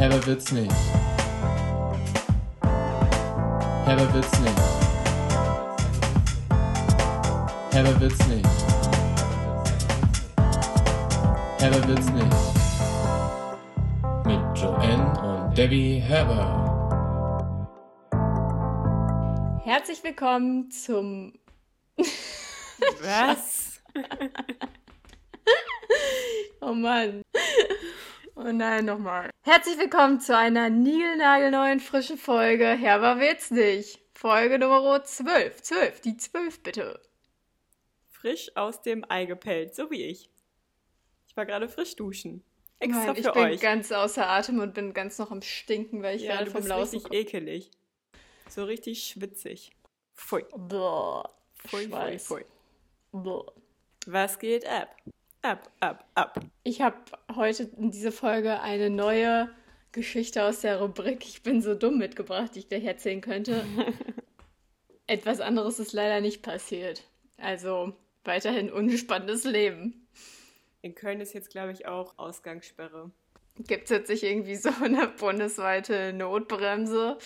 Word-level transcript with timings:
Herber 0.00 0.24
wird's 0.26 0.50
nicht. 0.50 0.74
Herber 3.84 4.14
wird's 4.14 4.40
nicht. 4.40 4.58
Herber 7.70 8.00
wird's 8.00 8.26
nicht. 8.26 8.48
Herber 11.58 11.86
wird's 11.86 12.10
nicht. 12.12 12.36
Mit 14.24 14.58
Joanne 14.58 15.20
und 15.20 15.58
Debbie 15.58 16.00
Herber. 16.00 16.56
Herzlich 19.62 20.02
willkommen 20.02 20.70
zum. 20.70 21.34
Was? 23.02 23.82
oh 26.62 26.72
Mann. 26.72 27.20
Oh 28.42 28.52
nein, 28.52 28.86
nochmal. 28.86 29.28
Herzlich 29.42 29.76
willkommen 29.76 30.18
zu 30.18 30.34
einer 30.34 30.70
niegelnagelneuen 30.70 31.78
frischen 31.78 32.16
Folge 32.16 32.68
Herber 32.68 33.20
wird's 33.20 33.50
nicht. 33.50 34.00
Folge 34.14 34.58
Nummer 34.58 35.04
12. 35.04 35.60
12, 35.60 36.00
die 36.00 36.16
12 36.16 36.62
bitte. 36.62 37.02
Frisch 38.08 38.50
aus 38.56 38.80
dem 38.80 39.04
Ei 39.10 39.26
gepellt, 39.26 39.74
so 39.74 39.90
wie 39.90 40.04
ich. 40.04 40.30
Ich 41.28 41.36
war 41.36 41.44
gerade 41.44 41.68
frisch 41.68 41.96
duschen. 41.96 42.42
Extra 42.78 43.12
Nein, 43.12 43.16
für 43.16 43.20
ich 43.20 43.34
bin 43.34 43.42
euch. 43.42 43.60
ganz 43.60 43.92
außer 43.92 44.26
Atem 44.26 44.60
und 44.60 44.72
bin 44.72 44.94
ganz 44.94 45.18
noch 45.18 45.30
am 45.30 45.42
Stinken, 45.42 46.02
weil 46.02 46.16
ich 46.16 46.22
ja, 46.22 46.36
gerade 46.36 46.50
vom 46.50 46.60
bist 46.60 46.68
Lausen 46.70 47.00
richtig 47.00 47.12
ekelig. 47.12 47.70
So 48.48 48.64
richtig 48.64 49.04
schwitzig. 49.04 49.70
Pfui. 50.14 50.46
Boah. 50.56 51.28
Pfui, 51.58 51.88
pfui, 51.88 52.18
pfui. 52.18 52.44
Boah. 53.12 53.52
Was 54.06 54.38
geht 54.38 54.66
ab? 54.66 54.96
Ab, 55.42 55.70
ab, 55.80 56.04
ab. 56.14 56.40
Ich 56.64 56.82
habe 56.82 56.98
heute 57.34 57.62
in 57.62 57.90
dieser 57.90 58.12
Folge 58.12 58.60
eine 58.60 58.90
neue 58.90 59.48
Geschichte 59.90 60.44
aus 60.44 60.60
der 60.60 60.80
Rubrik 60.80 61.24
Ich 61.26 61.42
bin 61.42 61.62
so 61.62 61.74
dumm 61.74 61.96
mitgebracht, 61.96 62.54
die 62.54 62.60
ich 62.60 62.68
gleich 62.68 62.84
erzählen 62.84 63.22
könnte. 63.22 63.64
Etwas 65.06 65.40
anderes 65.40 65.78
ist 65.78 65.94
leider 65.94 66.20
nicht 66.20 66.42
passiert. 66.42 67.04
Also 67.38 67.94
weiterhin 68.22 68.70
unspannendes 68.70 69.44
Leben. 69.44 70.06
In 70.82 70.94
Köln 70.94 71.22
ist 71.22 71.32
jetzt, 71.32 71.50
glaube 71.50 71.72
ich, 71.72 71.86
auch 71.86 72.18
Ausgangssperre. 72.18 73.10
Gibt 73.56 73.84
es 73.84 73.90
jetzt 73.90 74.10
nicht 74.10 74.22
irgendwie 74.22 74.56
so 74.56 74.70
eine 74.82 75.08
bundesweite 75.08 76.12
Notbremse? 76.12 77.16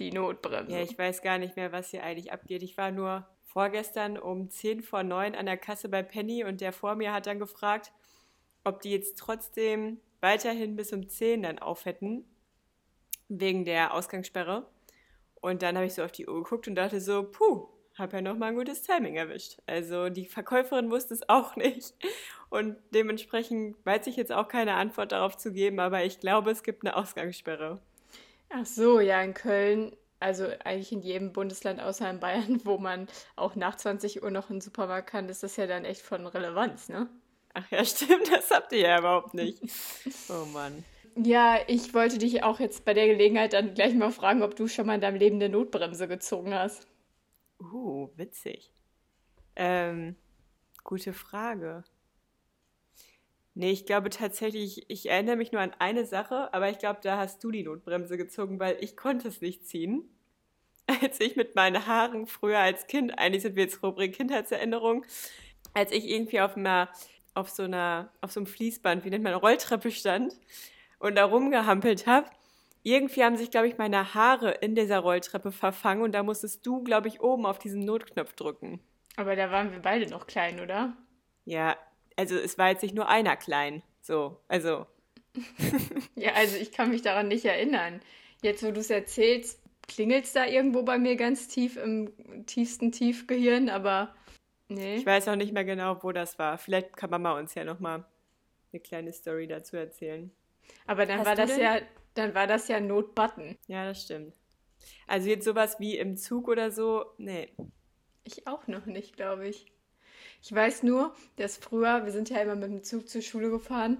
Die 0.00 0.10
Notbremse. 0.10 0.72
Ja, 0.72 0.82
ich 0.82 0.98
weiß 0.98 1.22
gar 1.22 1.38
nicht 1.38 1.54
mehr, 1.54 1.70
was 1.70 1.90
hier 1.90 2.02
eigentlich 2.02 2.32
abgeht. 2.32 2.64
Ich 2.64 2.76
war 2.76 2.90
nur 2.90 3.26
vorgestern 3.52 4.16
um 4.16 4.48
10 4.48 4.82
vor 4.82 5.02
9 5.02 5.34
an 5.34 5.46
der 5.46 5.56
Kasse 5.56 5.88
bei 5.88 6.02
Penny 6.02 6.44
und 6.44 6.60
der 6.60 6.72
vor 6.72 6.94
mir 6.94 7.12
hat 7.12 7.26
dann 7.26 7.40
gefragt, 7.40 7.92
ob 8.62 8.80
die 8.80 8.92
jetzt 8.92 9.18
trotzdem 9.18 9.98
weiterhin 10.20 10.76
bis 10.76 10.92
um 10.92 11.08
10 11.08 11.42
dann 11.42 11.58
auf 11.58 11.84
hätten, 11.84 12.24
wegen 13.28 13.64
der 13.64 13.92
Ausgangssperre. 13.92 14.66
Und 15.40 15.62
dann 15.62 15.76
habe 15.76 15.86
ich 15.86 15.94
so 15.94 16.04
auf 16.04 16.12
die 16.12 16.28
Uhr 16.28 16.42
geguckt 16.42 16.68
und 16.68 16.76
dachte 16.76 17.00
so, 17.00 17.24
puh, 17.24 17.66
habe 17.98 18.16
ja 18.16 18.22
nochmal 18.22 18.50
ein 18.50 18.56
gutes 18.56 18.82
Timing 18.82 19.16
erwischt. 19.16 19.58
Also 19.66 20.10
die 20.10 20.26
Verkäuferin 20.26 20.90
wusste 20.90 21.14
es 21.14 21.28
auch 21.28 21.56
nicht. 21.56 21.94
Und 22.50 22.76
dementsprechend 22.94 23.76
weiß 23.84 24.06
ich 24.06 24.16
jetzt 24.16 24.32
auch 24.32 24.46
keine 24.46 24.74
Antwort 24.74 25.10
darauf 25.12 25.36
zu 25.36 25.52
geben, 25.52 25.80
aber 25.80 26.04
ich 26.04 26.20
glaube, 26.20 26.50
es 26.50 26.62
gibt 26.62 26.84
eine 26.84 26.94
Ausgangssperre. 26.96 27.80
Ach 28.48 28.66
so, 28.66 29.00
ja, 29.00 29.22
in 29.22 29.34
Köln, 29.34 29.96
also 30.20 30.46
eigentlich 30.64 30.92
in 30.92 31.02
jedem 31.02 31.32
Bundesland 31.32 31.80
außer 31.80 32.08
in 32.08 32.20
Bayern, 32.20 32.60
wo 32.64 32.78
man 32.78 33.08
auch 33.36 33.56
nach 33.56 33.76
20 33.76 34.22
Uhr 34.22 34.30
noch 34.30 34.50
in 34.50 34.56
den 34.56 34.60
Supermarkt 34.60 35.10
kann, 35.10 35.28
ist 35.28 35.42
das 35.42 35.56
ja 35.56 35.66
dann 35.66 35.84
echt 35.84 36.02
von 36.02 36.26
Relevanz, 36.26 36.88
ne? 36.88 37.08
Ach 37.54 37.68
ja, 37.70 37.84
stimmt, 37.84 38.30
das 38.30 38.50
habt 38.50 38.72
ihr 38.72 38.80
ja 38.80 38.98
überhaupt 38.98 39.34
nicht. 39.34 39.60
Oh 40.28 40.44
Mann. 40.46 40.84
Ja, 41.16 41.58
ich 41.66 41.92
wollte 41.92 42.18
dich 42.18 42.44
auch 42.44 42.60
jetzt 42.60 42.84
bei 42.84 42.94
der 42.94 43.08
Gelegenheit 43.08 43.52
dann 43.52 43.74
gleich 43.74 43.94
mal 43.94 44.12
fragen, 44.12 44.42
ob 44.42 44.54
du 44.54 44.68
schon 44.68 44.86
mal 44.86 44.94
in 44.94 45.00
deinem 45.00 45.16
Leben 45.16 45.36
eine 45.36 45.48
Notbremse 45.48 46.06
gezogen 46.06 46.54
hast. 46.54 46.86
Uh, 47.60 48.08
witzig. 48.16 48.72
Ähm, 49.56 50.16
gute 50.84 51.12
Frage. 51.12 51.82
Nee, 53.54 53.72
ich 53.72 53.84
glaube 53.84 54.10
tatsächlich, 54.10 54.88
ich 54.88 55.08
erinnere 55.08 55.36
mich 55.36 55.52
nur 55.52 55.60
an 55.60 55.74
eine 55.78 56.06
Sache, 56.06 56.52
aber 56.54 56.70
ich 56.70 56.78
glaube, 56.78 57.00
da 57.02 57.18
hast 57.18 57.42
du 57.42 57.50
die 57.50 57.64
Notbremse 57.64 58.16
gezogen, 58.16 58.60
weil 58.60 58.76
ich 58.80 58.96
konnte 58.96 59.28
es 59.28 59.40
nicht 59.40 59.66
ziehen. 59.66 60.08
Als 61.02 61.20
ich 61.20 61.36
mit 61.36 61.54
meinen 61.56 61.86
Haaren 61.86 62.26
früher 62.26 62.58
als 62.58 62.88
Kind, 62.88 63.16
eigentlich 63.16 63.42
sind 63.42 63.54
wir 63.54 63.62
jetzt 63.62 63.82
Rubrik 63.82 64.14
Kindheitserinnerung, 64.14 65.04
als 65.72 65.92
ich 65.92 66.08
irgendwie 66.08 66.40
auf 66.40 66.56
einer, 66.56 66.88
auf 67.34 67.48
so 67.48 67.62
einer, 67.62 68.10
auf 68.20 68.32
so 68.32 68.40
einem 68.40 68.48
Fließband, 68.48 69.04
wie 69.04 69.10
nennt 69.10 69.22
man, 69.22 69.34
Rolltreppe 69.34 69.92
stand 69.92 70.34
und 70.98 71.14
da 71.14 71.26
rumgehampelt 71.26 72.08
habe, 72.08 72.28
irgendwie 72.82 73.22
haben 73.22 73.36
sich, 73.36 73.50
glaube 73.50 73.68
ich, 73.68 73.78
meine 73.78 74.14
Haare 74.14 74.50
in 74.50 74.74
dieser 74.74 75.00
Rolltreppe 75.00 75.52
verfangen 75.52 76.02
und 76.02 76.12
da 76.12 76.22
musstest 76.22 76.66
du, 76.66 76.82
glaube 76.82 77.08
ich, 77.08 77.20
oben 77.20 77.46
auf 77.46 77.58
diesen 77.58 77.84
Notknopf 77.84 78.32
drücken. 78.32 78.80
Aber 79.16 79.36
da 79.36 79.50
waren 79.50 79.70
wir 79.70 79.80
beide 79.80 80.08
noch 80.08 80.26
klein, 80.26 80.60
oder? 80.60 80.96
Ja, 81.44 81.76
also 82.20 82.36
es 82.36 82.58
war 82.58 82.68
jetzt 82.68 82.82
nicht 82.82 82.94
nur 82.94 83.08
einer 83.08 83.34
klein. 83.36 83.82
So, 84.02 84.38
also. 84.46 84.86
Ja, 86.16 86.32
also 86.34 86.56
ich 86.56 86.70
kann 86.70 86.90
mich 86.90 87.00
daran 87.00 87.28
nicht 87.28 87.46
erinnern. 87.46 88.02
Jetzt, 88.42 88.62
wo 88.62 88.72
du 88.72 88.80
es 88.80 88.90
erzählst, 88.90 89.62
klingelt 89.88 90.26
es 90.26 90.34
da 90.34 90.44
irgendwo 90.44 90.82
bei 90.82 90.98
mir 90.98 91.16
ganz 91.16 91.48
tief 91.48 91.78
im 91.78 92.12
tiefsten 92.44 92.92
Tiefgehirn, 92.92 93.70
aber 93.70 94.14
nee. 94.68 94.96
Ich 94.96 95.06
weiß 95.06 95.28
auch 95.28 95.36
nicht 95.36 95.54
mehr 95.54 95.64
genau, 95.64 96.02
wo 96.02 96.12
das 96.12 96.38
war. 96.38 96.58
Vielleicht 96.58 96.94
kann 96.94 97.08
Mama 97.08 97.38
uns 97.38 97.54
ja 97.54 97.64
nochmal 97.64 98.04
eine 98.70 98.80
kleine 98.80 99.14
Story 99.14 99.46
dazu 99.46 99.78
erzählen. 99.78 100.30
Aber 100.86 101.06
dann 101.06 101.20
Hast 101.20 101.26
war 101.26 101.36
das 101.36 101.52
denn? 101.54 101.60
ja, 101.60 101.80
dann 102.12 102.34
war 102.34 102.46
das 102.46 102.68
ja 102.68 102.80
Notbutton. 102.80 103.56
Ja, 103.66 103.86
das 103.86 104.02
stimmt. 104.02 104.34
Also 105.06 105.30
jetzt 105.30 105.46
sowas 105.46 105.80
wie 105.80 105.96
im 105.96 106.18
Zug 106.18 106.48
oder 106.48 106.70
so, 106.70 107.06
nee. 107.16 107.48
Ich 108.24 108.46
auch 108.46 108.66
noch 108.66 108.84
nicht, 108.84 109.16
glaube 109.16 109.48
ich. 109.48 109.72
Ich 110.42 110.54
weiß 110.54 110.82
nur, 110.82 111.14
dass 111.36 111.56
früher, 111.58 112.04
wir 112.04 112.12
sind 112.12 112.30
ja 112.30 112.38
immer 112.38 112.56
mit 112.56 112.70
dem 112.70 112.82
Zug 112.82 113.08
zur 113.08 113.22
Schule 113.22 113.50
gefahren 113.50 113.98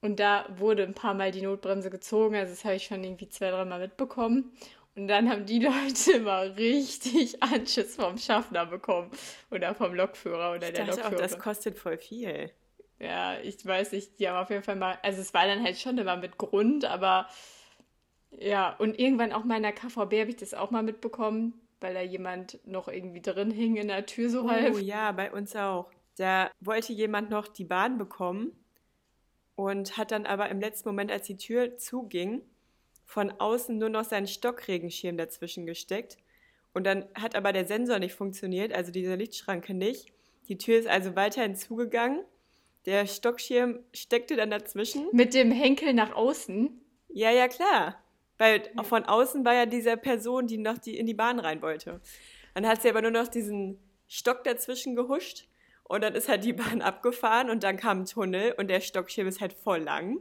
und 0.00 0.20
da 0.20 0.46
wurde 0.56 0.82
ein 0.82 0.94
paar 0.94 1.14
Mal 1.14 1.30
die 1.30 1.42
Notbremse 1.42 1.90
gezogen. 1.90 2.36
Also 2.36 2.52
das 2.52 2.64
habe 2.64 2.76
ich 2.76 2.84
schon 2.84 3.02
irgendwie 3.02 3.28
zwei, 3.28 3.50
dreimal 3.50 3.80
mitbekommen. 3.80 4.52
Und 4.96 5.08
dann 5.08 5.28
haben 5.28 5.46
die 5.46 5.58
Leute 5.64 6.12
immer 6.12 6.56
richtig 6.56 7.42
Anschiss 7.42 7.96
vom 7.96 8.18
Schaffner 8.18 8.66
bekommen 8.66 9.10
oder 9.50 9.74
vom 9.74 9.94
Lokführer 9.94 10.52
oder 10.56 10.68
Ich 10.68 10.74
der 10.74 10.86
dachte 10.86 11.06
auch, 11.06 11.14
das 11.14 11.38
kostet 11.38 11.78
voll 11.78 11.98
viel. 11.98 12.50
Ja, 12.98 13.38
ich 13.40 13.64
weiß 13.64 13.92
nicht, 13.92 14.18
die 14.18 14.28
haben 14.28 14.42
auf 14.42 14.50
jeden 14.50 14.62
Fall 14.62 14.76
mal, 14.76 14.98
also 15.02 15.20
es 15.20 15.34
war 15.34 15.46
dann 15.46 15.62
halt 15.64 15.78
schon 15.78 15.98
immer 15.98 16.16
mit 16.16 16.38
Grund, 16.38 16.84
aber 16.84 17.28
ja, 18.30 18.74
und 18.78 18.98
irgendwann 18.98 19.32
auch 19.32 19.44
mal 19.44 19.56
in 19.56 19.62
der 19.62 19.72
KVB 19.72 19.98
habe 19.98 20.30
ich 20.30 20.36
das 20.36 20.54
auch 20.54 20.70
mal 20.70 20.82
mitbekommen, 20.82 21.54
weil 21.80 21.94
da 21.94 22.00
jemand 22.00 22.58
noch 22.66 22.88
irgendwie 22.88 23.22
drin 23.22 23.50
hing 23.50 23.76
in 23.76 23.88
der 23.88 24.06
Tür 24.06 24.30
so 24.30 24.50
halb. 24.50 24.74
Oh 24.74 24.78
ja, 24.78 25.12
bei 25.12 25.32
uns 25.32 25.54
auch. 25.56 25.90
Da 26.16 26.50
wollte 26.60 26.92
jemand 26.92 27.30
noch 27.30 27.48
die 27.48 27.64
Bahn 27.64 27.98
bekommen 27.98 28.52
und 29.56 29.96
hat 29.96 30.12
dann 30.12 30.26
aber 30.26 30.48
im 30.48 30.60
letzten 30.60 30.88
Moment, 30.88 31.10
als 31.10 31.26
die 31.26 31.36
Tür 31.36 31.76
zuging, 31.76 32.42
von 33.04 33.30
außen 33.30 33.76
nur 33.76 33.88
noch 33.88 34.04
seinen 34.04 34.26
Stockregenschirm 34.26 35.16
dazwischen 35.16 35.66
gesteckt. 35.66 36.16
Und 36.72 36.84
dann 36.84 37.04
hat 37.14 37.36
aber 37.36 37.52
der 37.52 37.66
Sensor 37.66 37.98
nicht 37.98 38.14
funktioniert, 38.14 38.72
also 38.72 38.90
diese 38.90 39.14
Lichtschranke 39.14 39.74
nicht. 39.74 40.12
Die 40.48 40.58
Tür 40.58 40.78
ist 40.78 40.88
also 40.88 41.14
weiterhin 41.14 41.54
zugegangen. 41.54 42.24
Der 42.86 43.06
Stockschirm 43.06 43.80
steckte 43.92 44.36
dann 44.36 44.50
dazwischen. 44.50 45.08
Mit 45.12 45.34
dem 45.34 45.50
Henkel 45.50 45.94
nach 45.94 46.14
außen. 46.14 46.80
Ja, 47.08 47.30
ja, 47.30 47.48
klar. 47.48 48.03
Weil 48.38 48.62
von 48.82 49.04
außen 49.04 49.44
war 49.44 49.54
ja 49.54 49.66
diese 49.66 49.96
Person, 49.96 50.46
die 50.46 50.58
noch 50.58 50.78
die 50.78 50.98
in 50.98 51.06
die 51.06 51.14
Bahn 51.14 51.38
rein 51.38 51.62
wollte. 51.62 52.00
Dann 52.54 52.66
hat 52.66 52.82
sie 52.82 52.88
aber 52.88 53.02
nur 53.02 53.10
noch 53.10 53.28
diesen 53.28 53.78
Stock 54.08 54.44
dazwischen 54.44 54.96
gehuscht 54.96 55.46
und 55.84 56.02
dann 56.02 56.14
ist 56.14 56.28
halt 56.28 56.44
die 56.44 56.52
Bahn 56.52 56.82
abgefahren 56.82 57.50
und 57.50 57.62
dann 57.62 57.76
kam 57.76 58.00
ein 58.00 58.06
Tunnel 58.06 58.54
und 58.56 58.68
der 58.68 58.80
Stockschirm 58.80 59.28
ist 59.28 59.40
halt 59.40 59.52
voll 59.52 59.80
lang 59.80 60.18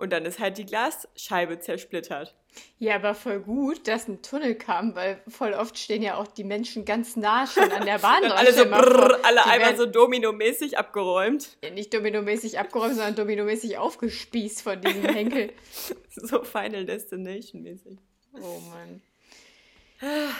und 0.00 0.10
dann 0.10 0.24
ist 0.24 0.38
halt 0.40 0.58
die 0.58 0.66
Glasscheibe 0.66 1.58
zersplittert. 1.60 2.34
Ja, 2.78 2.96
aber 2.96 3.14
voll 3.14 3.38
gut, 3.40 3.86
dass 3.86 4.08
ein 4.08 4.22
Tunnel 4.22 4.56
kam, 4.56 4.96
weil 4.96 5.22
voll 5.28 5.52
oft 5.52 5.78
stehen 5.78 6.02
ja 6.02 6.16
auch 6.16 6.26
die 6.26 6.42
Menschen 6.42 6.84
ganz 6.84 7.14
nah 7.16 7.46
schon 7.46 7.70
an 7.70 7.84
der 7.86 7.98
Bahn 8.00 8.22
dran. 8.22 8.32
alle 8.32 8.52
so 8.52 8.64
brrr, 8.64 9.20
alle 9.24 9.40
die 9.44 9.50
einmal 9.50 9.76
so 9.76 9.86
dominomäßig 9.86 10.76
abgeräumt. 10.76 11.58
nicht 11.74 11.94
dominomäßig 11.94 12.58
abgeräumt, 12.58 12.94
sondern 12.96 13.14
dominomäßig 13.14 13.78
aufgespießt 13.78 14.62
von 14.62 14.80
diesem 14.80 15.04
Henkel. 15.14 15.52
So 16.16 16.42
Final 16.42 16.86
Destination 16.86 17.62
mäßig. 17.62 17.98
Oh 18.34 18.58
Mann. 18.70 19.00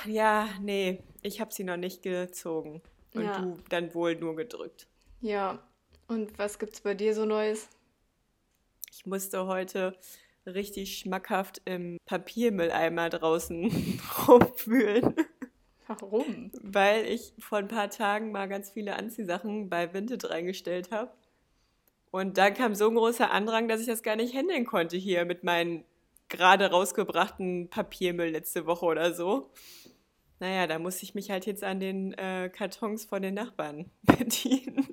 Ja, 0.06 0.48
nee, 0.60 0.98
ich 1.22 1.40
habe 1.40 1.52
sie 1.52 1.64
noch 1.64 1.76
nicht 1.76 2.02
gezogen. 2.02 2.80
Und 3.14 3.24
Ja. 3.24 3.40
du 3.40 3.58
dann 3.68 3.92
wohl 3.94 4.14
nur 4.16 4.34
gedrückt. 4.36 4.86
Ja, 5.20 5.58
und 6.08 6.38
was 6.38 6.58
gibt's 6.58 6.80
bei 6.80 6.94
dir 6.94 7.14
so 7.14 7.24
Neues? 7.24 7.68
Ich 8.90 9.06
musste 9.06 9.46
heute 9.46 9.96
richtig 10.46 10.98
schmackhaft 10.98 11.62
im 11.64 11.98
Papiermülleimer 12.06 13.08
draußen 13.08 14.00
rumwühlen, 14.28 15.14
Warum? 15.86 16.50
weil 16.60 17.06
ich 17.06 17.32
vor 17.38 17.58
ein 17.58 17.68
paar 17.68 17.90
Tagen 17.90 18.32
mal 18.32 18.48
ganz 18.48 18.70
viele 18.70 18.96
Anziehsachen 18.96 19.70
bei 19.70 19.94
Vinted 19.94 20.28
reingestellt 20.28 20.90
habe. 20.90 21.12
Und 22.10 22.36
dann 22.38 22.54
kam 22.54 22.74
so 22.74 22.88
ein 22.88 22.96
großer 22.96 23.30
Andrang, 23.30 23.68
dass 23.68 23.80
ich 23.80 23.86
das 23.86 24.02
gar 24.02 24.16
nicht 24.16 24.34
handeln 24.34 24.66
konnte 24.66 24.96
hier 24.96 25.24
mit 25.24 25.44
meinen 25.44 25.84
gerade 26.28 26.70
rausgebrachten 26.70 27.68
Papiermüll 27.70 28.30
letzte 28.30 28.66
Woche 28.66 28.86
oder 28.86 29.14
so. 29.14 29.50
Naja, 30.40 30.66
da 30.66 30.78
muss 30.78 31.02
ich 31.02 31.14
mich 31.14 31.30
halt 31.30 31.44
jetzt 31.44 31.62
an 31.62 31.80
den 31.80 32.14
äh, 32.14 32.50
Kartons 32.52 33.04
von 33.04 33.20
den 33.20 33.34
Nachbarn 33.34 33.90
bedienen. 34.02 34.88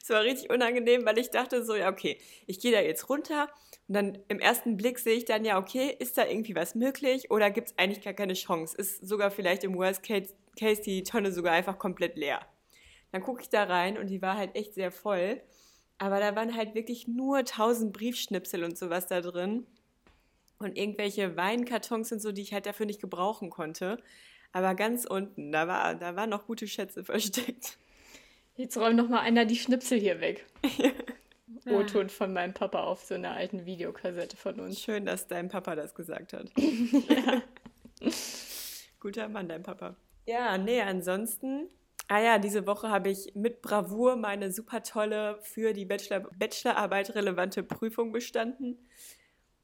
Es 0.00 0.08
war 0.08 0.22
richtig 0.22 0.50
unangenehm, 0.50 1.04
weil 1.04 1.18
ich 1.18 1.30
dachte 1.30 1.64
so, 1.64 1.74
ja, 1.74 1.90
okay, 1.90 2.18
ich 2.46 2.60
gehe 2.60 2.72
da 2.72 2.80
jetzt 2.80 3.08
runter 3.08 3.48
und 3.88 3.94
dann 3.94 4.18
im 4.28 4.38
ersten 4.38 4.76
Blick 4.76 5.00
sehe 5.00 5.16
ich 5.16 5.24
dann, 5.24 5.44
ja, 5.44 5.58
okay, 5.58 5.94
ist 5.98 6.16
da 6.16 6.26
irgendwie 6.26 6.54
was 6.54 6.76
möglich 6.76 7.30
oder 7.30 7.50
gibt 7.50 7.68
es 7.68 7.78
eigentlich 7.78 8.04
gar 8.04 8.12
keine 8.12 8.34
Chance? 8.34 8.76
Ist 8.76 9.06
sogar 9.06 9.32
vielleicht 9.32 9.64
im 9.64 9.74
Worst 9.74 10.04
Case, 10.04 10.34
Case 10.56 10.80
die 10.80 11.02
Tonne 11.02 11.32
sogar 11.32 11.54
einfach 11.54 11.78
komplett 11.78 12.16
leer. 12.16 12.40
Dann 13.10 13.22
gucke 13.22 13.42
ich 13.42 13.48
da 13.48 13.64
rein 13.64 13.98
und 13.98 14.08
die 14.08 14.22
war 14.22 14.36
halt 14.36 14.54
echt 14.54 14.74
sehr 14.74 14.92
voll. 14.92 15.42
Aber 15.98 16.20
da 16.20 16.34
waren 16.34 16.56
halt 16.56 16.74
wirklich 16.74 17.06
nur 17.06 17.44
tausend 17.44 17.92
Briefschnipsel 17.92 18.64
und 18.64 18.78
sowas 18.78 19.06
da 19.06 19.20
drin. 19.20 19.66
Und 20.58 20.78
irgendwelche 20.78 21.36
Weinkartons 21.36 22.12
und 22.12 22.22
so, 22.22 22.32
die 22.32 22.42
ich 22.42 22.52
halt 22.52 22.66
dafür 22.66 22.86
nicht 22.86 23.00
gebrauchen 23.00 23.50
konnte. 23.50 24.02
Aber 24.52 24.74
ganz 24.74 25.04
unten, 25.04 25.50
da, 25.50 25.66
war, 25.66 25.94
da 25.94 26.14
waren 26.14 26.30
noch 26.30 26.46
gute 26.46 26.68
Schätze 26.68 27.04
versteckt. 27.04 27.78
Jetzt 28.56 28.76
räum 28.76 28.96
noch 28.96 29.08
mal 29.08 29.20
einer 29.20 29.46
die 29.46 29.56
Schnipsel 29.56 29.98
hier 29.98 30.20
weg. 30.20 30.46
O-Ton 31.66 32.08
von 32.08 32.32
meinem 32.32 32.54
Papa 32.54 32.82
auf 32.82 33.04
so 33.04 33.14
einer 33.14 33.32
alten 33.32 33.66
Videokassette 33.66 34.36
von 34.36 34.58
uns. 34.58 34.80
Schön, 34.80 35.06
dass 35.06 35.28
dein 35.28 35.48
Papa 35.48 35.76
das 35.76 35.94
gesagt 35.94 36.32
hat. 36.32 36.50
Guter 39.00 39.28
Mann, 39.28 39.48
dein 39.48 39.62
Papa. 39.62 39.94
Ja, 40.26 40.58
nee, 40.58 40.80
ansonsten. 40.80 41.68
Ah 42.08 42.20
ja, 42.20 42.38
diese 42.38 42.66
Woche 42.66 42.88
habe 42.88 43.10
ich 43.10 43.32
mit 43.34 43.62
Bravour 43.62 44.16
meine 44.16 44.52
super 44.52 44.82
tolle 44.82 45.38
für 45.42 45.72
die 45.72 45.84
Bachelor 45.84 46.28
Bachelorarbeit 46.36 47.14
relevante 47.14 47.62
Prüfung 47.62 48.12
bestanden 48.12 48.76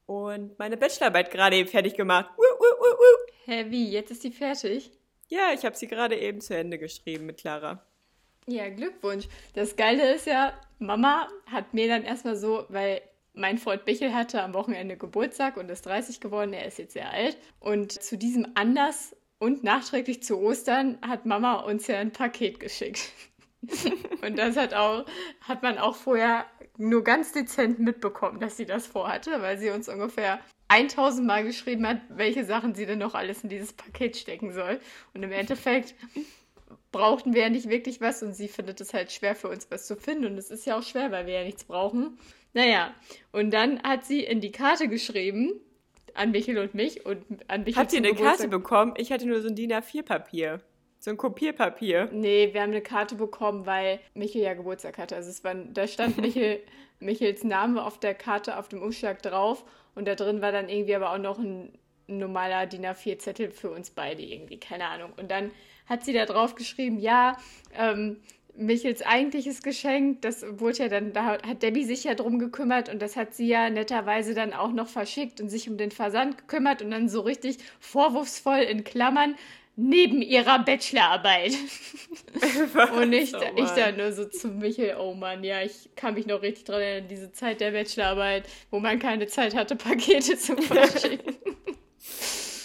und 0.08 0.58
meine 0.58 0.78
Bachelorarbeit 0.78 1.30
gerade 1.30 1.56
eben 1.56 1.68
fertig 1.68 1.94
gemacht. 1.94 2.30
Wuh, 2.34 2.42
wuh, 2.42 2.98
wuh. 2.98 3.32
Hä, 3.44 3.66
wie? 3.68 3.90
Jetzt 3.90 4.10
ist 4.10 4.24
die 4.24 4.30
fertig? 4.30 4.90
Ja, 5.28 5.52
ich 5.52 5.66
habe 5.66 5.76
sie 5.76 5.86
gerade 5.86 6.18
eben 6.18 6.40
zu 6.40 6.56
Ende 6.56 6.78
geschrieben 6.78 7.26
mit 7.26 7.36
Clara. 7.36 7.84
Ja, 8.46 8.70
Glückwunsch. 8.70 9.28
Das 9.52 9.76
Geile 9.76 10.14
ist 10.14 10.26
ja, 10.26 10.58
Mama 10.78 11.28
hat 11.44 11.74
mir 11.74 11.88
dann 11.88 12.04
erstmal 12.04 12.36
so, 12.36 12.64
weil 12.70 13.02
mein 13.34 13.58
Freund 13.58 13.84
Michel 13.84 14.14
hatte 14.14 14.42
am 14.42 14.54
Wochenende 14.54 14.96
Geburtstag 14.96 15.58
und 15.58 15.70
ist 15.70 15.84
30 15.84 16.20
geworden, 16.20 16.54
er 16.54 16.66
ist 16.66 16.78
jetzt 16.78 16.94
sehr 16.94 17.12
alt. 17.12 17.36
Und 17.60 17.92
zu 17.92 18.16
diesem 18.16 18.46
Anlass 18.54 19.14
und 19.38 19.62
nachträglich 19.62 20.22
zu 20.22 20.40
Ostern 20.40 20.96
hat 21.02 21.26
Mama 21.26 21.60
uns 21.60 21.86
ja 21.86 21.98
ein 21.98 22.12
Paket 22.12 22.60
geschickt. 22.60 23.12
und 24.22 24.38
das 24.38 24.56
hat 24.56 24.72
auch, 24.72 25.04
hat 25.42 25.62
man 25.62 25.76
auch 25.76 25.96
vorher 25.96 26.46
nur 26.78 27.04
ganz 27.04 27.32
dezent 27.32 27.78
mitbekommen, 27.78 28.40
dass 28.40 28.56
sie 28.56 28.64
das 28.64 28.86
vorhatte, 28.86 29.42
weil 29.42 29.58
sie 29.58 29.70
uns 29.70 29.88
ungefähr 29.88 30.40
1000 30.68 31.26
Mal 31.26 31.44
geschrieben 31.44 31.86
hat, 31.86 32.00
welche 32.08 32.44
Sachen 32.44 32.74
sie 32.74 32.86
denn 32.86 33.00
noch 33.00 33.14
alles 33.14 33.42
in 33.42 33.48
dieses 33.48 33.72
Paket 33.72 34.16
stecken 34.16 34.52
soll. 34.52 34.80
Und 35.12 35.22
im 35.22 35.32
Endeffekt 35.32 35.94
brauchten 36.92 37.34
wir 37.34 37.42
ja 37.42 37.48
nicht 37.50 37.68
wirklich 37.68 38.00
was 38.00 38.22
und 38.22 38.34
sie 38.34 38.48
findet 38.48 38.80
es 38.80 38.94
halt 38.94 39.12
schwer 39.12 39.34
für 39.34 39.48
uns 39.48 39.70
was 39.70 39.86
zu 39.86 39.96
finden. 39.96 40.26
Und 40.26 40.38
es 40.38 40.50
ist 40.50 40.66
ja 40.66 40.78
auch 40.78 40.82
schwer, 40.82 41.10
weil 41.10 41.26
wir 41.26 41.34
ja 41.34 41.44
nichts 41.44 41.64
brauchen. 41.64 42.18
Naja, 42.54 42.94
und 43.32 43.50
dann 43.52 43.82
hat 43.82 44.04
sie 44.04 44.22
in 44.22 44.40
die 44.40 44.52
Karte 44.52 44.88
geschrieben, 44.88 45.60
an 46.14 46.30
Michel 46.30 46.58
und 46.58 46.74
mich 46.74 47.04
und 47.06 47.24
an 47.48 47.64
Michel 47.64 47.80
Hat 47.80 47.90
sie 47.90 47.98
eine 47.98 48.14
Karte 48.14 48.48
bekommen? 48.48 48.94
Ich 48.96 49.12
hatte 49.12 49.26
nur 49.26 49.40
so 49.40 49.48
ein 49.48 49.54
DIN 49.54 49.72
A4-Papier. 49.72 50.60
So 51.00 51.10
ein 51.10 51.16
Kopierpapier. 51.16 52.08
Nee, 52.12 52.50
wir 52.52 52.62
haben 52.62 52.70
eine 52.70 52.82
Karte 52.82 53.14
bekommen, 53.14 53.66
weil 53.66 54.00
Michel 54.14 54.42
ja 54.42 54.54
Geburtstag 54.54 54.98
hatte. 54.98 55.14
Also 55.14 55.30
es 55.30 55.44
war, 55.44 55.54
da 55.54 55.86
stand 55.86 56.16
Michel, 56.20 56.60
Michels 56.98 57.44
Name 57.44 57.84
auf 57.84 57.98
der 58.00 58.14
Karte, 58.14 58.58
auf 58.58 58.68
dem 58.68 58.82
Umschlag 58.82 59.22
drauf 59.22 59.64
und 59.94 60.08
da 60.08 60.14
drin 60.14 60.42
war 60.42 60.52
dann 60.52 60.68
irgendwie 60.68 60.94
aber 60.94 61.12
auch 61.12 61.18
noch 61.18 61.38
ein 61.38 61.72
normaler 62.08 62.66
DIN 62.66 62.86
A4-Zettel 62.86 63.50
für 63.50 63.70
uns 63.70 63.90
beide 63.90 64.22
irgendwie, 64.22 64.58
keine 64.58 64.86
Ahnung. 64.86 65.12
Und 65.16 65.30
dann 65.30 65.50
hat 65.86 66.04
sie 66.04 66.12
da 66.12 66.26
drauf 66.26 66.54
geschrieben, 66.54 66.98
ja, 66.98 67.36
ähm, 67.76 68.16
Michels 68.56 69.02
eigentliches 69.02 69.62
Geschenk, 69.62 70.22
das 70.22 70.44
wurde 70.58 70.78
ja 70.78 70.88
dann, 70.88 71.12
da 71.12 71.24
hat 71.24 71.62
Debbie 71.62 71.84
sich 71.84 72.04
ja 72.04 72.14
drum 72.14 72.40
gekümmert 72.40 72.88
und 72.88 73.00
das 73.00 73.14
hat 73.14 73.34
sie 73.34 73.46
ja 73.46 73.70
netterweise 73.70 74.34
dann 74.34 74.52
auch 74.52 74.72
noch 74.72 74.88
verschickt 74.88 75.40
und 75.40 75.48
sich 75.48 75.68
um 75.68 75.76
den 75.76 75.92
Versand 75.92 76.38
gekümmert 76.38 76.82
und 76.82 76.90
dann 76.90 77.08
so 77.08 77.20
richtig 77.20 77.58
vorwurfsvoll 77.78 78.58
in 78.58 78.82
Klammern 78.82 79.36
neben 79.78 80.22
ihrer 80.22 80.58
Bachelorarbeit. 80.64 81.52
und 82.96 83.12
ich, 83.12 83.32
oh 83.32 83.40
ich 83.54 83.70
da 83.70 83.92
nur 83.92 84.12
so 84.12 84.24
zu 84.24 84.48
Michel, 84.48 84.96
oh 84.98 85.14
Mann, 85.14 85.44
ja, 85.44 85.62
ich 85.62 85.90
kann 85.94 86.14
mich 86.14 86.26
noch 86.26 86.42
richtig 86.42 86.64
dran 86.64 86.80
erinnern, 86.80 87.08
diese 87.08 87.30
Zeit 87.30 87.60
der 87.60 87.70
Bachelorarbeit, 87.70 88.48
wo 88.70 88.80
man 88.80 88.98
keine 88.98 89.28
Zeit 89.28 89.54
hatte, 89.54 89.76
Pakete 89.76 90.36
zu 90.36 90.56
verschicken. 90.62 91.36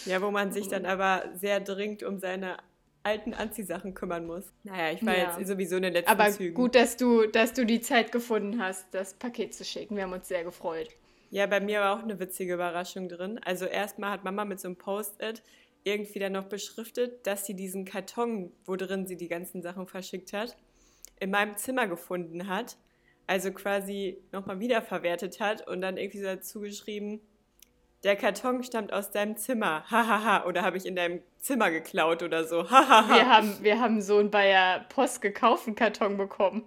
ja, 0.06 0.22
wo 0.24 0.32
man 0.32 0.52
sich 0.52 0.68
dann 0.68 0.88
aber 0.88 1.26
sehr 1.36 1.60
dringend 1.60 2.02
um 2.02 2.18
seine 2.18 2.58
alten 3.04 3.36
Anziehsachen 3.36 3.94
kümmern 3.94 4.26
muss. 4.26 4.52
Naja, 4.64 4.94
ich 4.94 5.06
war 5.06 5.16
ja. 5.16 5.38
jetzt 5.38 5.48
sowieso 5.48 5.76
in 5.76 5.84
den 5.84 5.94
letzten 5.94 6.10
Aber 6.10 6.32
Zügen. 6.32 6.56
gut, 6.56 6.74
dass 6.74 6.98
du, 6.98 7.28
dass 7.28 7.54
du 7.54 7.64
die 7.64 7.82
Zeit 7.82 8.12
gefunden 8.12 8.60
hast, 8.60 8.92
das 8.92 9.14
Paket 9.14 9.54
zu 9.54 9.64
schicken. 9.64 9.96
Wir 9.96 10.04
haben 10.04 10.14
uns 10.14 10.28
sehr 10.28 10.44
gefreut. 10.44 10.90
Ja, 11.30 11.46
bei 11.46 11.60
mir 11.60 11.80
war 11.80 11.98
auch 11.98 12.04
eine 12.04 12.20
witzige 12.20 12.54
Überraschung 12.54 13.10
drin. 13.10 13.40
Also 13.44 13.66
erstmal 13.66 14.12
hat 14.12 14.24
Mama 14.24 14.46
mit 14.46 14.60
so 14.60 14.68
einem 14.68 14.78
Post-it 14.78 15.44
irgendwie 15.84 16.20
dann 16.20 16.34
noch 16.34 16.46
beschriftet, 16.46 17.26
dass 17.28 17.46
sie 17.46 17.56
diesen 17.56 17.86
Karton, 17.86 18.52
wo 18.66 18.76
drin 18.76 19.06
sie 19.06 19.18
die 19.18 19.28
ganzen 19.28 19.62
Sachen 19.62 19.88
verschickt 19.88 20.34
hat, 20.34 20.56
in 21.20 21.32
meinem 21.32 21.58
Zimmer 21.58 21.88
gefunden 21.88 22.48
hat. 22.48 22.78
Also 23.28 23.52
quasi 23.52 24.18
nochmal 24.32 24.60
wiederverwertet 24.60 25.40
hat 25.40 25.68
und 25.68 25.82
dann 25.82 25.98
irgendwie 25.98 26.20
so 26.20 26.26
dazu 26.26 26.60
geschrieben, 26.60 27.22
der 28.04 28.18
Karton 28.18 28.64
stammt 28.64 28.92
aus 28.92 29.12
deinem 29.12 29.38
Zimmer. 29.38 29.86
Hahaha. 29.90 30.46
oder 30.46 30.64
habe 30.64 30.76
ich 30.76 30.86
in 30.86 30.96
deinem 30.96 31.22
Zimmer 31.40 31.72
geklaut 31.72 32.22
oder 32.22 32.44
so. 32.44 32.70
Hahaha. 32.70 33.16
wir, 33.16 33.30
haben, 33.30 33.58
wir 33.62 33.80
haben 33.80 34.02
so 34.02 34.18
einen 34.18 34.30
bei 34.30 34.48
der 34.48 34.86
Post 34.90 35.22
gekauften 35.22 35.76
Karton 35.76 36.18
bekommen. 36.18 36.64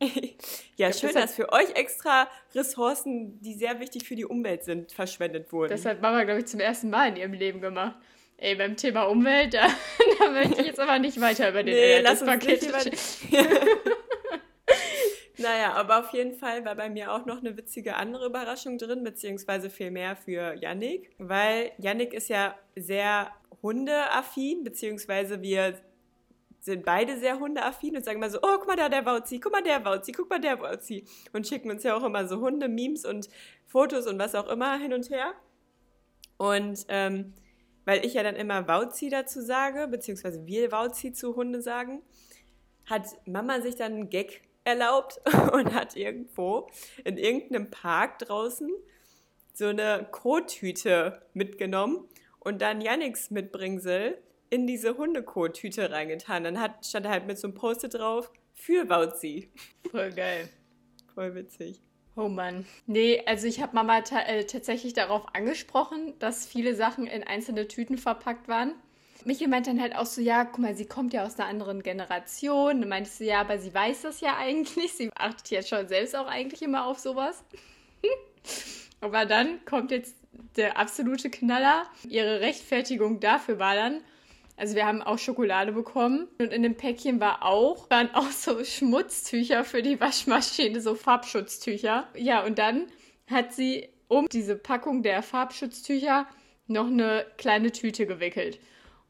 ja, 0.76 0.92
schön, 0.92 1.12
das 1.14 1.22
dass 1.22 1.34
für 1.36 1.52
euch 1.52 1.70
extra 1.74 2.28
Ressourcen, 2.54 3.40
die 3.40 3.54
sehr 3.54 3.78
wichtig 3.78 4.06
für 4.06 4.16
die 4.16 4.24
Umwelt 4.24 4.64
sind, 4.64 4.90
verschwendet 4.90 5.52
wurden. 5.52 5.70
Das 5.70 5.84
hat 5.84 6.02
Mama, 6.02 6.24
glaube 6.24 6.40
ich, 6.40 6.46
zum 6.46 6.58
ersten 6.58 6.90
Mal 6.90 7.10
in 7.10 7.16
ihrem 7.16 7.32
Leben 7.32 7.60
gemacht. 7.60 7.96
Ey, 8.36 8.56
beim 8.56 8.76
Thema 8.76 9.04
Umwelt, 9.04 9.54
da, 9.54 9.68
da 10.18 10.30
möchte 10.30 10.60
ich 10.60 10.66
jetzt 10.66 10.80
aber 10.80 10.98
nicht 10.98 11.20
weiter 11.20 11.50
über 11.50 11.62
den 11.62 11.74
nee, 11.74 12.00
lass 12.00 12.24
Paket 12.24 12.62
Naja, 15.36 15.72
aber 15.72 16.00
auf 16.00 16.12
jeden 16.12 16.34
Fall 16.34 16.64
war 16.64 16.76
bei 16.76 16.88
mir 16.88 17.12
auch 17.12 17.26
noch 17.26 17.38
eine 17.38 17.56
witzige 17.56 17.96
andere 17.96 18.26
Überraschung 18.26 18.78
drin, 18.78 19.02
beziehungsweise 19.02 19.68
viel 19.68 19.90
mehr 19.90 20.14
für 20.16 20.54
Yannick, 20.54 21.10
weil 21.18 21.72
Yannick 21.78 22.14
ist 22.14 22.28
ja 22.28 22.56
sehr 22.76 23.32
hundeaffin, 23.62 24.62
beziehungsweise 24.62 25.42
wir 25.42 25.74
sind 26.60 26.84
beide 26.84 27.18
sehr 27.18 27.38
hundeaffin 27.40 27.96
und 27.96 28.04
sagen 28.04 28.18
immer 28.18 28.30
so, 28.30 28.38
oh, 28.38 28.56
guck 28.58 28.68
mal 28.68 28.76
da, 28.76 28.88
der 28.88 29.04
Wauzi, 29.04 29.38
guck 29.38 29.52
mal 29.52 29.62
der 29.62 29.84
Wauzi, 29.84 30.12
guck 30.12 30.30
mal 30.30 30.40
der 30.40 30.58
Wauzi. 30.60 31.04
Und 31.32 31.46
schicken 31.46 31.70
uns 31.70 31.82
ja 31.82 31.94
auch 31.94 32.02
immer 32.04 32.26
so 32.26 32.40
Hunde-Memes 32.40 33.04
und 33.04 33.28
Fotos 33.66 34.06
und 34.06 34.18
was 34.18 34.34
auch 34.34 34.48
immer 34.48 34.78
hin 34.78 34.94
und 34.94 35.10
her. 35.10 35.34
Und 36.38 36.86
ähm, 36.88 37.34
weil 37.84 38.04
ich 38.04 38.14
ja 38.14 38.22
dann 38.22 38.36
immer 38.36 38.66
Wauzi 38.68 39.08
dazu 39.08 39.40
sage, 39.40 39.88
beziehungsweise 39.88 40.46
wir 40.46 40.72
Wauzi 40.72 41.12
zu 41.12 41.36
Hunde 41.36 41.60
sagen, 41.60 42.02
hat 42.86 43.06
Mama 43.26 43.60
sich 43.60 43.76
dann 43.76 43.92
einen 43.92 44.10
Gag 44.10 44.42
erlaubt 44.64 45.20
und 45.52 45.74
hat 45.74 45.96
irgendwo 45.96 46.68
in 47.04 47.18
irgendeinem 47.18 47.70
Park 47.70 48.18
draußen 48.20 48.70
so 49.52 49.68
eine 49.68 50.08
Kottüte 50.10 51.22
mitgenommen 51.32 52.08
und 52.40 52.60
dann 52.60 52.80
Yannicks 52.80 53.30
Mitbringsel 53.30 54.18
in 54.50 54.66
diese 54.66 54.96
Hundekottüte 54.96 55.90
reingetan. 55.90 56.44
Dann 56.44 56.60
hat, 56.60 56.84
stand 56.84 57.08
halt 57.08 57.26
mit 57.26 57.38
so 57.38 57.48
einem 57.48 57.54
Post-it 57.54 57.94
drauf, 57.94 58.30
für 58.52 58.88
Wauzi. 58.88 59.50
Voll 59.90 60.10
geil. 60.12 60.48
Voll 61.14 61.34
witzig. 61.34 61.80
Oh 62.16 62.28
Mann. 62.28 62.64
Nee, 62.86 63.22
also 63.26 63.46
ich 63.46 63.60
habe 63.60 63.74
Mama 63.74 64.02
ta 64.02 64.20
äh, 64.20 64.44
tatsächlich 64.46 64.92
darauf 64.92 65.34
angesprochen, 65.34 66.14
dass 66.20 66.46
viele 66.46 66.74
Sachen 66.76 67.06
in 67.06 67.24
einzelne 67.24 67.66
Tüten 67.66 67.98
verpackt 67.98 68.46
waren. 68.46 68.74
Michi 69.24 69.46
meint 69.46 69.66
dann 69.66 69.80
halt 69.80 69.96
auch 69.96 70.06
so, 70.06 70.20
ja, 70.20 70.44
guck 70.44 70.58
mal, 70.58 70.76
sie 70.76 70.86
kommt 70.86 71.12
ja 71.12 71.24
aus 71.24 71.38
einer 71.38 71.48
anderen 71.48 71.82
Generation. 71.82 72.80
Dann 72.80 72.88
meinte 72.88 73.08
ich 73.10 73.16
so, 73.16 73.24
ja, 73.24 73.40
aber 73.40 73.58
sie 73.58 73.74
weiß 73.74 74.02
das 74.02 74.20
ja 74.20 74.36
eigentlich. 74.38 74.92
Sie 74.92 75.10
achtet 75.14 75.50
ja 75.50 75.62
schon 75.62 75.88
selbst 75.88 76.14
auch 76.14 76.26
eigentlich 76.26 76.62
immer 76.62 76.86
auf 76.86 76.98
sowas. 76.98 77.42
aber 79.00 79.26
dann 79.26 79.64
kommt 79.64 79.90
jetzt 79.90 80.14
der 80.56 80.78
absolute 80.78 81.30
Knaller. 81.30 81.86
Ihre 82.08 82.40
Rechtfertigung 82.40 83.18
dafür 83.18 83.58
war 83.58 83.74
dann, 83.74 84.02
also 84.56 84.76
wir 84.76 84.86
haben 84.86 85.02
auch 85.02 85.18
Schokolade 85.18 85.72
bekommen 85.72 86.28
und 86.38 86.52
in 86.52 86.62
dem 86.62 86.76
Päckchen 86.76 87.20
war 87.20 87.42
auch, 87.42 87.90
waren 87.90 88.14
auch 88.14 88.30
so 88.30 88.62
Schmutztücher 88.62 89.64
für 89.64 89.82
die 89.82 90.00
Waschmaschine, 90.00 90.80
so 90.80 90.94
Farbschutztücher. 90.94 92.06
Ja, 92.16 92.44
und 92.44 92.58
dann 92.58 92.86
hat 93.28 93.52
sie 93.52 93.88
um 94.06 94.28
diese 94.30 94.56
Packung 94.56 95.02
der 95.02 95.22
Farbschutztücher 95.22 96.26
noch 96.66 96.86
eine 96.86 97.26
kleine 97.36 97.72
Tüte 97.72 98.06
gewickelt. 98.06 98.60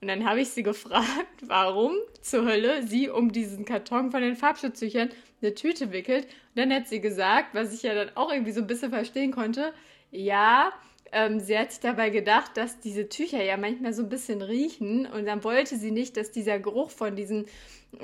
Und 0.01 0.09
dann 0.09 0.27
habe 0.27 0.41
ich 0.41 0.51
sie 0.51 0.63
gefragt, 0.65 1.43
warum 1.43 1.93
zur 2.23 2.47
Hölle 2.47 2.87
sie 2.87 3.09
um 3.11 3.33
diesen 3.33 3.65
Karton 3.65 4.11
von 4.11 4.23
den 4.23 4.37
Farbschutztüchern 4.37 5.11
eine 5.43 5.55
Tüte 5.55 5.93
wickelt. 5.93 6.25
Und 6.25 6.57
dann 6.57 6.73
hat 6.73 6.89
sie 6.89 7.01
gesagt, 7.01 7.55
was 7.55 7.75
ich 7.75 7.83
ja 7.83 7.95
dann 7.95 8.17
auch 8.17 8.33
irgendwie 8.33 8.53
so 8.53 8.61
ein 8.61 8.67
bisschen 8.67 8.91
verstehen 8.91 9.33
konnte, 9.33 9.75
ja, 10.11 10.73
ähm, 11.15 11.41
sie 11.41 11.59
hat 11.59 11.71
sich 11.71 11.81
dabei 11.81 12.11
gedacht, 12.11 12.57
dass 12.57 12.81
diese 12.81 13.09
Tücher 13.09 13.43
ja 13.43 13.57
manchmal 13.57 13.95
so 13.95 14.03
ein 14.03 14.09
bisschen 14.09 14.43
riechen 14.43 15.07
und 15.07 15.25
dann 15.27 15.45
wollte 15.45 15.77
sie 15.77 15.91
nicht, 15.91 16.17
dass 16.17 16.31
dieser 16.31 16.59
Geruch 16.59 16.91
von 16.91 17.17
diesen 17.17 17.47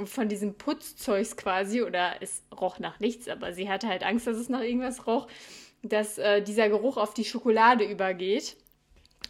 von 0.04 0.28
diesem 0.28 0.54
Putzzeugs 0.54 1.36
quasi 1.36 1.82
oder 1.82 2.14
es 2.20 2.42
roch 2.58 2.78
nach 2.78 3.00
nichts, 3.00 3.28
aber 3.28 3.52
sie 3.52 3.68
hatte 3.68 3.88
halt 3.88 4.04
Angst, 4.04 4.26
dass 4.26 4.36
es 4.36 4.48
nach 4.48 4.62
irgendwas 4.62 5.06
roch, 5.06 5.26
dass 5.82 6.18
äh, 6.18 6.42
dieser 6.42 6.68
Geruch 6.68 6.96
auf 6.96 7.14
die 7.14 7.24
Schokolade 7.24 7.84
übergeht. 7.84 8.56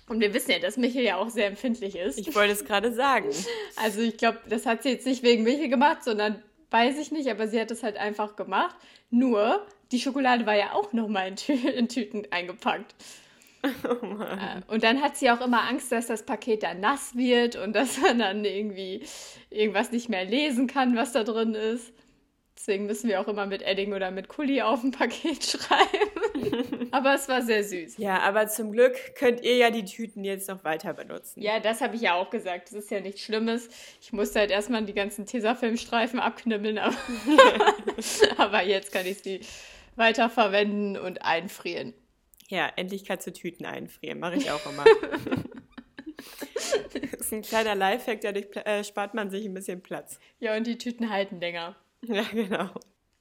Und 0.08 0.20
wir 0.20 0.34
wissen 0.34 0.50
ja, 0.50 0.58
dass 0.58 0.76
Michel 0.76 1.02
ja 1.02 1.16
auch 1.16 1.30
sehr 1.30 1.46
empfindlich 1.46 1.96
ist. 1.96 2.18
Ich 2.18 2.34
wollte 2.34 2.52
es 2.52 2.64
gerade 2.64 2.92
sagen. 2.92 3.30
Also 3.76 4.02
ich 4.02 4.18
glaube, 4.18 4.38
das 4.48 4.66
hat 4.66 4.82
sie 4.82 4.90
jetzt 4.90 5.06
nicht 5.06 5.22
wegen 5.22 5.42
Michel 5.44 5.68
gemacht, 5.68 6.04
sondern 6.04 6.42
weiß 6.70 6.98
ich 6.98 7.12
nicht, 7.12 7.30
aber 7.30 7.48
sie 7.48 7.60
hat 7.60 7.70
es 7.70 7.82
halt 7.82 7.96
einfach 7.96 8.36
gemacht. 8.36 8.76
Nur, 9.10 9.64
die 9.92 10.00
Schokolade 10.00 10.44
war 10.44 10.56
ja 10.56 10.72
auch 10.72 10.92
nochmal 10.92 11.28
in, 11.28 11.36
Tü 11.36 11.52
in 11.52 11.88
Tüten 11.88 12.26
eingepackt. 12.30 12.94
Oh 14.02 14.06
Mann. 14.06 14.62
Und 14.68 14.84
dann 14.84 15.02
hat 15.02 15.16
sie 15.16 15.30
auch 15.30 15.40
immer 15.40 15.68
Angst, 15.68 15.92
dass 15.92 16.06
das 16.06 16.24
Paket 16.24 16.62
dann 16.62 16.80
nass 16.80 17.16
wird 17.16 17.56
und 17.56 17.72
dass 17.76 17.98
man 18.00 18.18
dann 18.18 18.44
irgendwie 18.44 19.02
irgendwas 19.50 19.92
nicht 19.92 20.08
mehr 20.08 20.24
lesen 20.24 20.66
kann, 20.66 20.96
was 20.96 21.12
da 21.12 21.24
drin 21.24 21.54
ist. 21.54 21.92
Deswegen 22.56 22.84
müssen 22.84 23.08
wir 23.08 23.22
auch 23.22 23.28
immer 23.28 23.46
mit 23.46 23.62
Edding 23.62 23.94
oder 23.94 24.10
mit 24.10 24.28
Kuli 24.28 24.60
auf 24.60 24.82
dem 24.82 24.90
Paket 24.90 25.42
schreiben. 25.46 26.88
aber 26.90 27.14
es 27.14 27.26
war 27.26 27.40
sehr 27.40 27.64
süß. 27.64 27.96
Ja, 27.96 28.18
aber 28.20 28.48
zum 28.48 28.72
Glück 28.72 29.14
könnt 29.14 29.42
ihr 29.42 29.56
ja 29.56 29.70
die 29.70 29.86
Tüten 29.86 30.24
jetzt 30.24 30.46
noch 30.50 30.62
weiter 30.62 30.92
benutzen. 30.92 31.40
Ja, 31.40 31.58
das 31.58 31.80
habe 31.80 31.96
ich 31.96 32.02
ja 32.02 32.14
auch 32.14 32.28
gesagt. 32.28 32.68
Das 32.68 32.74
ist 32.74 32.90
ja 32.90 33.00
nichts 33.00 33.22
Schlimmes. 33.22 33.70
Ich 34.02 34.12
musste 34.12 34.40
halt 34.40 34.50
erstmal 34.50 34.84
die 34.84 34.92
ganzen 34.92 35.24
Tesafilmstreifen 35.24 36.20
abknibbeln, 36.20 36.76
aber, 36.78 36.96
aber 38.36 38.62
jetzt 38.62 38.92
kann 38.92 39.06
ich 39.06 39.20
sie 39.22 39.40
weiterverwenden 39.96 40.98
und 40.98 41.24
einfrieren. 41.24 41.94
Ja, 42.50 42.68
endlich 42.74 43.04
kannst 43.04 43.28
du 43.28 43.32
Tüten 43.32 43.64
einfrieren. 43.64 44.18
Mache 44.18 44.34
ich 44.34 44.50
auch 44.50 44.66
immer. 44.66 44.84
das 46.92 47.12
ist 47.20 47.32
ein 47.32 47.42
kleiner 47.42 47.76
Lifehack, 47.76 48.20
dadurch 48.20 48.48
äh, 48.56 48.82
spart 48.82 49.14
man 49.14 49.30
sich 49.30 49.46
ein 49.46 49.54
bisschen 49.54 49.80
Platz. 49.82 50.18
Ja, 50.40 50.56
und 50.56 50.66
die 50.66 50.76
Tüten 50.76 51.10
halten 51.10 51.40
länger. 51.40 51.76
Ja, 52.02 52.22
genau. 52.32 52.70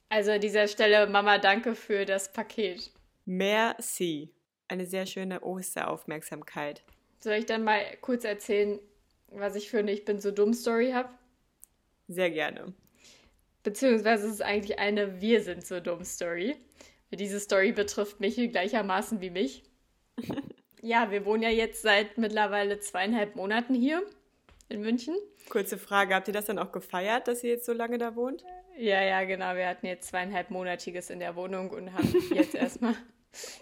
Also 0.08 0.32
an 0.32 0.40
dieser 0.40 0.70
Stelle, 0.70 1.06
Mama, 1.08 1.38
danke 1.38 1.76
für 1.76 2.06
das 2.06 2.32
Paket. 2.32 2.92
Merci. 3.26 4.34
Eine 4.70 4.86
sehr 4.86 5.06
schöne 5.06 5.44
Osteraufmerksamkeit. 5.44 6.82
Soll 7.20 7.34
ich 7.34 7.46
dann 7.46 7.66
mal 7.66 7.84
kurz 8.00 8.24
erzählen, 8.24 8.80
was 9.28 9.56
ich 9.56 9.70
für 9.70 9.80
eine 9.80 9.92
Ich 9.92 10.06
bin 10.06 10.22
so 10.22 10.32
dumm 10.32 10.54
Story 10.54 10.92
habe? 10.94 11.10
Sehr 12.08 12.32
gerne. 12.32 12.74
Beziehungsweise 13.64 14.28
es 14.28 14.36
ist 14.36 14.42
eigentlich 14.42 14.80
eine 14.80 15.20
Wir 15.20 15.44
sind 15.44 15.68
so 15.68 15.82
dumm 15.82 16.06
Story. 16.06 16.56
Diese 17.12 17.40
Story 17.40 17.72
betrifft 17.72 18.20
Michel 18.20 18.50
gleichermaßen 18.50 19.22
wie 19.22 19.30
mich. 19.30 19.64
ja, 20.82 21.12
wir 21.12 21.26
wohnen 21.26 21.44
ja 21.44 21.50
jetzt 21.50 21.82
seit 21.82 22.18
mittlerweile 22.18 22.80
zweieinhalb 22.80 23.36
Monaten 23.36 23.74
hier 23.74 24.04
in 24.70 24.82
München. 24.82 25.16
Kurze 25.50 25.78
Frage, 25.78 26.14
habt 26.14 26.28
ihr 26.28 26.34
das 26.34 26.46
dann 26.46 26.60
auch 26.60 26.72
gefeiert, 26.72 27.28
dass 27.28 27.44
ihr 27.44 27.52
jetzt 27.52 27.66
so 27.66 27.74
lange 27.74 27.98
da 27.98 28.16
wohnt? 28.16 28.44
Ja, 28.78 29.02
ja, 29.02 29.24
genau. 29.24 29.56
Wir 29.56 29.68
hatten 29.68 29.88
jetzt 29.88 30.10
zweieinhalb 30.10 30.52
Monatiges 30.52 31.10
in 31.10 31.20
der 31.20 31.36
Wohnung 31.36 31.72
und 31.72 31.92
haben 31.94 32.14
jetzt 32.34 32.56
erstmal 32.56 32.96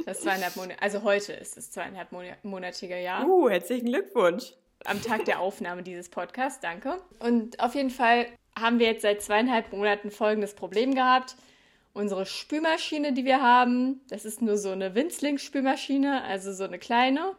das 0.06 0.22
zweieinhalb 0.22 0.56
Monate, 0.56 0.82
also 0.82 1.04
heute 1.04 1.34
ist 1.34 1.58
es 1.58 1.72
zweieinhalb 1.72 2.10
monatige 2.44 3.02
Jahr. 3.02 3.28
Uh, 3.28 3.50
herzlichen 3.50 3.88
Glückwunsch. 3.88 4.54
Am 4.86 5.02
Tag 5.02 5.26
der 5.26 5.40
Aufnahme 5.40 5.84
dieses 5.84 6.10
Podcasts, 6.10 6.60
danke. 6.60 6.98
Und 7.20 7.60
auf 7.60 7.76
jeden 7.76 7.90
Fall 7.90 8.28
haben 8.58 8.80
wir 8.80 8.88
jetzt 8.88 9.02
seit 9.02 9.22
zweieinhalb 9.22 9.72
Monaten 9.72 10.12
folgendes 10.12 10.54
Problem 10.54 10.94
gehabt. 10.94 11.36
Unsere 11.98 12.28
Spülmaschine, 12.28 13.12
die 13.12 13.26
wir 13.26 13.42
haben, 13.42 14.02
das 14.10 14.24
ist 14.24 14.44
nur 14.44 14.56
so 14.58 14.70
eine 14.70 14.94
Winzling-Spülmaschine, 14.94 16.22
also 16.26 16.54
so 16.54 16.64
eine 16.64 16.78
kleine. 16.78 17.36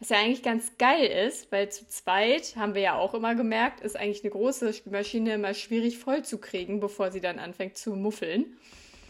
Was 0.00 0.08
ja 0.08 0.16
eigentlich 0.16 0.42
ganz 0.42 0.78
geil 0.78 1.04
ist, 1.26 1.52
weil 1.52 1.70
zu 1.70 1.86
zweit, 1.88 2.56
haben 2.56 2.74
wir 2.74 2.80
ja 2.80 2.94
auch 2.96 3.12
immer 3.12 3.34
gemerkt, 3.34 3.80
ist 3.80 3.98
eigentlich 3.98 4.24
eine 4.24 4.30
große 4.30 4.72
Spülmaschine 4.72 5.34
immer 5.34 5.52
schwierig 5.52 5.98
voll 5.98 6.24
zu 6.24 6.38
kriegen, 6.38 6.80
bevor 6.80 7.12
sie 7.12 7.20
dann 7.20 7.38
anfängt 7.38 7.76
zu 7.76 7.96
muffeln. 7.96 8.56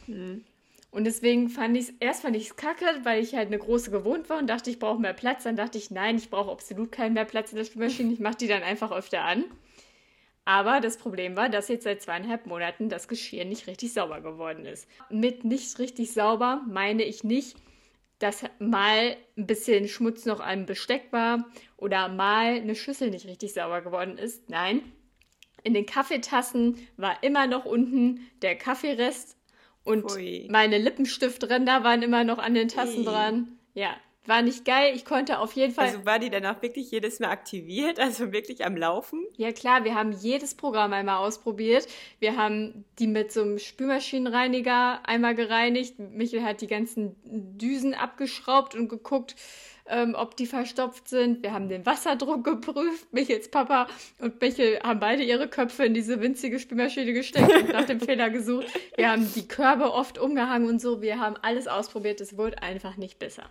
Mhm. 0.08 0.44
Und 0.90 1.04
deswegen 1.04 1.48
fand 1.48 1.76
ich 1.76 1.90
es, 1.90 1.94
erst 2.00 2.22
fand 2.22 2.34
ich 2.34 2.46
es 2.46 2.56
kacke, 2.56 2.86
weil 3.04 3.22
ich 3.22 3.36
halt 3.36 3.46
eine 3.46 3.58
große 3.58 3.92
gewohnt 3.92 4.28
war 4.28 4.38
und 4.38 4.48
dachte, 4.48 4.68
ich 4.68 4.80
brauche 4.80 5.00
mehr 5.00 5.12
Platz. 5.12 5.44
Dann 5.44 5.54
dachte 5.54 5.78
ich, 5.78 5.92
nein, 5.92 6.16
ich 6.16 6.28
brauche 6.28 6.50
absolut 6.50 6.90
keinen 6.90 7.12
mehr 7.12 7.24
Platz 7.24 7.52
in 7.52 7.58
der 7.58 7.64
Spülmaschine. 7.64 8.12
Ich 8.12 8.18
mache 8.18 8.38
die 8.38 8.48
dann 8.48 8.64
einfach 8.64 8.90
öfter 8.90 9.22
an. 9.22 9.44
Aber 10.48 10.80
das 10.80 10.96
Problem 10.96 11.36
war, 11.36 11.50
dass 11.50 11.68
jetzt 11.68 11.84
seit 11.84 12.00
zweieinhalb 12.00 12.46
Monaten 12.46 12.88
das 12.88 13.06
Geschirr 13.06 13.44
nicht 13.44 13.66
richtig 13.66 13.92
sauber 13.92 14.22
geworden 14.22 14.64
ist. 14.64 14.88
Mit 15.10 15.44
nicht 15.44 15.78
richtig 15.78 16.14
sauber 16.14 16.62
meine 16.66 17.02
ich 17.02 17.22
nicht, 17.22 17.58
dass 18.18 18.44
mal 18.58 19.18
ein 19.36 19.46
bisschen 19.46 19.88
Schmutz 19.88 20.24
noch 20.24 20.40
am 20.40 20.64
Besteck 20.64 21.08
war 21.10 21.44
oder 21.76 22.08
mal 22.08 22.54
eine 22.54 22.74
Schüssel 22.74 23.10
nicht 23.10 23.26
richtig 23.26 23.52
sauber 23.52 23.82
geworden 23.82 24.16
ist. 24.16 24.48
Nein, 24.48 24.80
in 25.64 25.74
den 25.74 25.84
Kaffeetassen 25.84 26.78
war 26.96 27.22
immer 27.22 27.46
noch 27.46 27.66
unten 27.66 28.26
der 28.40 28.56
Kaffeerest 28.56 29.36
und 29.84 30.10
Ui. 30.10 30.48
meine 30.50 30.78
Lippenstiftränder 30.78 31.84
waren 31.84 32.00
immer 32.00 32.24
noch 32.24 32.38
an 32.38 32.54
den 32.54 32.68
Tassen 32.68 33.00
Ui. 33.00 33.04
dran. 33.04 33.58
Ja, 33.74 33.98
war 34.28 34.42
nicht 34.42 34.64
geil. 34.64 34.92
Ich 34.94 35.04
konnte 35.04 35.38
auf 35.38 35.52
jeden 35.54 35.72
Fall. 35.72 35.86
Also 35.86 36.04
war 36.04 36.18
die 36.18 36.30
dann 36.30 36.44
auch 36.46 36.62
wirklich 36.62 36.90
jedes 36.90 37.20
Mal 37.20 37.30
aktiviert? 37.30 37.98
Also 38.08 38.32
wirklich 38.32 38.64
am 38.64 38.76
Laufen? 38.76 39.26
Ja, 39.36 39.52
klar. 39.52 39.84
Wir 39.84 39.94
haben 39.94 40.12
jedes 40.12 40.54
Programm 40.54 40.94
einmal 40.94 41.18
ausprobiert. 41.18 41.86
Wir 42.20 42.36
haben 42.36 42.84
die 42.98 43.06
mit 43.06 43.32
so 43.32 43.42
einem 43.42 43.58
Spülmaschinenreiniger 43.58 45.00
einmal 45.06 45.34
gereinigt. 45.34 45.98
Michel 45.98 46.42
hat 46.42 46.62
die 46.62 46.68
ganzen 46.68 47.16
Düsen 47.24 47.92
abgeschraubt 47.92 48.74
und 48.74 48.88
geguckt, 48.88 49.36
ähm, 49.88 50.14
ob 50.16 50.36
die 50.36 50.46
verstopft 50.46 51.08
sind. 51.08 51.42
Wir 51.42 51.52
haben 51.52 51.68
den 51.68 51.84
Wasserdruck 51.84 52.44
geprüft. 52.44 53.06
Michels 53.12 53.50
Papa 53.50 53.88
und 54.20 54.40
Michel 54.40 54.78
haben 54.82 55.00
beide 55.00 55.22
ihre 55.22 55.48
Köpfe 55.48 55.84
in 55.84 55.94
diese 55.94 56.20
winzige 56.20 56.58
Spülmaschine 56.58 57.12
gesteckt 57.12 57.52
und 57.52 57.72
nach 57.72 57.84
dem 57.84 58.00
Fehler 58.08 58.30
gesucht. 58.30 58.66
Wir 58.96 59.10
haben 59.10 59.30
die 59.34 59.48
Körbe 59.48 59.92
oft 59.92 60.18
umgehangen 60.18 60.68
und 60.68 60.80
so. 60.80 61.02
Wir 61.02 61.18
haben 61.18 61.36
alles 61.42 61.68
ausprobiert. 61.68 62.20
Es 62.20 62.36
wurde 62.36 62.62
einfach 62.62 62.96
nicht 62.96 63.18
besser. 63.18 63.44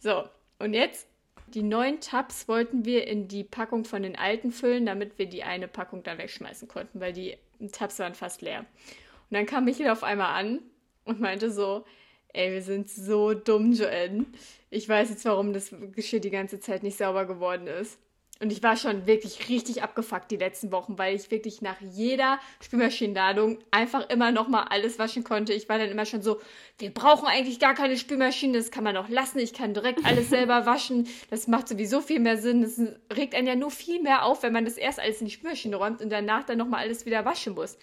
So, 0.00 0.24
und 0.58 0.74
jetzt 0.74 1.06
die 1.54 1.62
neuen 1.62 2.00
Tabs 2.00 2.48
wollten 2.48 2.84
wir 2.84 3.06
in 3.06 3.28
die 3.28 3.44
Packung 3.44 3.84
von 3.84 4.02
den 4.02 4.16
alten 4.16 4.52
füllen, 4.52 4.86
damit 4.86 5.18
wir 5.18 5.26
die 5.26 5.42
eine 5.42 5.68
Packung 5.68 6.02
dann 6.02 6.18
wegschmeißen 6.18 6.68
konnten, 6.68 7.00
weil 7.00 7.12
die 7.12 7.36
Tabs 7.72 7.98
waren 7.98 8.14
fast 8.14 8.40
leer. 8.40 8.60
Und 8.60 9.36
dann 9.36 9.46
kam 9.46 9.64
Michael 9.64 9.90
auf 9.90 10.02
einmal 10.02 10.34
an 10.34 10.60
und 11.04 11.20
meinte 11.20 11.50
so, 11.50 11.84
ey, 12.32 12.52
wir 12.52 12.62
sind 12.62 12.88
so 12.88 13.34
dumm, 13.34 13.72
Joanne. 13.72 14.26
Ich 14.70 14.88
weiß 14.88 15.10
jetzt, 15.10 15.24
warum 15.24 15.52
das 15.52 15.74
Geschirr 15.92 16.20
die 16.20 16.30
ganze 16.30 16.60
Zeit 16.60 16.82
nicht 16.82 16.96
sauber 16.96 17.26
geworden 17.26 17.66
ist. 17.66 17.98
Und 18.42 18.50
ich 18.50 18.62
war 18.62 18.74
schon 18.76 19.06
wirklich 19.06 19.50
richtig 19.50 19.82
abgefuckt 19.82 20.30
die 20.30 20.38
letzten 20.38 20.72
Wochen, 20.72 20.96
weil 20.96 21.14
ich 21.14 21.30
wirklich 21.30 21.60
nach 21.60 21.78
jeder 21.80 22.40
Spülmaschinenladung 22.62 23.58
einfach 23.70 24.08
immer 24.08 24.32
nochmal 24.32 24.64
alles 24.70 24.98
waschen 24.98 25.24
konnte. 25.24 25.52
Ich 25.52 25.68
war 25.68 25.76
dann 25.76 25.90
immer 25.90 26.06
schon 26.06 26.22
so, 26.22 26.40
wir 26.78 26.92
brauchen 26.92 27.28
eigentlich 27.28 27.58
gar 27.60 27.74
keine 27.74 27.98
Spülmaschine, 27.98 28.56
das 28.56 28.70
kann 28.70 28.82
man 28.82 28.94
doch 28.94 29.10
lassen. 29.10 29.40
Ich 29.40 29.52
kann 29.52 29.74
direkt 29.74 30.06
alles 30.06 30.30
selber 30.30 30.64
waschen. 30.64 31.06
Das 31.28 31.48
macht 31.48 31.68
sowieso 31.68 32.00
viel 32.00 32.18
mehr 32.18 32.38
Sinn. 32.38 32.62
Das 32.62 32.80
regt 33.14 33.34
einen 33.34 33.46
ja 33.46 33.56
nur 33.56 33.70
viel 33.70 34.00
mehr 34.00 34.24
auf, 34.24 34.42
wenn 34.42 34.54
man 34.54 34.64
das 34.64 34.78
erst 34.78 35.00
alles 35.00 35.20
in 35.20 35.26
die 35.26 35.32
Spülmaschine 35.32 35.76
räumt 35.76 36.00
und 36.00 36.08
danach 36.08 36.44
dann 36.44 36.56
nochmal 36.56 36.80
alles 36.80 37.04
wieder 37.04 37.26
waschen 37.26 37.54
muss. 37.54 37.76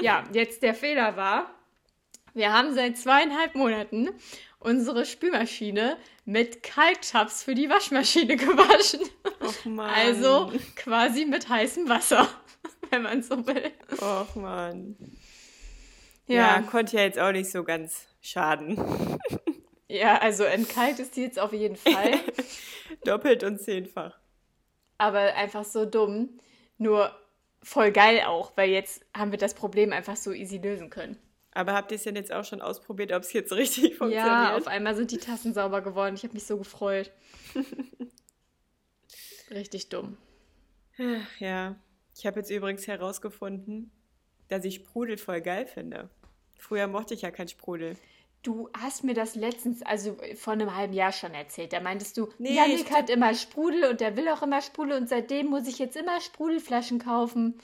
Ja, 0.00 0.24
jetzt 0.32 0.64
der 0.64 0.74
Fehler 0.74 1.16
war, 1.16 1.48
wir 2.34 2.52
haben 2.52 2.74
seit 2.74 2.96
zweieinhalb 2.96 3.54
Monaten 3.54 4.10
unsere 4.58 5.04
Spülmaschine 5.04 5.96
mit 6.24 6.62
Kalktabs 6.62 7.42
für 7.42 7.54
die 7.54 7.68
Waschmaschine 7.68 8.36
gewaschen. 8.36 9.00
Och 9.40 9.64
Mann. 9.64 9.90
Also 9.90 10.52
quasi 10.76 11.24
mit 11.24 11.48
heißem 11.48 11.88
Wasser, 11.88 12.28
wenn 12.90 13.02
man 13.02 13.22
so 13.22 13.46
will. 13.46 13.70
Och 14.00 14.34
Mann. 14.36 14.96
Ja. 16.26 16.56
ja, 16.56 16.62
konnte 16.62 16.96
ja 16.96 17.02
jetzt 17.02 17.18
auch 17.18 17.32
nicht 17.32 17.50
so 17.50 17.64
ganz 17.64 18.06
schaden. 18.20 18.78
Ja, 19.88 20.16
also 20.22 20.44
entkalt 20.44 20.98
ist 21.00 21.16
die 21.16 21.20
jetzt 21.20 21.38
auf 21.38 21.52
jeden 21.52 21.76
Fall. 21.76 22.18
Doppelt 23.04 23.44
und 23.44 23.60
zehnfach. 23.60 24.18
Aber 24.96 25.34
einfach 25.34 25.66
so 25.66 25.84
dumm. 25.84 26.40
Nur 26.78 27.14
voll 27.62 27.92
geil 27.92 28.22
auch, 28.26 28.52
weil 28.56 28.70
jetzt 28.70 29.04
haben 29.14 29.32
wir 29.32 29.38
das 29.38 29.52
Problem 29.52 29.92
einfach 29.92 30.16
so 30.16 30.32
easy 30.32 30.56
lösen 30.56 30.88
können. 30.88 31.18
Aber 31.52 31.74
habt 31.74 31.92
ihr 31.92 31.96
es 31.96 32.04
denn 32.04 32.16
jetzt 32.16 32.32
auch 32.32 32.44
schon 32.44 32.62
ausprobiert, 32.62 33.12
ob 33.12 33.22
es 33.22 33.32
jetzt 33.32 33.52
richtig 33.52 33.96
funktioniert? 33.96 34.26
Ja, 34.26 34.56
auf 34.56 34.66
einmal 34.66 34.94
sind 34.96 35.10
die 35.10 35.18
Tassen 35.18 35.54
sauber 35.54 35.82
geworden. 35.82 36.14
Ich 36.14 36.24
habe 36.24 36.34
mich 36.34 36.46
so 36.46 36.56
gefreut. 36.58 37.12
richtig 39.50 39.88
dumm. 39.88 40.16
Ja, 41.38 41.76
ich 42.16 42.26
habe 42.26 42.40
jetzt 42.40 42.50
übrigens 42.50 42.86
herausgefunden, 42.86 43.90
dass 44.48 44.64
ich 44.64 44.76
Sprudel 44.76 45.16
voll 45.16 45.40
geil 45.40 45.66
finde. 45.66 46.10
Früher 46.58 46.86
mochte 46.86 47.14
ich 47.14 47.22
ja 47.22 47.30
kein 47.30 47.48
Sprudel. 47.48 47.96
Du 48.42 48.68
hast 48.76 49.04
mir 49.04 49.14
das 49.14 49.36
letztens, 49.36 49.82
also 49.82 50.16
vor 50.36 50.52
einem 50.52 50.74
halben 50.74 50.92
Jahr 50.92 51.12
schon 51.12 51.32
erzählt. 51.32 51.72
Da 51.72 51.80
meintest 51.80 52.16
du, 52.16 52.28
nee, 52.38 52.54
Janik 52.54 52.90
hat 52.90 53.08
immer 53.08 53.34
Sprudel 53.34 53.84
und 53.84 54.00
der 54.00 54.16
will 54.16 54.28
auch 54.28 54.42
immer 54.42 54.60
Sprudel 54.60 54.96
und 54.96 55.08
seitdem 55.08 55.46
muss 55.46 55.68
ich 55.68 55.78
jetzt 55.78 55.96
immer 55.96 56.20
Sprudelflaschen 56.20 56.98
kaufen. 56.98 57.58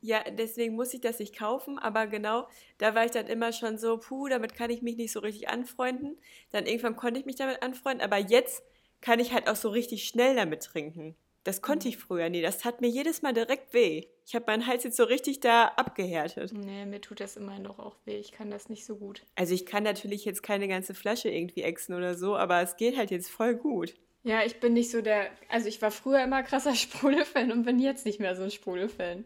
Ja, 0.00 0.22
deswegen 0.30 0.76
muss 0.76 0.94
ich 0.94 1.00
das 1.00 1.18
nicht 1.18 1.36
kaufen, 1.36 1.78
aber 1.78 2.06
genau, 2.06 2.46
da 2.78 2.94
war 2.94 3.04
ich 3.04 3.10
dann 3.10 3.26
immer 3.26 3.52
schon 3.52 3.78
so, 3.78 3.98
puh, 3.98 4.28
damit 4.28 4.54
kann 4.54 4.70
ich 4.70 4.82
mich 4.82 4.96
nicht 4.96 5.12
so 5.12 5.20
richtig 5.20 5.48
anfreunden. 5.48 6.18
Dann 6.50 6.66
irgendwann 6.66 6.96
konnte 6.96 7.18
ich 7.18 7.26
mich 7.26 7.36
damit 7.36 7.62
anfreunden, 7.62 8.02
aber 8.02 8.18
jetzt 8.18 8.62
kann 9.00 9.20
ich 9.20 9.32
halt 9.32 9.48
auch 9.48 9.56
so 9.56 9.70
richtig 9.70 10.04
schnell 10.04 10.36
damit 10.36 10.62
trinken. 10.62 11.16
Das 11.44 11.62
konnte 11.62 11.88
ich 11.88 11.96
früher 11.96 12.28
nie. 12.28 12.42
Das 12.42 12.58
tat 12.58 12.80
mir 12.80 12.88
jedes 12.88 13.22
Mal 13.22 13.32
direkt 13.32 13.72
weh. 13.72 14.04
Ich 14.26 14.34
habe 14.34 14.44
meinen 14.48 14.66
Hals 14.66 14.84
jetzt 14.84 14.96
so 14.96 15.04
richtig 15.04 15.40
da 15.40 15.68
abgehärtet. 15.76 16.52
Nee, 16.52 16.84
mir 16.84 17.00
tut 17.00 17.20
das 17.20 17.36
immer 17.36 17.58
noch 17.58 17.78
auch 17.78 17.96
weh. 18.04 18.18
Ich 18.18 18.32
kann 18.32 18.50
das 18.50 18.68
nicht 18.68 18.84
so 18.84 18.96
gut. 18.96 19.22
Also 19.34 19.54
ich 19.54 19.64
kann 19.64 19.82
natürlich 19.82 20.24
jetzt 20.26 20.42
keine 20.42 20.68
ganze 20.68 20.94
Flasche 20.94 21.30
irgendwie 21.30 21.62
exen 21.62 21.94
oder 21.94 22.14
so, 22.16 22.36
aber 22.36 22.60
es 22.60 22.76
geht 22.76 22.98
halt 22.98 23.10
jetzt 23.10 23.30
voll 23.30 23.54
gut. 23.54 23.94
Ja, 24.24 24.44
ich 24.44 24.60
bin 24.60 24.74
nicht 24.74 24.90
so 24.90 25.00
der. 25.00 25.30
Also 25.48 25.68
ich 25.68 25.80
war 25.80 25.90
früher 25.90 26.22
immer 26.22 26.42
krasser 26.42 26.74
Sprudelfan 26.76 27.50
und 27.50 27.62
bin 27.62 27.78
jetzt 27.78 28.04
nicht 28.04 28.20
mehr 28.20 28.36
so 28.36 28.42
ein 28.42 28.50
Sprudelfan. 28.50 29.24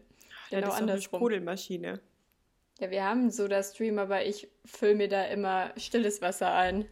Ja, 0.53 0.59
Genau 0.59 0.67
das 0.71 0.75
ist 0.75 0.79
doch 0.81 0.83
eine 0.83 0.91
andersrum. 0.93 1.19
Sprudelmaschine. 1.19 1.99
Ja, 2.79 2.91
wir 2.91 3.03
haben 3.03 3.29
so 3.31 3.47
das 3.47 3.73
Stream, 3.73 3.99
aber 3.99 4.25
ich 4.25 4.47
fülle 4.65 4.95
mir 4.95 5.07
da 5.07 5.25
immer 5.25 5.71
stilles 5.77 6.21
Wasser 6.21 6.53
ein. 6.53 6.85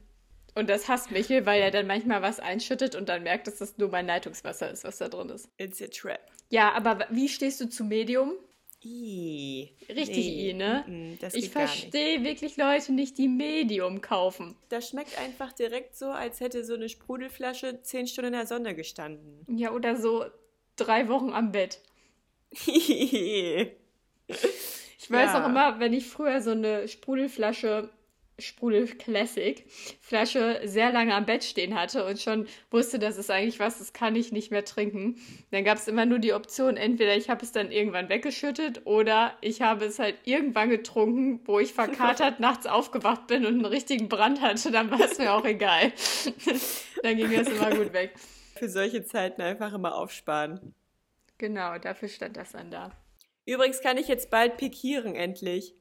Und 0.54 0.70
das 0.70 0.90
hasst 0.90 1.12
Michel, 1.12 1.46
weil 1.46 1.62
er 1.62 1.72
dann 1.72 1.88
manchmal 1.88 2.22
was 2.22 2.40
einschüttet 2.40 2.96
und 2.96 3.08
dann 3.08 3.24
merkt, 3.24 3.48
dass 3.48 3.58
das 3.58 3.78
nur 3.78 3.90
mein 3.90 4.06
Leitungswasser 4.06 4.70
ist, 4.70 4.84
was 4.84 4.98
da 4.98 5.08
drin 5.08 5.30
ist. 5.30 5.50
It's 5.58 5.82
a 5.82 5.88
trap. 5.88 6.20
Ja, 6.50 6.74
aber 6.74 7.08
wie 7.10 7.30
stehst 7.30 7.62
du 7.62 7.70
zu 7.70 7.86
Medium? 7.86 8.34
I. 8.84 9.72
Richtig 9.90 10.28
I, 10.28 10.54
ne? 10.54 10.84
mm, 10.88 11.26
Ich 11.34 11.52
verstehe 11.52 12.24
wirklich 12.24 12.58
Leute 12.58 12.94
nicht, 12.94 13.18
die 13.18 13.28
Medium 13.28 14.02
kaufen. 14.02 14.58
Das 14.70 14.90
schmeckt 14.90 15.18
einfach 15.20 15.54
direkt 15.54 15.96
so, 15.96 16.08
als 16.08 16.40
hätte 16.40 16.66
so 16.66 16.74
eine 16.74 16.90
Sprudelflasche 16.90 17.82
zehn 17.84 18.08
Stunden 18.08 18.34
in 18.34 18.40
der 18.40 18.48
Sonne 18.48 18.74
gestanden. 18.76 19.46
Ja, 19.56 19.72
oder 19.72 19.96
so 19.96 20.26
drei 20.76 21.08
Wochen 21.10 21.32
am 21.32 21.52
Bett. 21.52 21.80
Ich 22.52 23.72
weiß 25.10 25.34
Ja. 25.34 25.44
auch 25.44 25.48
immer, 25.50 25.80
wenn 25.80 25.94
ich 25.94 26.08
früher 26.08 26.42
so 26.42 26.52
eine 26.52 26.88
Sprudelflasche, 26.88 27.90
Sprudel 28.40 28.88
Classic 28.88 29.64
Flasche 30.00 30.62
sehr 30.66 30.92
lange 30.92 31.14
am 31.14 31.28
Bett 31.28 31.44
stehen 31.44 31.80
hatte 31.80 32.06
und 32.06 32.20
schon 32.20 32.48
wusste, 32.72 32.98
das 32.98 33.18
ist 33.18 33.30
eigentlich 33.30 33.60
was, 33.60 33.78
das 33.78 33.94
kann 33.94 34.16
ich 34.16 34.32
nicht 34.32 34.50
mehr 34.50 34.66
trinken. 34.66 35.16
Dann 35.52 35.64
gab 35.64 35.78
es 35.78 35.88
immer 35.88 36.08
nur 36.08 36.18
die 36.18 36.34
Option, 36.34 36.76
entweder 36.76 37.16
ich 37.16 37.30
habe 37.30 37.44
es 37.44 37.52
dann 37.52 37.72
irgendwann 37.72 38.10
weggeschüttet 38.10 38.82
oder 38.86 39.38
ich 39.42 39.62
habe 39.62 39.86
es 39.86 40.00
halt 40.00 40.16
irgendwann 40.24 40.72
getrunken, 40.72 41.42
wo 41.46 41.60
ich 41.60 41.74
verkatert 41.74 42.40
nachts 42.40 42.66
aufgewacht 42.66 43.28
bin 43.28 43.46
und 43.46 43.54
einen 43.56 43.66
richtigen 43.66 44.10
Brand 44.10 44.42
hatte, 44.42 44.72
dann 44.72 44.90
war 44.90 45.02
es 45.02 45.20
mir 45.20 45.34
auch 45.34 45.46
egal. 45.46 45.92
dann 47.04 47.18
ging 47.18 47.32
das 47.36 47.48
immer 47.48 47.70
gut 47.76 47.94
weg. 47.94 48.16
Für 48.58 48.70
solche 48.70 49.04
Zeiten 49.06 49.42
einfach 49.42 49.74
immer 49.74 49.96
aufsparen. 49.96 50.74
Genau, 51.42 51.80
dafür 51.80 52.08
stand 52.08 52.38
das 52.38 52.52
dann 52.52 52.70
da. 52.70 52.92
Übrigens 53.48 53.82
kann 53.82 53.98
ich 53.98 54.08
jetzt 54.08 54.30
bald 54.30 54.58
pikieren, 54.58 55.16
endlich. 55.16 55.74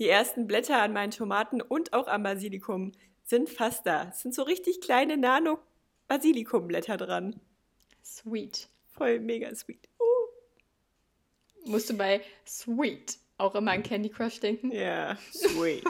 Die 0.00 0.08
ersten 0.08 0.48
Blätter 0.48 0.82
an 0.82 0.92
meinen 0.92 1.12
Tomaten 1.12 1.62
und 1.62 1.92
auch 1.92 2.08
am 2.08 2.24
Basilikum 2.24 2.90
sind 3.22 3.48
fast 3.48 3.86
da. 3.86 4.08
Es 4.08 4.22
sind 4.22 4.34
so 4.34 4.42
richtig 4.42 4.80
kleine 4.80 5.16
Nano-Basilikumblätter 5.16 6.96
dran. 6.96 7.38
Sweet. 8.04 8.68
Voll 8.88 9.20
mega 9.20 9.54
sweet. 9.54 9.88
Uh. 10.00 11.70
Musst 11.70 11.88
du 11.88 11.96
bei 11.96 12.20
Sweet 12.44 13.16
auch 13.38 13.54
immer 13.54 13.72
an 13.72 13.82
Candy 13.82 14.08
Crush 14.10 14.40
denken? 14.40 14.70
Ja, 14.72 15.16
sweet. 15.32 15.84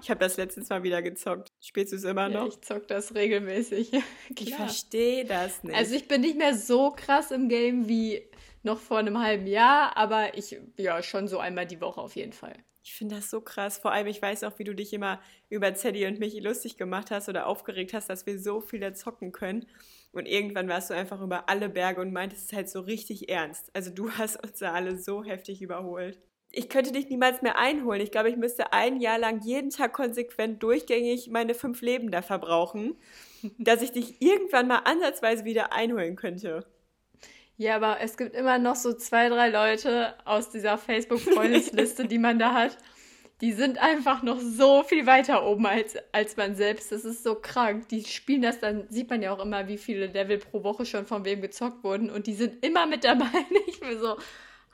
Ich 0.00 0.10
habe 0.10 0.20
das 0.20 0.36
letztens 0.36 0.68
mal 0.68 0.82
wieder 0.82 1.02
gezockt. 1.02 1.48
Spielst 1.60 1.92
du 1.92 1.96
es 1.96 2.04
immer 2.04 2.28
Ja, 2.30 2.40
noch? 2.40 2.48
ich 2.48 2.60
zock 2.60 2.88
das 2.88 3.14
regelmäßig. 3.14 3.92
ich 4.38 4.54
verstehe 4.54 5.24
das 5.24 5.62
nicht. 5.62 5.76
Also 5.76 5.94
ich 5.94 6.08
bin 6.08 6.20
nicht 6.22 6.36
mehr 6.38 6.54
so 6.54 6.92
krass 6.92 7.30
im 7.30 7.48
Game 7.48 7.88
wie 7.88 8.22
noch 8.62 8.80
vor 8.80 8.98
einem 8.98 9.22
halben 9.22 9.46
Jahr, 9.46 9.96
aber 9.96 10.36
ich, 10.36 10.58
ja, 10.76 11.02
schon 11.02 11.28
so 11.28 11.38
einmal 11.38 11.66
die 11.66 11.80
Woche 11.80 12.00
auf 12.00 12.16
jeden 12.16 12.32
Fall. 12.32 12.54
Ich 12.82 12.94
finde 12.94 13.16
das 13.16 13.30
so 13.30 13.40
krass. 13.40 13.78
Vor 13.78 13.90
allem, 13.92 14.06
ich 14.06 14.22
weiß 14.22 14.44
auch, 14.44 14.60
wie 14.60 14.64
du 14.64 14.72
dich 14.72 14.92
immer 14.92 15.20
über 15.48 15.74
Zeddy 15.74 16.06
und 16.06 16.20
mich 16.20 16.40
lustig 16.40 16.76
gemacht 16.76 17.10
hast 17.10 17.28
oder 17.28 17.46
aufgeregt 17.48 17.92
hast, 17.94 18.08
dass 18.08 18.26
wir 18.26 18.38
so 18.38 18.60
viel 18.60 18.78
da 18.78 18.94
zocken 18.94 19.32
können. 19.32 19.66
Und 20.12 20.26
irgendwann 20.26 20.68
warst 20.68 20.90
du 20.90 20.94
einfach 20.94 21.20
über 21.20 21.48
alle 21.48 21.68
Berge 21.68 22.00
und 22.00 22.12
meintest 22.12 22.50
es 22.52 22.56
halt 22.56 22.70
so 22.70 22.80
richtig 22.80 23.28
ernst. 23.28 23.70
Also 23.74 23.90
du 23.90 24.10
hast 24.18 24.42
uns 24.42 24.58
da 24.60 24.72
alle 24.72 24.96
so 24.96 25.24
heftig 25.24 25.62
überholt. 25.62 26.20
Ich 26.58 26.70
könnte 26.70 26.90
dich 26.90 27.10
niemals 27.10 27.42
mehr 27.42 27.58
einholen. 27.58 28.00
Ich 28.00 28.10
glaube, 28.10 28.30
ich 28.30 28.36
müsste 28.36 28.72
ein 28.72 28.98
Jahr 28.98 29.18
lang 29.18 29.42
jeden 29.42 29.68
Tag 29.68 29.92
konsequent 29.92 30.62
durchgängig 30.62 31.28
meine 31.28 31.52
fünf 31.52 31.82
Leben 31.82 32.10
da 32.10 32.22
verbrauchen, 32.22 32.96
dass 33.58 33.82
ich 33.82 33.92
dich 33.92 34.22
irgendwann 34.22 34.66
mal 34.66 34.78
ansatzweise 34.78 35.44
wieder 35.44 35.74
einholen 35.74 36.16
könnte. 36.16 36.64
Ja, 37.58 37.76
aber 37.76 38.00
es 38.00 38.16
gibt 38.16 38.34
immer 38.34 38.58
noch 38.58 38.74
so 38.74 38.94
zwei, 38.94 39.28
drei 39.28 39.50
Leute 39.50 40.14
aus 40.24 40.48
dieser 40.48 40.78
Facebook-Freundesliste, 40.78 42.04
die 42.08 42.18
man 42.18 42.38
da 42.38 42.54
hat. 42.54 42.78
Die 43.42 43.52
sind 43.52 43.76
einfach 43.76 44.22
noch 44.22 44.40
so 44.40 44.82
viel 44.82 45.04
weiter 45.06 45.46
oben 45.46 45.66
als, 45.66 45.96
als 46.12 46.38
man 46.38 46.54
selbst. 46.54 46.90
Das 46.90 47.04
ist 47.04 47.22
so 47.22 47.34
krank. 47.34 47.88
Die 47.88 48.02
spielen 48.04 48.40
das 48.40 48.60
dann, 48.60 48.86
sieht 48.88 49.10
man 49.10 49.20
ja 49.20 49.30
auch 49.30 49.44
immer, 49.44 49.68
wie 49.68 49.76
viele 49.76 50.06
Level 50.06 50.38
pro 50.38 50.64
Woche 50.64 50.86
schon 50.86 51.04
von 51.04 51.26
wem 51.26 51.42
gezockt 51.42 51.84
wurden. 51.84 52.08
Und 52.08 52.26
die 52.26 52.34
sind 52.34 52.64
immer 52.64 52.86
mit 52.86 53.04
dabei. 53.04 53.26
Ich 53.66 53.80
bin 53.80 53.98
so, 53.98 54.16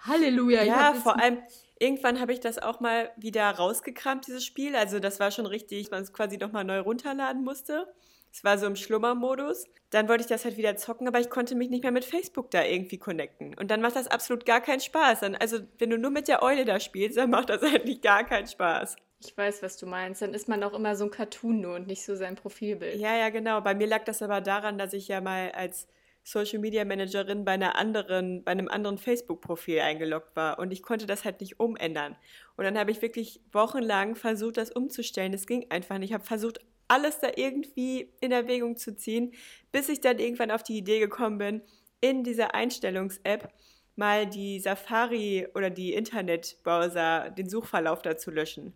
Halleluja. 0.06 0.62
Ja, 0.64 0.94
vor 0.94 1.18
allem, 1.20 1.38
irgendwann 1.82 2.20
habe 2.20 2.32
ich 2.32 2.40
das 2.40 2.58
auch 2.58 2.80
mal 2.80 3.10
wieder 3.16 3.50
rausgekramt, 3.50 4.26
dieses 4.26 4.44
Spiel. 4.44 4.76
Also 4.76 5.00
das 5.00 5.18
war 5.20 5.30
schon 5.30 5.46
richtig, 5.46 5.82
dass 5.82 5.90
man 5.90 6.02
es 6.02 6.12
quasi 6.12 6.38
nochmal 6.38 6.64
neu 6.64 6.80
runterladen 6.80 7.42
musste. 7.42 7.92
Es 8.32 8.44
war 8.44 8.56
so 8.56 8.66
im 8.66 8.76
Schlummermodus. 8.76 9.66
Dann 9.90 10.08
wollte 10.08 10.22
ich 10.22 10.28
das 10.28 10.44
halt 10.44 10.56
wieder 10.56 10.76
zocken, 10.76 11.06
aber 11.06 11.20
ich 11.20 11.28
konnte 11.28 11.54
mich 11.54 11.68
nicht 11.68 11.82
mehr 11.82 11.92
mit 11.92 12.04
Facebook 12.04 12.50
da 12.50 12.64
irgendwie 12.64 12.98
connecten. 12.98 13.54
Und 13.58 13.70
dann 13.70 13.82
macht 13.82 13.96
das 13.96 14.06
absolut 14.06 14.46
gar 14.46 14.60
keinen 14.60 14.80
Spaß. 14.80 15.20
Dann, 15.20 15.34
also 15.34 15.58
wenn 15.78 15.90
du 15.90 15.98
nur 15.98 16.10
mit 16.10 16.28
der 16.28 16.42
Eule 16.42 16.64
da 16.64 16.80
spielst, 16.80 17.18
dann 17.18 17.30
macht 17.30 17.50
das 17.50 17.62
eigentlich 17.62 18.00
gar 18.00 18.24
keinen 18.24 18.46
Spaß. 18.46 18.96
Ich 19.20 19.36
weiß, 19.36 19.62
was 19.62 19.76
du 19.76 19.86
meinst. 19.86 20.22
Dann 20.22 20.34
ist 20.34 20.48
man 20.48 20.62
auch 20.62 20.72
immer 20.72 20.96
so 20.96 21.04
ein 21.04 21.10
Cartoon 21.10 21.60
nur 21.60 21.74
und 21.74 21.86
nicht 21.88 22.04
so 22.04 22.14
sein 22.14 22.36
Profilbild. 22.36 22.96
Ja, 22.96 23.16
ja, 23.16 23.28
genau. 23.28 23.60
Bei 23.60 23.74
mir 23.74 23.86
lag 23.86 24.04
das 24.04 24.22
aber 24.22 24.40
daran, 24.40 24.78
dass 24.78 24.94
ich 24.94 25.08
ja 25.08 25.20
mal 25.20 25.50
als 25.52 25.88
Social 26.24 26.60
Media 26.60 26.84
Managerin 26.84 27.44
bei 27.44 27.52
einer 27.52 27.76
anderen, 27.76 28.44
bei 28.44 28.52
einem 28.52 28.68
anderen 28.68 28.98
Facebook-Profil 28.98 29.80
eingeloggt 29.80 30.36
war 30.36 30.58
und 30.58 30.72
ich 30.72 30.82
konnte 30.82 31.06
das 31.06 31.24
halt 31.24 31.40
nicht 31.40 31.58
umändern. 31.58 32.16
Und 32.56 32.64
dann 32.64 32.78
habe 32.78 32.90
ich 32.90 33.02
wirklich 33.02 33.40
wochenlang 33.52 34.14
versucht, 34.14 34.56
das 34.56 34.70
umzustellen. 34.70 35.34
Es 35.34 35.46
ging 35.46 35.66
einfach 35.70 35.98
nicht. 35.98 36.10
Ich 36.10 36.14
habe 36.14 36.24
versucht, 36.24 36.60
alles 36.88 37.18
da 37.20 37.28
irgendwie 37.34 38.12
in 38.20 38.32
Erwägung 38.32 38.76
zu 38.76 38.94
ziehen, 38.94 39.32
bis 39.72 39.88
ich 39.88 40.00
dann 40.00 40.18
irgendwann 40.18 40.50
auf 40.50 40.62
die 40.62 40.76
Idee 40.76 41.00
gekommen 41.00 41.38
bin, 41.38 41.62
in 42.00 42.22
dieser 42.22 42.54
Einstellungs-App 42.54 43.52
mal 43.96 44.26
die 44.26 44.60
Safari 44.60 45.48
oder 45.54 45.70
die 45.70 45.94
Internetbrowser, 45.94 47.30
den 47.30 47.48
Suchverlauf 47.48 48.02
da 48.02 48.16
zu 48.16 48.30
löschen. 48.30 48.74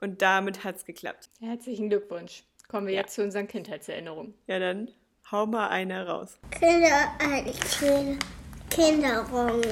Und 0.00 0.22
damit 0.22 0.64
hat 0.64 0.76
es 0.76 0.84
geklappt. 0.84 1.30
Herzlichen 1.40 1.88
Glückwunsch. 1.88 2.44
Kommen 2.68 2.86
wir 2.86 2.94
Ja. 2.94 3.00
jetzt 3.02 3.14
zu 3.14 3.22
unseren 3.22 3.46
Kindheitserinnerungen. 3.46 4.34
Ja, 4.46 4.58
dann 4.58 4.90
hau 5.30 5.46
mal 5.46 5.68
eine 5.68 6.06
raus. 6.06 6.38
Kinder, 6.50 7.12
äh, 7.18 7.50
Kinder, 7.78 8.18
Kinderung. 8.70 9.62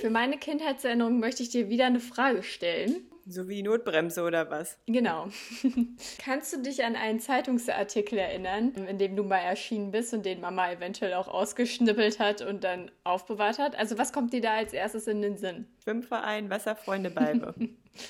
Für 0.00 0.10
meine 0.10 0.36
Kindheitserinnerung 0.36 1.18
möchte 1.18 1.42
ich 1.42 1.48
dir 1.48 1.70
wieder 1.70 1.86
eine 1.86 2.00
Frage 2.00 2.42
stellen. 2.42 3.08
So 3.26 3.48
wie 3.48 3.56
die 3.56 3.62
Notbremse 3.62 4.22
oder 4.22 4.50
was? 4.50 4.76
Genau. 4.86 5.28
Kannst 6.18 6.52
du 6.52 6.60
dich 6.60 6.84
an 6.84 6.94
einen 6.94 7.20
Zeitungsartikel 7.20 8.18
erinnern, 8.18 8.72
in 8.74 8.98
dem 8.98 9.16
du 9.16 9.22
mal 9.22 9.38
erschienen 9.38 9.92
bist 9.92 10.12
und 10.12 10.26
den 10.26 10.42
Mama 10.42 10.70
eventuell 10.70 11.14
auch 11.14 11.28
ausgeschnippelt 11.28 12.18
hat 12.18 12.42
und 12.42 12.64
dann 12.64 12.90
aufbewahrt 13.04 13.58
hat? 13.58 13.76
Also 13.76 13.96
was 13.96 14.12
kommt 14.12 14.34
dir 14.34 14.42
da 14.42 14.52
als 14.56 14.74
erstes 14.74 15.06
in 15.06 15.22
den 15.22 15.38
Sinn? 15.38 15.66
Schwimmverein, 15.82 16.50
Wasserfreunde 16.50 17.08
Balbe. 17.08 17.54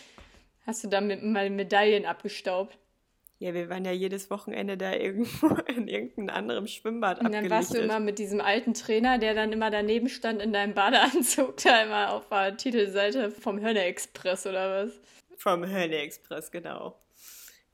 Hast 0.67 0.83
du 0.83 0.89
damit 0.89 1.23
mal 1.23 1.49
Medaillen 1.49 2.07
abgestaubt? 2.07 2.77
Ja, 3.39 3.53
wir 3.53 3.69
waren 3.69 3.85
ja 3.85 3.93
jedes 3.93 4.31
Wochenende 4.31 4.77
da 4.77 4.95
irgendwo 4.95 5.49
in 5.67 5.89
irgendeinem 5.89 6.31
anderen 6.31 6.69
Schwimmbad 6.69 7.21
Und 7.21 7.33
dann 7.33 7.51
warst 7.51 7.75
du 7.75 7.79
immer 7.79 8.01
mit 8.01 8.19
diesem 8.19 8.41
alten 8.41 8.75
Trainer, 8.75 9.19
der 9.19 9.35
dann 9.35 9.53
immer 9.53 9.71
daneben 9.71 10.09
stand 10.09 10.41
in 10.41 10.53
deinem 10.53 10.75
Badeanzug, 10.75 11.57
da 11.63 11.83
immer 11.83 12.13
auf 12.13 12.29
der 12.29 12.57
Titelseite 12.57 13.31
vom 13.31 13.61
Hönne 13.61 13.85
Express 13.85 14.47
oder 14.47 14.85
was? 14.85 14.93
Vom 15.37 15.67
Hölle 15.67 15.99
Express, 15.99 16.51
genau. 16.51 16.99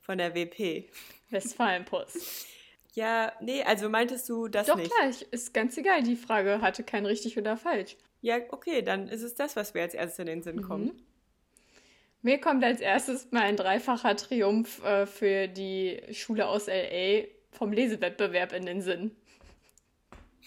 Von 0.01 0.17
der 0.17 0.33
WP. 0.33 0.89
Westfalenpost. 1.29 2.47
Ja, 2.93 3.31
nee, 3.39 3.63
also 3.63 3.87
meintest 3.87 4.27
du 4.27 4.47
das 4.47 4.67
Doch 4.67 4.75
nicht? 4.75 4.91
klar, 4.91 5.09
ich, 5.09 5.21
ist 5.31 5.53
ganz 5.53 5.77
egal. 5.77 6.03
Die 6.03 6.17
Frage 6.17 6.59
hatte 6.61 6.83
kein 6.83 7.05
richtig 7.05 7.37
oder 7.37 7.55
falsch. 7.55 7.95
Ja, 8.19 8.37
okay, 8.49 8.81
dann 8.81 9.07
ist 9.07 9.21
es 9.21 9.35
das, 9.35 9.55
was 9.55 9.73
mir 9.73 9.83
als 9.83 9.93
erstes 9.93 10.19
in 10.19 10.25
den 10.25 10.43
Sinn 10.43 10.61
kommt. 10.61 10.93
Mir 12.21 12.39
kommt 12.39 12.63
als 12.63 12.81
erstes 12.81 13.31
mal 13.31 13.41
ein 13.43 13.55
dreifacher 13.55 14.15
Triumph 14.15 14.83
äh, 14.83 15.05
für 15.07 15.47
die 15.47 16.01
Schule 16.11 16.47
aus 16.47 16.67
LA 16.67 17.23
vom 17.51 17.71
Lesewettbewerb 17.71 18.53
in 18.53 18.65
den 18.65 18.81
Sinn. 18.81 19.15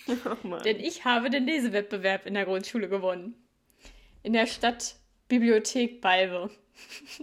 Oh. 0.07 0.57
Denn 0.59 0.81
ich 0.81 1.07
habe 1.07 1.31
den 1.31 1.47
Lesewettbewerb 1.47 2.27
in 2.27 2.35
der 2.35 2.45
Grundschule 2.45 2.91
gewonnen. 2.91 3.35
In 4.23 4.35
der 4.35 4.47
Stadtbibliothek 4.47 6.03
Balve. 6.03 6.51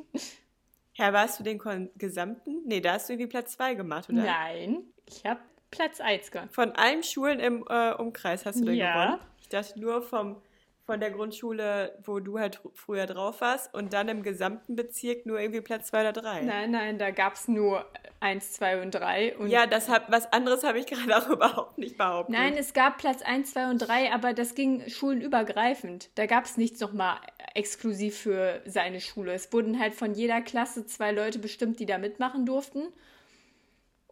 Herr, 0.94 1.14
warst 1.14 1.40
du 1.40 1.44
den 1.44 1.60
gesamten? 1.98 2.64
Nee, 2.66 2.80
da 2.80 2.94
hast 2.94 3.08
du 3.08 3.14
irgendwie 3.14 3.30
Platz 3.30 3.52
2 3.54 3.76
gemacht, 3.76 4.10
oder? 4.10 4.24
Nein, 4.24 4.84
ich 5.06 5.24
habe 5.26 5.42
Platz 5.70 6.00
1 6.00 6.32
gewonnen. 6.32 6.50
Von 6.50 6.72
allen 6.72 7.04
Schulen 7.04 7.40
im 7.40 7.66
äh, 7.70 7.92
Umkreis 7.94 8.46
hast 8.46 8.62
du 8.62 8.66
den 8.66 8.76
Ja. 8.76 8.94
gewonnen? 9.06 9.22
Ich 9.42 9.50
dachte 9.50 9.80
nur 9.80 10.02
vom, 10.02 10.42
von 10.92 11.00
der 11.00 11.12
Grundschule, 11.12 11.98
wo 12.04 12.20
du 12.20 12.38
halt 12.38 12.60
früher 12.74 13.06
drauf 13.06 13.40
warst 13.40 13.74
und 13.74 13.94
dann 13.94 14.10
im 14.10 14.24
gesamten 14.24 14.76
Bezirk 14.76 15.26
nur 15.26 15.40
irgendwie 15.40 15.62
Platz 15.62 15.88
2 15.88 16.02
oder 16.02 16.12
3. 16.12 16.42
Nein, 16.42 16.72
nein, 16.72 17.00
da 17.00 17.12
gab 17.12 17.36
es 17.36 17.48
nur 17.48 17.86
1, 18.20 18.52
2 18.52 18.82
und 18.82 18.92
3. 18.92 19.38
Und 19.38 19.48
Ja, 19.48 19.68
das 19.68 19.88
hab, 19.88 20.12
was 20.12 20.34
anderes 20.34 20.66
habe 20.66 20.80
ich 20.80 20.86
gerade 20.88 21.16
auch 21.16 21.30
überhaupt 21.30 21.78
nicht 21.78 21.98
behauptet. 21.98 22.36
Nein, 22.36 22.58
es 22.58 22.74
gab 22.74 22.98
Platz 22.98 23.22
1, 23.22 23.54
2 23.54 23.70
und 23.70 23.78
3, 23.78 24.12
aber 24.12 24.34
das 24.34 24.54
ging 24.54 24.86
schulenübergreifend. 24.90 26.10
Da 26.16 26.26
gab 26.26 26.44
es 26.44 26.58
nichts 26.58 26.82
nochmal 26.82 27.16
exklusiv 27.56 28.18
für 28.18 28.62
seine 28.66 29.00
Schule. 29.00 29.32
Es 29.32 29.54
wurden 29.54 29.80
halt 29.80 29.94
von 29.94 30.14
jeder 30.14 30.42
Klasse 30.42 30.86
zwei 30.88 31.14
Leute 31.14 31.40
bestimmt, 31.40 31.80
die 31.80 31.86
da 31.86 32.00
mitmachen 32.00 32.46
durften. 32.46 32.90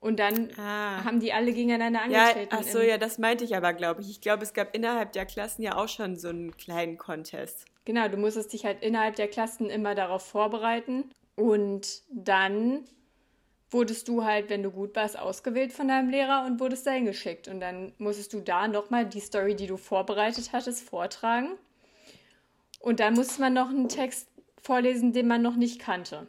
Und 0.01 0.19
dann 0.19 0.49
Ah. 0.57 1.03
haben 1.03 1.19
die 1.19 1.33
alle 1.33 1.51
gegeneinander 1.51 2.07
Ja, 2.09 2.27
angetreten. 2.27 2.55
ach 2.57 2.63
so, 2.63 2.79
ja, 2.79 2.97
das 2.97 3.17
meinte 3.17 3.43
ich 3.43 3.55
aber, 3.55 3.73
glaube 3.73 4.01
ich. 4.01 4.09
Ich 4.09 4.21
glaube, 4.21 4.43
es 4.43 4.53
gab 4.53 4.73
innerhalb 4.75 5.11
der 5.11 5.25
Klassen 5.25 5.61
ja 5.61 5.75
auch 5.75 5.89
schon 5.89 6.15
so 6.15 6.29
einen 6.29 6.55
kleinen 6.55 6.97
Contest. 6.97 7.65
Genau, 7.85 8.07
du 8.07 8.15
musstest 8.17 8.53
dich 8.53 8.65
halt 8.65 8.81
innerhalb 8.81 9.15
der 9.15 9.27
Klassen 9.27 9.69
immer 9.69 9.95
darauf 9.95 10.25
vorbereiten. 10.25 11.11
Und 11.35 12.01
dann 12.11 12.85
wurdest 13.71 14.07
du 14.07 14.23
halt, 14.23 14.49
wenn 14.49 14.63
du 14.63 14.71
gut 14.71 14.95
warst, 14.95 15.19
ausgewählt 15.19 15.73
von 15.73 15.87
deinem 15.89 16.09
Lehrer 16.09 16.45
und 16.45 16.59
wurdest 16.59 16.87
dahin 16.87 17.05
geschickt. 17.05 17.47
Und 17.47 17.59
dann 17.59 17.93
musstest 17.97 18.33
du 18.33 18.39
da 18.41 18.67
nochmal 18.67 19.05
die 19.05 19.19
Story, 19.19 19.55
die 19.55 19.67
du 19.67 19.77
vorbereitet 19.77 20.51
hattest, 20.53 20.87
vortragen. 20.87 21.51
Und 22.79 22.99
dann 23.01 23.13
musste 23.15 23.41
man 23.41 23.53
noch 23.53 23.69
einen 23.69 23.89
Text 23.89 24.27
vorlesen, 24.61 25.11
den 25.13 25.27
man 25.27 25.41
noch 25.41 25.55
nicht 25.55 25.79
kannte. 25.79 26.27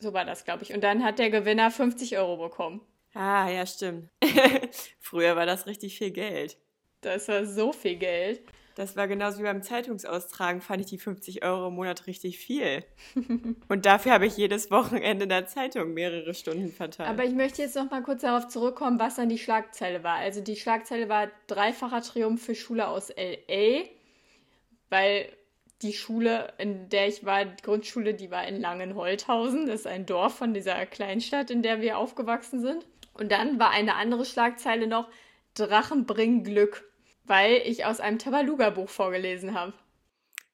So 0.00 0.12
war 0.12 0.24
das, 0.24 0.44
glaube 0.44 0.62
ich. 0.62 0.72
Und 0.74 0.82
dann 0.82 1.04
hat 1.04 1.18
der 1.18 1.30
Gewinner 1.30 1.70
50 1.70 2.18
Euro 2.18 2.36
bekommen. 2.38 2.80
Ah, 3.14 3.48
ja, 3.48 3.66
stimmt. 3.66 4.08
Früher 4.98 5.36
war 5.36 5.46
das 5.46 5.66
richtig 5.66 5.98
viel 5.98 6.10
Geld. 6.10 6.56
Das 7.02 7.28
war 7.28 7.44
so 7.44 7.72
viel 7.72 7.96
Geld. 7.96 8.42
Das 8.76 8.96
war 8.96 9.08
genauso 9.08 9.40
wie 9.40 9.42
beim 9.42 9.62
Zeitungsaustragen, 9.62 10.62
fand 10.62 10.80
ich 10.80 10.86
die 10.86 10.98
50 10.98 11.44
Euro 11.44 11.68
im 11.68 11.74
Monat 11.74 12.06
richtig 12.06 12.38
viel. 12.38 12.84
Und 13.68 13.84
dafür 13.84 14.12
habe 14.12 14.26
ich 14.26 14.36
jedes 14.36 14.70
Wochenende 14.70 15.24
in 15.24 15.28
der 15.28 15.46
Zeitung 15.46 15.92
mehrere 15.92 16.32
Stunden 16.34 16.72
verteilt. 16.72 17.08
Aber 17.08 17.24
ich 17.24 17.34
möchte 17.34 17.60
jetzt 17.60 17.76
noch 17.76 17.90
mal 17.90 18.02
kurz 18.02 18.22
darauf 18.22 18.48
zurückkommen, 18.48 18.98
was 18.98 19.16
dann 19.16 19.28
die 19.28 19.38
Schlagzeile 19.38 20.02
war. 20.02 20.16
Also 20.16 20.40
die 20.40 20.56
Schlagzeile 20.56 21.08
war 21.08 21.28
dreifacher 21.46 22.00
Triumph 22.00 22.42
für 22.42 22.54
Schule 22.54 22.88
aus 22.88 23.10
LA, 23.10 23.84
weil 24.88 25.30
die 25.82 25.92
Schule, 25.92 26.52
in 26.58 26.88
der 26.88 27.08
ich 27.08 27.24
war, 27.24 27.44
die 27.44 27.62
Grundschule, 27.62 28.14
die 28.14 28.30
war 28.30 28.46
in 28.46 28.60
Langenholthausen. 28.60 29.66
Das 29.66 29.80
ist 29.80 29.86
ein 29.86 30.06
Dorf 30.06 30.34
von 30.34 30.52
dieser 30.52 30.84
Kleinstadt, 30.86 31.50
in 31.50 31.62
der 31.62 31.80
wir 31.80 31.98
aufgewachsen 31.98 32.60
sind. 32.60 32.86
Und 33.14 33.32
dann 33.32 33.58
war 33.58 33.70
eine 33.70 33.94
andere 33.94 34.24
Schlagzeile 34.24 34.86
noch 34.86 35.08
Drachen 35.54 36.06
bringen 36.06 36.44
Glück, 36.44 36.90
weil 37.24 37.62
ich 37.64 37.84
aus 37.84 38.00
einem 38.00 38.18
Tabaluga-Buch 38.18 38.88
vorgelesen 38.88 39.54
habe. 39.54 39.72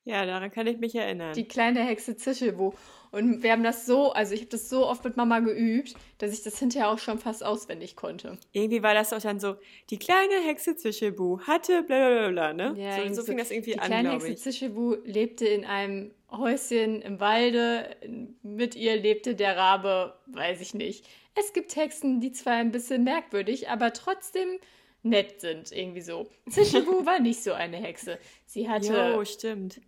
ja, 0.05 0.25
daran 0.25 0.51
kann 0.51 0.67
ich 0.67 0.79
mich 0.79 0.95
erinnern. 0.95 1.35
Die 1.35 1.49
kleine 1.49 1.81
Hexe 1.81 2.17
Zischelbu. 2.17 2.73
Und 3.17 3.43
wir 3.43 3.53
haben 3.53 3.65
das 3.65 3.87
so, 3.87 4.13
also 4.13 4.35
ich 4.35 4.41
habe 4.41 4.51
das 4.51 4.69
so 4.69 4.87
oft 4.87 5.03
mit 5.03 5.17
Mama 5.17 5.39
geübt, 5.41 5.95
dass 6.19 6.35
ich 6.35 6.43
das 6.43 6.59
hinterher 6.59 6.91
auch 6.91 6.99
schon 6.99 7.19
fast 7.19 7.43
auswendig 7.43 7.97
konnte. 7.97 8.37
irgendwie 8.53 8.83
war 8.83 8.93
das 8.93 9.11
doch 9.11 9.23
dann 9.23 9.41
so, 9.41 9.57
die 9.89 9.99
kleine 9.99 10.35
Hexe 10.45 10.77
Zischelbu 10.77 11.41
hatte 11.41 11.83
blablabla, 11.83 12.53
ne? 12.53 12.75
Ja, 12.77 13.09
so, 13.09 13.15
so 13.15 13.23
fing 13.23 13.39
das 13.39 13.51
irgendwie 13.51 13.73
die 13.73 13.79
an, 13.79 13.87
kleine 13.87 14.11
glaube 14.11 14.27
Hexe. 14.27 14.43
Zischelbu 14.43 14.97
lebte 15.05 15.47
in 15.47 15.65
einem 15.65 16.11
Häuschen 16.31 17.01
im 17.01 17.19
Walde. 17.19 17.97
Mit 18.43 18.77
ihr 18.77 18.97
lebte 18.97 19.35
der 19.35 19.57
Rabe, 19.57 20.15
weiß 20.27 20.61
ich 20.61 20.75
nicht. 20.75 21.07
Es 21.35 21.55
gibt 21.55 21.75
Hexen, 21.75 22.21
die 22.21 22.33
zwar 22.33 22.55
ein 22.55 22.71
bisschen 22.71 23.03
merkwürdig, 23.03 23.71
aber 23.71 23.95
trotzdem 23.95 24.59
nett 25.03 25.41
sind, 25.41 25.73
irgendwie 25.73 26.03
so. 26.03 26.29
Zischelbu 26.51 27.07
war 27.07 27.19
nicht 27.19 27.43
so 27.43 27.55
eine 27.55 27.79
Hexe. 27.79 28.19
Sie 28.45 28.69
hatte, 28.69 29.15
Jo, 29.15 29.25
stimmt. 29.25 29.81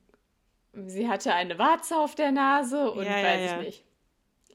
Sie 0.72 1.08
hatte 1.08 1.34
eine 1.34 1.58
Warze 1.58 1.96
auf 1.96 2.14
der 2.14 2.32
Nase 2.32 2.90
und 2.90 3.04
Ja, 3.04 3.22
weiß 3.22 3.50
ja. 3.50 3.60
ich 3.60 3.66
nicht. 3.66 3.84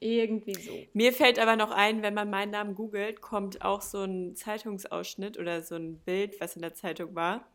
Irgendwie 0.00 0.54
so. 0.54 0.72
Mir 0.92 1.12
fällt 1.12 1.38
aber 1.38 1.56
noch 1.56 1.70
ein, 1.70 2.02
wenn 2.02 2.14
man 2.14 2.28
meinen 2.28 2.50
Namen 2.50 2.74
googelt, 2.74 3.20
kommt 3.20 3.62
auch 3.62 3.80
so 3.80 4.02
ein 4.02 4.34
Zeitungsausschnitt 4.34 5.38
oder 5.38 5.62
so 5.62 5.76
ein 5.76 5.98
Bild, 6.00 6.40
was 6.40 6.56
in 6.56 6.62
der 6.62 6.74
Zeitung 6.74 7.14
war, 7.14 7.46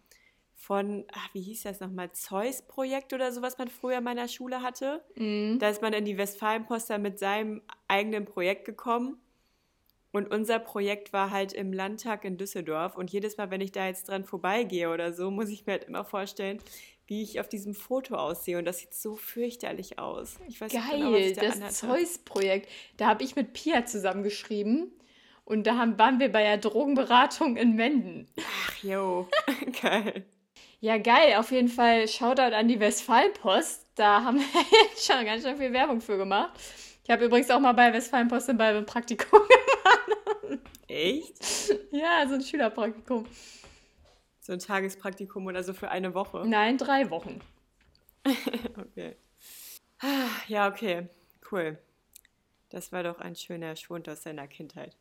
von, 0.56 1.06
ach, 1.14 1.34
wie 1.34 1.42
hieß 1.42 1.64
das 1.64 1.80
nochmal, 1.80 2.12
Zeus-Projekt 2.12 3.14
oder 3.14 3.32
so, 3.32 3.42
was 3.42 3.58
man 3.58 3.68
früher 3.68 4.00
in 4.00 4.04
meiner 4.04 4.28
Schule 4.28 4.62
hatte. 4.64 5.04
Da 5.60 5.70
ist 5.70 5.82
man 5.82 5.94
in 5.94 6.06
die 6.06 6.18
Westfalenpost 6.18 6.90
dann 6.90 7.02
mit 7.02 7.20
seinem 7.20 7.62
eigenen 7.88 8.26
Projekt 8.26 8.66
gekommen. 8.66 9.20
Und 10.12 10.34
unser 10.34 10.58
Projekt 10.58 11.14
war 11.14 11.30
halt 11.30 11.54
im 11.54 11.72
Landtag 11.72 12.26
in 12.26 12.38
Düsseldorf. 12.38 12.96
Und 12.96 13.12
jedes 13.12 13.38
Mal, 13.38 13.52
wenn 13.52 13.62
ich 13.62 13.72
da 13.72 13.86
jetzt 13.86 14.10
dran 14.10 14.24
vorbeigehe 14.24 14.90
oder 14.90 15.14
so, 15.14 15.30
muss 15.30 15.50
ich 15.50 15.68
mir 15.68 15.74
halt 15.74 15.84
immer 15.84 16.04
vorstellen, 16.04 16.60
wie 17.10 17.24
ich 17.24 17.40
auf 17.40 17.50
diesem 17.50 17.74
Foto 17.74 18.16
aussehe. 18.16 18.58
Und 18.60 18.66
das 18.66 18.80
sieht 18.80 18.94
so 18.94 19.16
fürchterlich 19.16 19.98
aus. 19.98 20.38
Ich 20.48 20.62
weiß 20.62 20.72
nicht 20.72 20.90
genau, 20.92 21.12
was 21.12 21.20
Geil, 21.20 21.32
ich 21.32 21.38
da 21.38 21.42
das 21.42 21.56
anhatte. 21.56 21.74
Zeus-Projekt. 21.74 22.70
Da 22.98 23.08
habe 23.08 23.24
ich 23.24 23.36
mit 23.36 23.54
Pia 23.54 23.86
zusammengeschrieben. 23.86 24.92
Und 25.44 25.66
da 25.66 25.78
haben, 25.78 25.98
waren 25.98 26.20
wir 26.20 26.32
bei 26.32 26.44
der 26.44 26.58
Drogenberatung 26.58 27.58
in 27.58 27.76
Menden. 27.76 28.28
Ach, 28.40 28.84
jo, 28.84 29.28
geil. 29.82 30.24
Ja, 30.80 31.00
geil. 31.00 31.36
Auf 31.38 31.52
jeden 31.52 31.68
Fall 31.68 32.08
Shoutout 32.08 32.56
an 32.56 32.68
die 32.68 32.80
Westfalenpost. 32.80 33.88
Da 33.96 34.24
haben 34.24 34.38
wir 34.38 34.46
jetzt 34.84 35.06
schon 35.06 35.26
ganz 35.26 35.44
schön 35.44 35.58
viel 35.58 35.74
Werbung 35.74 36.02
für 36.02 36.18
gemacht. 36.18 36.52
Ich 37.04 37.10
habe 37.10 37.26
übrigens 37.26 37.50
auch 37.50 37.60
mal 37.60 37.74
bei 37.74 37.92
Westfalenpost 37.92 38.50
in 38.50 38.58
Bayern 38.60 38.78
ein 38.78 38.86
Praktikum 38.86 39.40
Echt? 40.88 41.74
Ja, 41.92 42.28
so 42.28 42.36
ein 42.36 42.42
Schülerpraktikum. 42.42 43.26
So 44.50 44.54
ein 44.54 44.60
Tagespraktikum 44.60 45.46
oder 45.46 45.62
so 45.62 45.76
für 45.76 45.92
eine 45.92 46.16
Woche. 46.16 46.44
Nein, 46.44 46.80
drei 46.80 47.12
Wochen. 47.12 47.40
Okay. 48.76 49.16
Ja, 50.48 50.68
okay. 50.68 51.08
Cool. 51.52 51.78
Das 52.70 52.92
war 52.92 53.04
doch 53.04 53.20
ein 53.20 53.36
schöner 53.36 53.76
Schwund 53.76 54.10
aus 54.10 54.24
deiner 54.24 54.48
Kindheit. 54.48 54.98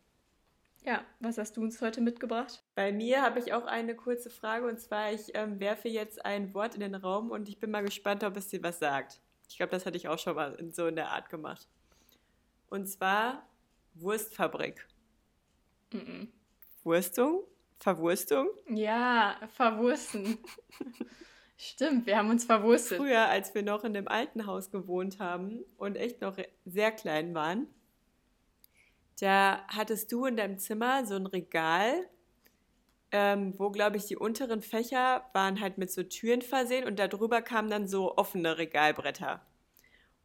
Ja, 0.85 1.03
was 1.19 1.39
hast 1.39 1.57
du 1.57 1.63
uns 1.63 1.81
heute 1.81 1.99
mitgebracht? 1.99 2.61
Bei 2.75 2.91
mir 2.91 3.23
habe 3.23 3.39
ich 3.39 3.51
auch 3.51 3.65
eine 3.65 3.95
kurze 3.95 4.29
Frage 4.29 4.67
und 4.67 4.79
zwar, 4.79 5.11
ich 5.13 5.31
ähm, 5.33 5.59
werfe 5.59 5.89
jetzt 5.89 6.23
ein 6.23 6.53
Wort 6.53 6.75
in 6.75 6.81
den 6.81 6.93
Raum 6.93 7.31
und 7.31 7.49
ich 7.49 7.59
bin 7.59 7.71
mal 7.71 7.83
gespannt, 7.83 8.23
ob 8.23 8.37
es 8.37 8.49
dir 8.49 8.61
was 8.61 8.77
sagt. 8.77 9.19
Ich 9.47 9.57
glaube, 9.57 9.71
das 9.71 9.87
hatte 9.87 9.97
ich 9.97 10.07
auch 10.07 10.19
schon 10.19 10.35
mal 10.35 10.53
in 10.59 10.71
so 10.71 10.85
in 10.85 10.95
der 10.95 11.09
Art 11.09 11.27
gemacht. 11.31 11.67
Und 12.69 12.85
zwar 12.85 13.47
Wurstfabrik. 13.95 14.87
Wurstung? 16.83 17.45
Verwurstung? 17.79 18.49
Ja, 18.67 19.37
verwursten. 19.55 20.37
Stimmt, 21.57 22.05
wir 22.05 22.17
haben 22.17 22.29
uns 22.29 22.45
verwurstet. 22.45 22.97
Früher, 22.97 23.27
als 23.27 23.53
wir 23.53 23.63
noch 23.63 23.83
in 23.83 23.93
dem 23.93 24.07
alten 24.07 24.45
Haus 24.45 24.71
gewohnt 24.71 25.19
haben 25.19 25.65
und 25.77 25.95
echt 25.95 26.21
noch 26.21 26.37
sehr 26.65 26.91
klein 26.91 27.33
waren, 27.33 27.67
da 29.19 29.65
hattest 29.67 30.11
du 30.11 30.25
in 30.25 30.37
deinem 30.37 30.57
Zimmer 30.57 31.05
so 31.05 31.15
ein 31.15 31.25
Regal, 31.25 32.07
ähm, 33.11 33.53
wo, 33.57 33.71
glaube 33.71 33.97
ich, 33.97 34.05
die 34.05 34.15
unteren 34.15 34.61
Fächer 34.61 35.29
waren 35.33 35.59
halt 35.59 35.77
mit 35.77 35.91
so 35.91 36.03
Türen 36.03 36.41
versehen 36.41 36.85
und 36.85 36.99
darüber 36.99 37.41
kamen 37.41 37.69
dann 37.69 37.87
so 37.87 38.15
offene 38.17 38.57
Regalbretter. 38.57 39.41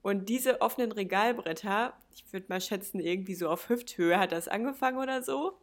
Und 0.03 0.29
diese 0.29 0.61
offenen 0.61 0.93
Regalbretter, 0.93 1.95
ich 2.12 2.31
würde 2.33 2.47
mal 2.49 2.61
schätzen, 2.61 3.01
irgendwie 3.01 3.35
so 3.35 3.49
auf 3.49 3.69
Hüfthöhe 3.69 4.19
hat 4.19 4.33
das 4.33 4.49
angefangen 4.49 4.99
oder 4.99 5.23
so. 5.23 5.59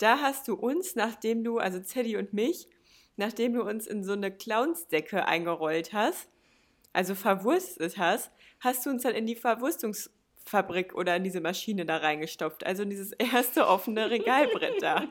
Da 0.00 0.22
hast 0.22 0.48
du 0.48 0.54
uns, 0.54 0.96
nachdem 0.96 1.44
du, 1.44 1.58
also 1.58 1.78
Zeddy 1.78 2.16
und 2.16 2.32
mich, 2.32 2.66
nachdem 3.16 3.52
du 3.52 3.62
uns 3.62 3.86
in 3.86 4.02
so 4.02 4.14
eine 4.14 4.30
Clownsdecke 4.34 5.26
eingerollt 5.26 5.92
hast, 5.92 6.30
also 6.94 7.14
verwurstet 7.14 7.98
hast, 7.98 8.32
hast 8.60 8.86
du 8.86 8.90
uns 8.90 9.02
dann 9.02 9.14
in 9.14 9.26
die 9.26 9.36
Verwurstungsfabrik 9.36 10.94
oder 10.94 11.16
in 11.16 11.24
diese 11.24 11.42
Maschine 11.42 11.84
da 11.84 11.98
reingestopft. 11.98 12.64
Also 12.64 12.82
in 12.82 12.88
dieses 12.88 13.12
erste 13.12 13.66
offene 13.66 14.10
Regalbrett 14.10 14.80
da. 14.80 15.04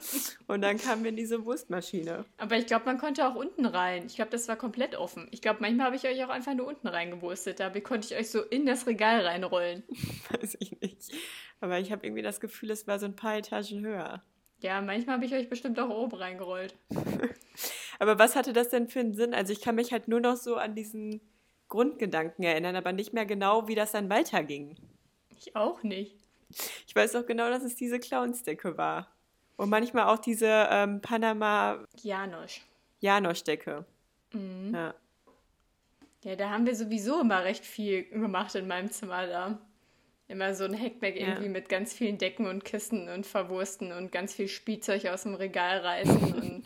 Und 0.48 0.64
dann 0.64 0.80
kamen 0.80 1.04
wir 1.04 1.12
in 1.12 1.18
diese 1.18 1.46
Wurstmaschine. 1.46 2.26
Aber 2.40 2.58
ich 2.58 2.66
glaube, 2.66 2.86
man 2.86 2.98
konnte 2.98 3.28
auch 3.28 3.36
unten 3.36 3.68
rein. 3.68 4.08
Ich 4.08 4.16
glaube, 4.16 4.32
das 4.32 4.48
war 4.48 4.56
komplett 4.56 4.96
offen. 4.96 5.28
Ich 5.30 5.44
glaube, 5.44 5.60
manchmal 5.62 5.86
habe 5.86 5.98
ich 5.98 6.06
euch 6.06 6.24
auch 6.26 6.30
einfach 6.30 6.56
nur 6.56 6.66
unten 6.66 6.88
reingewurstet. 6.88 7.60
Da 7.60 7.70
konnte 7.80 8.12
ich 8.12 8.20
euch 8.20 8.32
so 8.32 8.42
in 8.42 8.66
das 8.66 8.88
Regal 8.88 9.22
reinrollen. 9.22 9.84
Weiß 10.32 10.58
ich 10.60 10.82
nicht. 10.82 11.12
Aber 11.62 11.78
ich 11.78 11.92
habe 11.92 12.08
irgendwie 12.08 12.24
das 12.24 12.40
Gefühl, 12.40 12.72
es 12.72 12.88
war 12.88 12.98
so 12.98 13.06
ein 13.06 13.16
paar 13.16 13.38
Etagen 13.38 13.86
höher. 13.86 14.24
Ja, 14.62 14.82
manchmal 14.82 15.16
habe 15.16 15.26
ich 15.26 15.34
euch 15.34 15.50
bestimmt 15.50 15.80
auch 15.80 15.90
oben 15.90 16.16
reingerollt. 16.18 16.76
Aber 18.00 18.20
was 18.20 18.36
hatte 18.36 18.54
das 18.54 18.70
denn 18.70 18.88
für 18.88 19.00
einen 19.00 19.14
Sinn? 19.14 19.34
Also 19.34 19.54
ich 19.54 19.62
kann 19.62 19.76
mich 19.76 19.92
halt 19.92 20.08
nur 20.08 20.20
noch 20.20 20.36
so 20.36 20.56
an 20.56 20.76
diesen 20.76 21.22
Grundgedanken 21.68 22.44
erinnern, 22.44 22.76
aber 22.76 22.94
nicht 22.94 23.14
mehr 23.14 23.26
genau, 23.26 23.68
wie 23.68 23.76
das 23.76 23.92
dann 23.92 24.10
weiterging. 24.10 24.76
Ich 25.38 25.56
auch 25.56 25.84
nicht. 25.84 26.16
Ich 26.88 26.96
weiß 26.96 27.16
auch 27.16 27.26
genau, 27.26 27.50
dass 27.50 27.64
es 27.64 27.76
diese 27.76 28.00
Clownsdecke 28.00 28.78
war. 28.78 29.08
Und 29.56 29.70
manchmal 29.70 30.06
auch 30.06 30.18
diese 30.18 30.68
ähm, 30.72 31.02
Panama 31.02 31.86
Janosch. 32.02 32.62
Janosch-Decke. 33.02 33.86
Ja. 34.34 34.96
Ja, 36.24 36.36
da 36.36 36.50
haben 36.50 36.66
wir 36.66 36.76
sowieso 36.76 37.22
immer 37.22 37.44
recht 37.44 37.66
viel 37.66 38.04
gemacht 38.10 38.56
in 38.56 38.68
meinem 38.68 38.92
Zimmer 38.92 39.28
da. 39.28 39.60
Immer 40.30 40.54
so 40.54 40.64
ein 40.64 40.80
Hackback 40.80 41.20
Ja. 41.20 41.28
irgendwie 41.28 41.50
mit 41.50 41.68
ganz 41.70 41.92
vielen 41.94 42.18
Decken 42.18 42.48
und 42.48 42.64
Kissen 42.64 43.10
und 43.10 43.26
Verwursten 43.26 43.92
und 43.92 44.12
ganz 44.12 44.34
viel 44.34 44.48
Spielzeug 44.48 45.06
aus 45.08 45.24
dem 45.24 45.34
Regal 45.34 45.80
reißen 45.80 46.34
und 46.42 46.64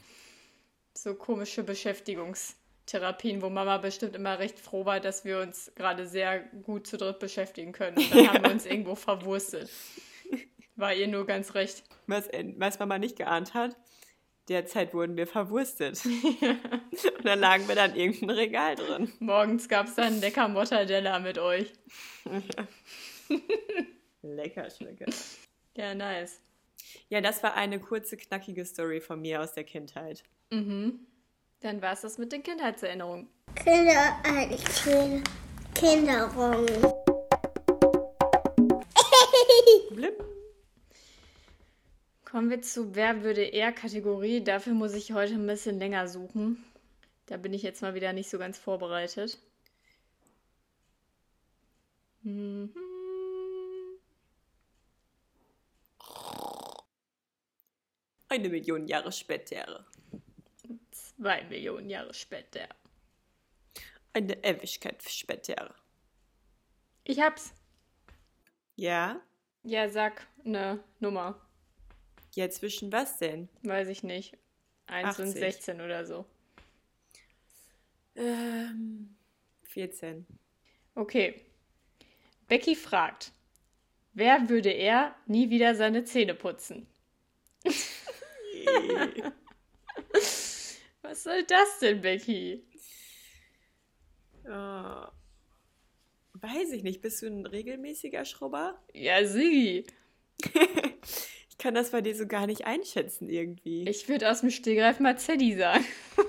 so 0.93 1.15
komische 1.15 1.63
Beschäftigungstherapien, 1.63 3.41
wo 3.41 3.49
Mama 3.49 3.77
bestimmt 3.77 4.15
immer 4.15 4.37
recht 4.37 4.59
froh 4.59 4.85
war, 4.85 4.99
dass 4.99 5.25
wir 5.25 5.39
uns 5.39 5.71
gerade 5.75 6.05
sehr 6.05 6.41
gut 6.63 6.85
zu 6.87 6.97
dritt 6.97 7.19
beschäftigen 7.19 7.71
können. 7.71 7.97
Und 7.97 8.13
dann 8.13 8.27
haben 8.33 8.43
wir 8.43 8.51
uns 8.51 8.65
irgendwo 8.65 8.95
verwurstet. 8.95 9.69
War 10.75 10.93
ihr 10.93 11.07
nur 11.07 11.25
ganz 11.25 11.55
recht. 11.55 11.83
Was, 12.07 12.27
äh, 12.27 12.43
was 12.57 12.79
Mama 12.79 12.97
nicht 12.99 13.15
geahnt 13.15 13.53
hat, 13.53 13.77
derzeit 14.49 14.93
wurden 14.93 15.15
wir 15.15 15.25
verwurstet. 15.27 16.03
Und 16.05 17.25
dann 17.25 17.39
lagen 17.39 17.67
wir 17.67 17.75
dann 17.75 17.91
in 17.95 18.11
irgendeinem 18.11 18.35
Regal 18.37 18.75
drin. 18.75 19.13
Morgens 19.19 19.69
gab 19.69 19.87
es 19.87 19.95
dann 19.95 20.19
lecker 20.19 20.47
Mortadella 20.49 21.19
mit 21.19 21.37
euch. 21.37 21.71
Lecker, 24.21 24.69
schmecker. 24.69 25.05
Ja, 25.75 25.95
nice. 25.95 26.39
Ja, 27.09 27.21
das 27.21 27.43
war 27.43 27.55
eine 27.55 27.79
kurze, 27.79 28.17
knackige 28.17 28.65
Story 28.65 29.01
von 29.01 29.21
mir 29.21 29.41
aus 29.41 29.53
der 29.53 29.63
Kindheit. 29.63 30.23
Mhm. 30.51 30.99
Dann 31.61 31.81
war 31.81 31.93
es 31.93 32.01
das 32.01 32.17
mit 32.17 32.31
den 32.31 32.43
Kindheitserinnerungen. 32.43 33.27
Kinder, 33.55 34.19
eine 34.23 34.57
schöne 34.57 35.23
Kinderung. 35.73 36.65
Blip. 39.95 40.23
Kommen 42.25 42.49
wir 42.49 42.61
zu 42.61 42.95
Wer 42.95 43.23
würde 43.23 43.43
eher 43.43 43.71
Kategorie. 43.71 44.43
Dafür 44.43 44.73
muss 44.73 44.93
ich 44.93 45.13
heute 45.13 45.35
ein 45.35 45.47
bisschen 45.47 45.79
länger 45.79 46.07
suchen. 46.07 46.63
Da 47.27 47.37
bin 47.37 47.53
ich 47.53 47.63
jetzt 47.63 47.81
mal 47.81 47.93
wieder 47.93 48.11
nicht 48.11 48.29
so 48.29 48.37
ganz 48.37 48.57
vorbereitet. 48.57 49.37
Mhm. 52.23 52.73
Eine 58.33 58.49
Million 58.49 58.87
Jahre 58.87 59.11
später. 59.11 59.85
Zwei 60.89 61.43
Millionen 61.43 61.87
Jahre 61.87 62.15
später. 62.15 62.67
Eine 64.11 64.43
Ewigkeit 64.43 65.03
später. 65.07 65.75
Ich 67.03 67.19
hab's. 67.19 67.53
Ja? 68.75 69.21
Ja, 69.61 69.87
sag 69.87 70.25
eine 70.43 70.83
Nummer. 70.99 71.39
Ja, 72.33 72.49
zwischen 72.49 72.91
was 72.91 73.19
denn? 73.19 73.49
Weiß 73.61 73.87
ich 73.87 74.01
nicht. 74.01 74.35
1 74.87 75.19
und 75.19 75.27
80. 75.27 75.39
16 75.39 75.81
oder 75.81 76.03
so. 76.03 76.25
Ähm, 78.15 79.15
14. 79.65 80.25
Okay. 80.95 81.39
Becky 82.47 82.75
fragt, 82.75 83.31
wer 84.13 84.49
würde 84.49 84.71
er 84.71 85.15
nie 85.27 85.51
wieder 85.51 85.75
seine 85.75 86.03
Zähne 86.03 86.33
putzen? 86.33 86.87
Was 91.01 91.23
soll 91.23 91.43
das 91.43 91.79
denn, 91.79 92.01
Becky? 92.01 92.65
Oh. 94.45 95.05
Weiß 96.33 96.71
ich 96.71 96.83
nicht. 96.83 97.01
Bist 97.01 97.21
du 97.21 97.27
ein 97.27 97.45
regelmäßiger 97.45 98.25
Schrubber? 98.25 98.81
Ja, 98.93 99.25
sie. 99.25 99.85
Ich 101.53 101.59
kann 101.59 101.75
das 101.75 101.91
bei 101.91 102.01
dir 102.01 102.15
so 102.15 102.25
gar 102.25 102.47
nicht 102.47 102.65
einschätzen 102.65 103.29
irgendwie. 103.29 103.87
Ich 103.87 104.09
würde 104.09 104.29
aus 104.29 104.41
dem 104.41 104.49
Stegreif 104.49 104.99
mal 104.99 105.19
Zeddy 105.19 105.55
sagen. 105.55 105.85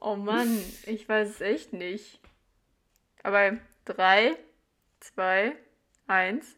oh 0.00 0.16
Mann, 0.16 0.58
ich 0.86 1.06
weiß 1.06 1.28
es 1.28 1.40
echt 1.42 1.74
nicht. 1.74 2.18
Aber 3.22 3.58
3, 3.84 4.34
2, 5.00 5.54
1, 6.06 6.56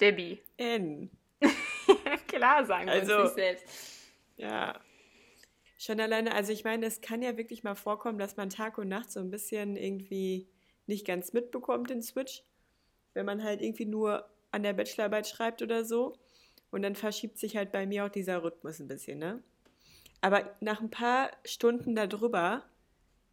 Debbie. 0.00 0.40
N. 0.56 1.10
Klar 2.28 2.64
sagen 2.66 2.86
wir 2.86 2.92
Also- 2.92 3.14
uns 3.16 3.24
nicht 3.24 3.34
selbst. 3.34 3.64
Ja. 4.36 4.80
Schon 5.78 6.00
alleine, 6.00 6.34
also 6.34 6.52
ich 6.52 6.64
meine, 6.64 6.86
es 6.86 7.00
kann 7.00 7.20
ja 7.22 7.36
wirklich 7.36 7.62
mal 7.62 7.74
vorkommen, 7.74 8.18
dass 8.18 8.36
man 8.36 8.48
Tag 8.50 8.78
und 8.78 8.88
Nacht 8.88 9.10
so 9.12 9.20
ein 9.20 9.30
bisschen 9.30 9.76
irgendwie 9.76 10.48
nicht 10.86 11.06
ganz 11.06 11.32
mitbekommt, 11.32 11.90
den 11.90 12.02
Switch. 12.02 12.42
Wenn 13.12 13.26
man 13.26 13.42
halt 13.44 13.60
irgendwie 13.60 13.84
nur 13.86 14.28
an 14.52 14.62
der 14.62 14.72
Bachelorarbeit 14.72 15.26
schreibt 15.28 15.62
oder 15.62 15.84
so. 15.84 16.14
Und 16.70 16.82
dann 16.82 16.94
verschiebt 16.94 17.38
sich 17.38 17.56
halt 17.56 17.72
bei 17.72 17.86
mir 17.86 18.04
auch 18.04 18.08
dieser 18.08 18.42
Rhythmus 18.42 18.80
ein 18.80 18.88
bisschen, 18.88 19.18
ne? 19.18 19.42
Aber 20.22 20.56
nach 20.60 20.80
ein 20.80 20.90
paar 20.90 21.30
Stunden 21.44 21.94
darüber 21.94 22.64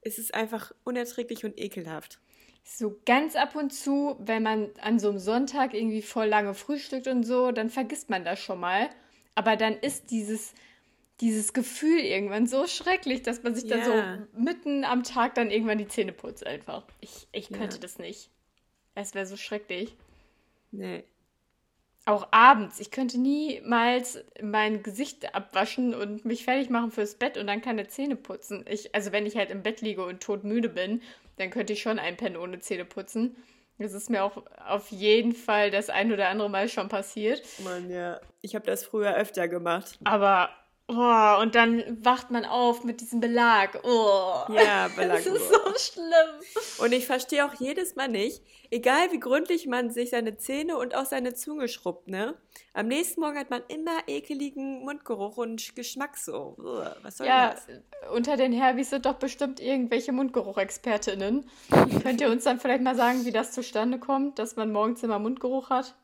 ist 0.02 0.20
es 0.20 0.32
einfach 0.32 0.74
unerträglich 0.84 1.44
und 1.46 1.58
ekelhaft. 1.60 2.20
So 2.66 2.96
ganz 3.06 3.36
ab 3.36 3.56
und 3.56 3.72
zu, 3.74 4.16
wenn 4.20 4.42
man 4.44 4.70
an 4.82 4.98
so 4.98 5.10
einem 5.10 5.20
Sonntag 5.20 5.74
irgendwie 5.74 6.02
voll 6.02 6.28
lange 6.28 6.54
frühstückt 6.54 7.08
und 7.08 7.24
so, 7.24 7.52
dann 7.52 7.70
vergisst 7.70 8.10
man 8.10 8.24
das 8.24 8.40
schon 8.40 8.60
mal. 8.60 8.90
Aber 9.36 9.58
dann 9.58 9.74
ist 9.78 10.12
dieses, 10.12 10.54
dieses 11.20 11.54
Gefühl 11.54 12.00
irgendwann 12.00 12.48
so 12.48 12.66
schrecklich, 12.68 13.22
dass 13.22 13.44
man 13.44 13.54
sich 13.54 13.68
dann 13.68 13.80
Ja. 13.80 13.86
so 13.86 14.40
mitten 14.40 14.86
am 14.86 15.04
Tag 15.04 15.36
dann 15.36 15.52
irgendwann 15.52 15.78
die 15.78 15.88
Zähne 15.88 16.14
putzt 16.14 16.46
einfach. 16.48 16.84
Ich, 17.02 17.28
ich 17.34 17.50
könnte 17.50 17.76
Ja. 17.76 17.82
das 17.82 18.00
nicht. 18.00 18.30
Es 18.96 19.14
wäre 19.14 19.26
so 19.26 19.36
schrecklich. 19.38 19.96
Nee. 20.72 21.04
Auch 22.06 22.28
abends. 22.32 22.80
Ich 22.80 22.92
könnte 22.92 23.18
niemals 23.20 24.24
mein 24.42 24.84
Gesicht 24.84 25.34
abwaschen 25.36 25.94
und 25.96 26.26
mich 26.26 26.44
fertig 26.44 26.70
machen 26.70 26.92
fürs 26.92 27.16
Bett 27.16 27.38
und 27.38 27.48
dann 27.48 27.62
keine 27.62 27.88
Zähne 27.88 28.16
putzen. 28.16 28.66
Ich, 28.70 28.94
also 28.94 29.12
wenn 29.12 29.26
ich 29.26 29.38
halt 29.38 29.50
im 29.52 29.64
Bett 29.64 29.82
liege 29.82 30.06
und 30.06 30.22
todmüde 30.22 30.68
bin, 30.70 31.02
dann 31.38 31.50
könnte 31.50 31.74
ich 31.74 31.82
schon 31.82 32.00
einpennen 32.00 32.38
ohne 32.38 32.60
Zähne 32.60 32.86
putzen. 32.86 33.36
Das 33.80 33.94
ist 33.94 34.10
mir 34.10 34.24
auch 34.24 34.44
auf 34.66 34.90
jeden 34.92 35.34
Fall 35.34 35.72
das 35.72 35.90
ein 35.90 36.12
oder 36.14 36.30
andere 36.30 36.50
Mal 36.50 36.70
schon 36.70 36.90
passiert. 36.90 37.42
Mann, 37.64 37.90
ja. 37.90 38.20
Ich 38.42 38.56
habe 38.56 38.66
das 38.66 38.86
früher 38.86 39.16
öfter 39.16 39.48
gemacht. 39.48 40.00
Aber, 40.04 40.50
oh, 40.88 41.42
und 41.42 41.56
dann 41.56 42.04
wacht 42.04 42.30
man 42.32 42.46
auf 42.46 42.84
mit 42.84 43.02
diesem 43.02 43.20
Belag. 43.20 43.80
Oh, 43.84 44.44
Ja, 44.50 44.90
Belag. 44.96 45.18
das 45.24 45.26
ist 45.26 45.50
so 45.50 45.60
schlimm. 45.78 46.80
Und 46.80 46.92
ich 46.94 47.06
verstehe 47.06 47.46
auch 47.46 47.54
jedes 47.60 47.96
Mal 47.96 48.08
nicht, 48.10 48.42
egal 48.72 49.12
wie 49.12 49.20
gründlich 49.20 49.66
man 49.68 49.90
sich 49.92 50.10
seine 50.12 50.38
Zähne 50.38 50.78
und 50.78 50.96
auch 50.96 51.06
seine 51.06 51.34
Zunge 51.34 51.68
schrubbt, 51.68 52.08
ne? 52.08 52.36
Am 52.74 52.88
nächsten 52.88 53.22
Morgen 53.22 53.38
hat 53.38 53.50
man 53.50 53.62
immer 53.68 53.98
ekeligen 54.08 54.84
Mundgeruch 54.84 55.38
und 55.38 55.76
Geschmack 55.76 56.18
so. 56.18 56.56
Uah, 56.58 56.96
Was 57.04 57.18
soll 57.18 57.28
Ja, 57.28 57.52
das? 57.52 57.68
unter 58.12 58.36
den 58.38 58.52
Herbis 58.52 58.90
sind 58.90 59.06
doch 59.06 59.16
bestimmt 59.16 59.60
irgendwelche 59.60 60.12
Mundgeruchexpertinnen. 60.12 61.50
Könnt 62.04 62.22
ihr 62.22 62.30
uns 62.30 62.44
dann 62.44 62.60
vielleicht 62.60 62.84
mal 62.84 62.96
sagen, 62.96 63.26
wie 63.26 63.32
das 63.32 63.52
zustande 63.52 64.00
kommt, 64.00 64.40
dass 64.40 64.56
man 64.56 64.72
morgens 64.72 65.04
immer 65.04 65.20
Mundgeruch 65.20 65.70
hat? 65.70 65.96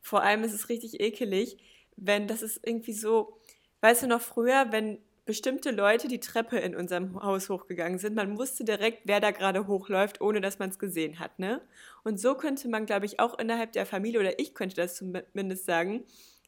Vor 0.00 0.22
allem 0.22 0.44
ist 0.44 0.52
es 0.52 0.68
richtig 0.68 1.00
ekelig, 1.00 1.56
wenn 1.96 2.28
das 2.28 2.42
ist 2.42 2.60
irgendwie 2.62 2.92
so, 2.92 3.38
weißt 3.80 4.04
du 4.04 4.06
noch 4.06 4.20
früher, 4.20 4.66
wenn 4.70 4.98
bestimmte 5.26 5.72
Leute 5.72 6.06
die 6.06 6.20
Treppe 6.20 6.56
in 6.58 6.76
unserem 6.76 7.20
Haus 7.20 7.50
hochgegangen 7.50 7.98
sind, 7.98 8.14
man 8.14 8.38
wusste 8.38 8.64
direkt, 8.64 9.02
wer 9.04 9.20
da 9.20 9.32
gerade 9.32 9.66
hochläuft, 9.66 10.20
ohne 10.20 10.40
dass 10.40 10.60
man 10.60 10.70
es 10.70 10.78
gesehen 10.78 11.18
hat, 11.18 11.38
ne? 11.38 11.60
Und 12.04 12.20
so 12.20 12.36
könnte 12.36 12.68
man, 12.68 12.86
glaube 12.86 13.06
ich, 13.06 13.18
auch 13.18 13.38
innerhalb 13.38 13.72
der 13.72 13.86
Familie, 13.86 14.20
oder 14.20 14.38
ich 14.38 14.54
könnte 14.54 14.76
das 14.76 14.94
zumindest 14.94 15.66
sagen, 15.66 16.04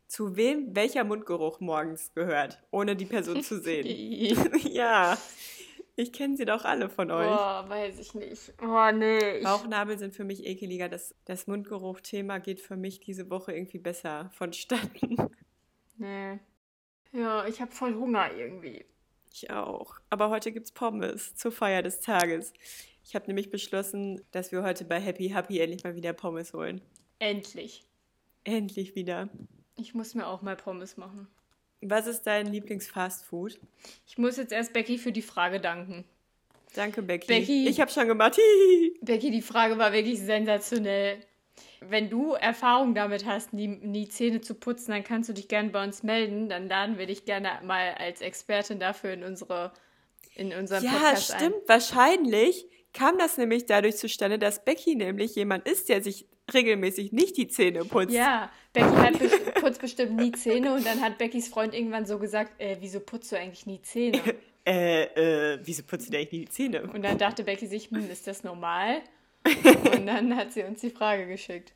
zu 0.07 0.37
wem 0.37 0.75
welcher 0.75 1.05
Mundgeruch 1.05 1.61
morgens 1.61 2.15
gehört, 2.15 2.63
ohne 2.71 2.97
die 2.97 3.05
Person 3.05 3.43
zu 3.43 3.61
sehen. 3.61 3.87
ja, 4.73 5.19
ich 5.97 6.13
kenne 6.13 6.37
sie 6.37 6.45
doch 6.45 6.65
alle 6.65 6.89
von 6.89 7.11
euch. 7.11 7.27
Boah, 7.27 7.65
weiß 7.67 7.99
ich 7.99 8.15
nicht. 8.15 8.55
Oh, 8.63 8.91
nee. 8.93 9.43
Bauchnabel 9.43 9.99
sind 9.99 10.15
für 10.15 10.25
mich 10.25 10.47
ekeliger. 10.47 10.89
Das, 10.89 11.13
das 11.25 11.49
Mundgeruch-Thema 11.49 12.39
geht 12.39 12.61
für 12.61 12.77
mich 12.77 13.01
diese 13.01 13.29
Woche 13.29 13.53
irgendwie 13.53 13.79
besser 13.79 14.31
vonstatten. 14.33 15.17
nee. 15.97 16.39
Ja, 17.13 17.47
ich 17.47 17.61
habe 17.61 17.73
voll 17.73 17.95
Hunger 17.95 18.35
irgendwie. 18.37 18.85
Ich 19.33 19.51
auch. 19.51 19.95
Aber 20.11 20.31
heute 20.31 20.53
gibt's 20.53 20.73
Pommes 20.73 21.35
zur 21.35 21.53
Feier 21.53 21.83
des 21.83 22.01
Tages. 22.01 22.53
Ich 23.05 23.15
habe 23.15 23.27
nämlich 23.27 23.51
beschlossen, 23.51 24.21
dass 24.33 24.53
wir 24.53 24.63
heute 24.63 24.85
bei 24.85 25.01
Happy 25.01 25.29
Happy 25.29 25.61
endlich 25.61 25.85
mal 25.85 25.95
wieder 25.95 26.13
Pommes 26.13 26.53
holen. 26.53 26.81
Endlich. 27.19 27.85
Endlich 28.45 28.95
wieder. 28.95 29.29
Ich 29.77 29.95
muss 29.95 30.15
mir 30.15 30.27
auch 30.27 30.43
mal 30.43 30.57
Pommes 30.57 30.97
machen. 30.97 31.29
Was 31.81 32.07
ist 32.07 32.23
dein 32.23 32.47
Lieblingsfastfood? 32.47 33.59
Ich 34.07 34.19
muss 34.19 34.37
jetzt 34.37 34.53
erst 34.53 34.73
Becky 34.73 34.99
für 34.99 35.13
die 35.13 35.23
Frage 35.23 35.61
danken. 35.61 36.05
Danke, 36.75 37.03
Becky. 37.03 37.29
Becky. 37.29 37.69
Ich 37.69 37.81
habe 37.81 37.91
schon 37.91 38.09
gemacht. 38.09 38.37
Hihi. 38.37 38.99
Becky, 39.03 39.31
die 39.31 39.43
Frage 39.43 39.79
war 39.79 39.93
wirklich 39.93 40.19
sensationell. 40.19 41.21
Wenn 41.81 42.11
du 42.11 42.33
Erfahrung 42.35 42.95
damit 42.95 43.25
hast, 43.27 43.53
nie, 43.53 43.69
nie 43.69 44.09
Zähne 44.09 44.41
zu 44.41 44.55
putzen, 44.55 44.91
dann 44.91 45.05
kannst 45.05 45.29
du 45.29 45.33
dich 45.33 45.49
gerne 45.49 45.71
bei 45.71 45.83
uns 45.85 46.03
melden. 46.03 46.49
Dann 46.49 46.69
laden 46.69 46.99
wir 46.99 47.07
dich 47.07 47.25
gerne 47.25 47.61
mal 47.65 47.95
als 47.99 48.21
Expertin 48.21 48.79
dafür 48.79 49.13
in 49.13 49.23
unsere 49.25 49.73
in 50.35 50.53
unseren 50.53 50.85
Ja, 50.85 50.93
Podcast 50.93 51.35
stimmt. 51.35 51.57
Wahrscheinlich 51.67 52.67
kam 52.93 53.19
das 53.19 53.37
nämlich 53.39 53.67
dadurch 53.67 53.97
zustande, 53.97 54.39
dass 54.39 54.65
Becky 54.65 54.95
nämlich 54.95 55.35
jemand 55.35 55.67
ist, 55.69 55.89
der 55.89 56.03
sich 56.03 56.27
regelmäßig 56.55 57.13
nicht 57.13 57.37
die 57.37 57.49
Zähne 57.49 57.85
putzt. 57.85 58.11
ein. 58.11 58.15
Ja, 58.15 58.51
Becky 58.73 58.87
hat 58.97 59.15
bes- 59.17 59.61
putzt 59.61 59.81
bestimmt 59.81 60.17
nie 60.17 60.33
Zähne 60.33 60.75
und 60.75 60.87
dann 60.87 61.01
hat 61.03 61.19
Beckys 61.19 61.49
Freund 61.49 61.75
irgendwann 61.75 62.07
so 62.07 62.19
gesagt, 62.19 62.53
äh, 62.61 62.77
wieso 62.81 63.01
putzt 63.01 63.31
du 63.33 63.37
eigentlich 63.39 63.67
nie 63.67 63.81
Zähne? 63.83 64.21
Äh, 64.67 65.55
äh, 65.55 65.59
wieso 65.63 65.83
putzt 65.83 66.13
du 66.13 66.17
eigentlich 66.19 66.31
nie 66.33 66.41
die 66.41 66.49
Zähne? 66.51 66.83
Und 66.93 67.01
dann 67.03 67.17
dachte 67.17 67.43
Becky 67.45 67.67
sich, 67.67 67.91
hm, 67.91 68.11
ist 68.11 68.27
das 68.27 68.45
normal? 68.45 69.01
Und 69.93 70.07
dann 70.07 70.37
hat 70.37 70.53
sie 70.53 70.63
uns 70.63 70.81
die 70.81 70.91
Frage 70.91 71.27
geschickt. 71.27 71.73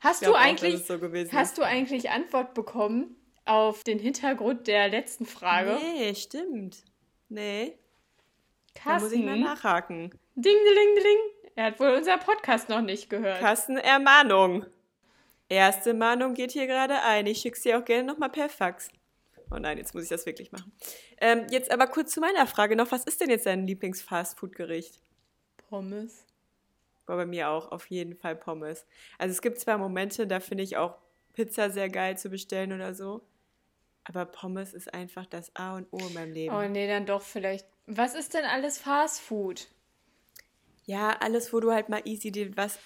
Hast 0.00 0.26
du 0.26 0.32
auch, 0.32 0.38
eigentlich 0.38 0.74
es 0.74 0.86
so 0.86 1.00
hast 1.32 1.58
du 1.58 1.62
eigentlich 1.62 2.10
Antwort 2.10 2.54
bekommen 2.54 3.16
auf 3.44 3.82
den 3.82 3.98
Hintergrund 3.98 4.66
der 4.66 4.88
letzten 4.88 5.26
Frage? 5.26 5.78
Nee, 5.80 6.14
stimmt. 6.14 6.84
Nee, 7.28 7.78
da 8.84 8.98
muss 8.98 9.12
ich 9.12 9.18
mal 9.20 9.38
Carsten, 9.38 9.40
nachhaken. 9.40 10.10
ding, 10.34 10.44
ding, 10.44 10.94
ding, 10.94 11.02
ding. 11.02 11.52
Er 11.56 11.64
hat 11.66 11.80
wohl 11.80 11.88
unser 11.88 12.18
Podcast 12.18 12.68
noch 12.68 12.82
nicht 12.82 13.08
gehört. 13.08 13.40
Carsten, 13.40 13.78
Ermahnung. 13.78 14.66
Erste 15.48 15.94
Mahnung 15.94 16.34
geht 16.34 16.52
hier 16.52 16.66
gerade 16.66 17.02
ein. 17.02 17.26
Ich 17.26 17.38
schicke 17.38 17.58
sie 17.58 17.74
auch 17.74 17.84
gerne 17.84 18.04
nochmal 18.04 18.30
per 18.30 18.48
Fax. 18.48 18.88
Oh 19.50 19.56
nein, 19.56 19.78
jetzt 19.78 19.94
muss 19.94 20.02
ich 20.02 20.08
das 20.08 20.26
wirklich 20.26 20.52
machen. 20.52 20.72
Ähm, 21.20 21.46
jetzt 21.50 21.70
aber 21.70 21.86
kurz 21.86 22.12
zu 22.12 22.20
meiner 22.20 22.46
Frage 22.46 22.76
noch. 22.76 22.90
Was 22.90 23.04
ist 23.04 23.20
denn 23.20 23.30
jetzt 23.30 23.46
dein 23.46 23.66
Lieblings-Fastfood-Gericht? 23.66 25.00
Pommes. 25.68 26.25
War 27.06 27.16
bei 27.16 27.26
mir 27.26 27.50
auch 27.50 27.70
auf 27.72 27.86
jeden 27.86 28.16
Fall 28.16 28.36
Pommes. 28.36 28.84
Also 29.18 29.32
es 29.32 29.42
gibt 29.42 29.58
zwar 29.58 29.78
Momente, 29.78 30.26
da 30.26 30.40
finde 30.40 30.64
ich 30.64 30.76
auch 30.76 30.98
Pizza 31.32 31.70
sehr 31.70 31.88
geil 31.88 32.18
zu 32.18 32.30
bestellen 32.30 32.72
oder 32.72 32.94
so. 32.94 33.22
Aber 34.04 34.24
Pommes 34.24 34.74
ist 34.74 34.92
einfach 34.94 35.26
das 35.26 35.54
A 35.54 35.76
und 35.76 35.86
O 35.92 35.98
in 35.98 36.14
meinem 36.14 36.32
Leben. 36.32 36.54
Oh 36.54 36.62
nee, 36.68 36.86
dann 36.86 37.06
doch 37.06 37.22
vielleicht. 37.22 37.66
Was 37.86 38.14
ist 38.14 38.34
denn 38.34 38.44
alles 38.44 38.78
Fast 38.78 39.20
Food? 39.20 39.68
Ja, 40.84 41.16
alles, 41.20 41.52
wo 41.52 41.60
du 41.60 41.72
halt 41.72 41.88
mal 41.88 42.02
easy 42.04 42.30
dir 42.30 42.56
was 42.56 42.78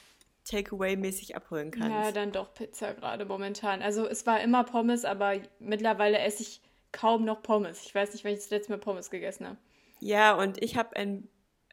Takeaway-mäßig 0.46 1.37
abholen 1.37 1.70
kannst. 1.70 1.90
Ja, 1.90 2.12
dann 2.12 2.33
doch 2.33 2.54
Pizza 2.54 2.94
gerade 2.94 3.24
momentan. 3.26 3.83
Also 3.83 4.06
es 4.06 4.26
war 4.26 4.40
immer 4.40 4.64
Pommes, 4.64 5.04
aber 5.04 5.35
mittlerweile 5.59 6.18
esse 6.18 6.42
ich 6.42 6.61
kaum 6.92 7.24
noch 7.24 7.42
Pommes. 7.42 7.83
Ich 7.85 7.94
weiß 7.94 8.12
nicht, 8.12 8.24
wann 8.24 8.33
ich 8.33 8.38
das 8.38 8.50
letzte 8.50 8.72
Mal 8.72 8.78
Pommes 8.78 9.11
gegessen 9.11 9.46
habe. 9.46 9.59
Ja, 10.00 10.35
und 10.35 10.62
ich 10.62 10.76
habe, 10.76 10.96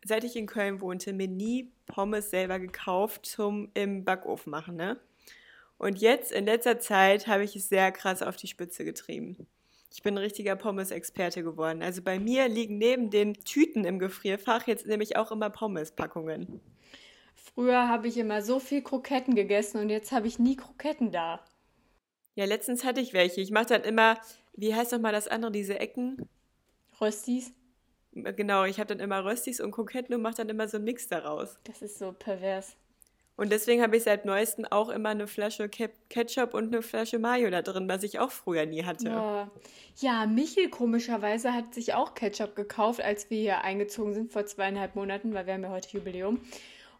seit 0.07 0.23
ich 0.23 0.35
in 0.35 0.47
Köln 0.47 0.81
wohnte, 0.81 1.13
mir 1.13 1.27
nie 1.27 1.71
Pommes 1.85 2.29
selber 2.29 2.59
gekauft 2.59 3.25
zum 3.25 3.69
im 3.73 4.03
Backofen 4.03 4.51
machen, 4.51 4.75
ne? 4.75 4.99
Und 5.77 5.99
jetzt 5.99 6.31
in 6.31 6.45
letzter 6.45 6.79
Zeit 6.79 7.27
habe 7.27 7.43
ich 7.43 7.55
es 7.55 7.69
sehr 7.69 7.91
krass 7.91 8.23
auf 8.23 8.35
die 8.35 8.47
Spitze 8.47 8.83
getrieben. 8.83 9.47
Ich 9.93 10.03
bin 10.03 10.15
ein 10.15 10.19
richtiger 10.19 10.55
Pommes-Experte 10.55 11.43
geworden. 11.43 11.81
Also 11.81 12.01
bei 12.01 12.19
mir 12.19 12.47
liegen 12.47 12.77
neben 12.77 13.09
den 13.09 13.33
Tüten 13.33 13.85
im 13.85 13.99
Gefrierfach 13.99 14.67
jetzt 14.67 14.87
nämlich 14.87 15.17
auch 15.17 15.31
immer 15.31 15.49
Pommes-Packungen. 15.49 16.59
Früher 17.35 17.87
habe 17.87 18.07
ich 18.07 18.17
immer 18.17 18.41
so 18.41 18.59
viel 18.59 18.81
Kroketten 18.81 19.35
gegessen 19.35 19.79
und 19.79 19.89
jetzt 19.89 20.11
habe 20.11 20.27
ich 20.27 20.39
nie 20.39 20.55
Kroketten 20.55 21.11
da. 21.11 21.43
Ja, 22.35 22.45
letztens 22.45 22.83
hatte 22.83 23.01
ich 23.01 23.13
welche. 23.13 23.41
Ich 23.41 23.51
mache 23.51 23.67
dann 23.67 23.83
immer, 23.83 24.19
wie 24.53 24.75
heißt 24.75 24.91
noch 24.91 24.99
mal 24.99 25.11
das 25.11 25.27
andere, 25.27 25.51
diese 25.51 25.79
Ecken? 25.79 26.27
Röstis? 26.99 27.51
Genau, 28.23 28.65
ich 28.65 28.79
habe 28.79 28.87
dann 28.87 28.99
immer 28.99 29.23
Röstis 29.23 29.59
und 29.59 29.71
Kroketten 29.71 30.15
und 30.15 30.21
mache 30.21 30.35
dann 30.35 30.49
immer 30.49 30.67
so 30.67 30.77
einen 30.77 30.85
Mix 30.85 31.07
daraus. 31.07 31.57
Das 31.63 31.81
ist 31.81 31.99
so 31.99 32.11
pervers. 32.11 32.75
Und 33.37 33.51
deswegen 33.51 33.83
habe 33.83 33.95
ich 33.95 34.03
seit 34.03 34.25
neuestem 34.25 34.65
auch 34.65 34.89
immer 34.89 35.09
eine 35.09 35.27
Flasche 35.27 35.69
Ketchup 35.69 36.55
und 36.55 36.73
eine 36.73 36.81
Flasche 36.81 37.19
Mayo 37.19 37.51
da 37.51 37.61
drin, 37.61 37.87
was 37.87 38.01
ich 38.01 38.17
auch 38.17 38.31
früher 38.31 38.65
nie 38.65 38.83
hatte. 38.83 39.09
Ja, 39.09 39.51
ja 39.97 40.25
Michel 40.25 40.69
komischerweise 40.69 41.53
hat 41.53 41.75
sich 41.75 41.93
auch 41.93 42.15
Ketchup 42.15 42.55
gekauft, 42.55 42.99
als 42.99 43.29
wir 43.29 43.37
hier 43.39 43.61
eingezogen 43.61 44.15
sind 44.15 44.33
vor 44.33 44.47
zweieinhalb 44.47 44.95
Monaten, 44.95 45.35
weil 45.35 45.45
wir 45.45 45.53
haben 45.53 45.63
ja 45.63 45.69
heute 45.69 45.89
Jubiläum. 45.95 46.41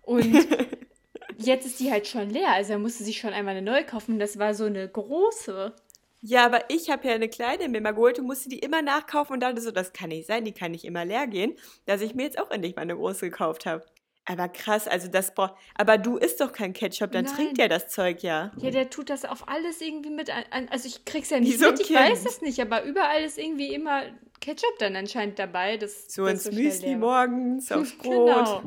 Und 0.03 0.47
jetzt 1.38 1.65
ist 1.65 1.80
die 1.80 1.91
halt 1.91 2.08
schon 2.08 2.30
leer. 2.30 2.51
Also 2.53 2.73
er 2.73 2.80
musste 2.80 3.03
sich 3.03 3.17
schon 3.17 3.34
einmal 3.34 3.56
eine 3.56 3.65
neue 3.65 3.84
kaufen. 3.84 4.19
Das 4.19 4.38
war 4.38 4.53
so 4.53 4.65
eine 4.65 4.88
große. 4.88 5.73
Ja, 6.21 6.45
aber 6.45 6.69
ich 6.69 6.89
habe 6.89 7.08
ja 7.08 7.13
eine 7.13 7.30
kleine 7.30 7.69
mir 7.69 7.80
mal 7.82 7.91
geholt 7.93 8.17
und 8.19 8.25
musste 8.25 8.49
die 8.49 8.60
immer 8.60 8.82
nachkaufen 8.82 9.34
und 9.36 9.39
dachte 9.41 9.62
so, 9.62 9.71
das 9.71 9.93
kann 9.93 10.10
nicht 10.10 10.27
sein, 10.27 10.43
die 10.45 10.51
kann 10.51 10.71
nicht 10.71 10.84
immer 10.86 11.06
leer 11.06 11.27
gehen, 11.27 11.53
dass 11.86 12.01
ich 12.01 12.15
mir 12.15 12.23
jetzt 12.23 12.39
auch 12.39 12.49
endlich 12.51 12.75
mal 12.75 12.82
eine 12.82 12.95
große 12.95 13.30
gekauft 13.30 13.65
habe. 13.65 13.86
Aber 14.30 14.49
krass, 14.49 14.89
also 14.89 15.08
das 15.08 15.34
braucht. 15.34 15.53
Aber 15.75 15.97
du 15.97 16.17
isst 16.17 16.41
doch 16.41 16.51
kein 16.51 16.73
Ketchup, 16.73 17.13
dann 17.13 17.23
Nein. 17.25 17.34
trinkt 17.36 17.58
der 17.60 17.69
das 17.69 17.88
Zeug 17.88 18.23
ja. 18.23 18.51
Ja, 18.58 18.71
der 18.71 18.89
tut 18.89 19.10
das 19.10 19.23
auf 19.23 19.47
alles 19.47 19.80
irgendwie 19.80 20.10
mit 20.10 20.30
an. 20.30 20.67
Also 20.69 20.88
ich 20.89 21.06
krieg's 21.06 21.30
ja 21.30 21.39
nicht 21.39 21.60
so 21.60 21.71
mit, 21.71 21.80
ich 21.80 21.88
Kind. 21.88 21.99
weiß 21.99 22.25
es 22.25 22.41
nicht, 22.41 22.60
aber 22.60 22.84
überall 22.84 23.23
ist 23.23 23.38
irgendwie 23.38 23.73
immer 23.73 24.01
Ketchup 24.41 24.77
dann 24.80 24.97
anscheinend 24.97 25.39
dabei. 25.39 25.77
Das 25.77 26.13
So 26.13 26.25
das 26.25 26.45
ins 26.45 26.53
schnell 26.53 26.65
Müsli 26.65 26.88
leer. 26.89 26.97
morgens, 26.97 27.71
aufs 27.71 27.91
Brot. 27.97 28.27
Genau. 28.27 28.63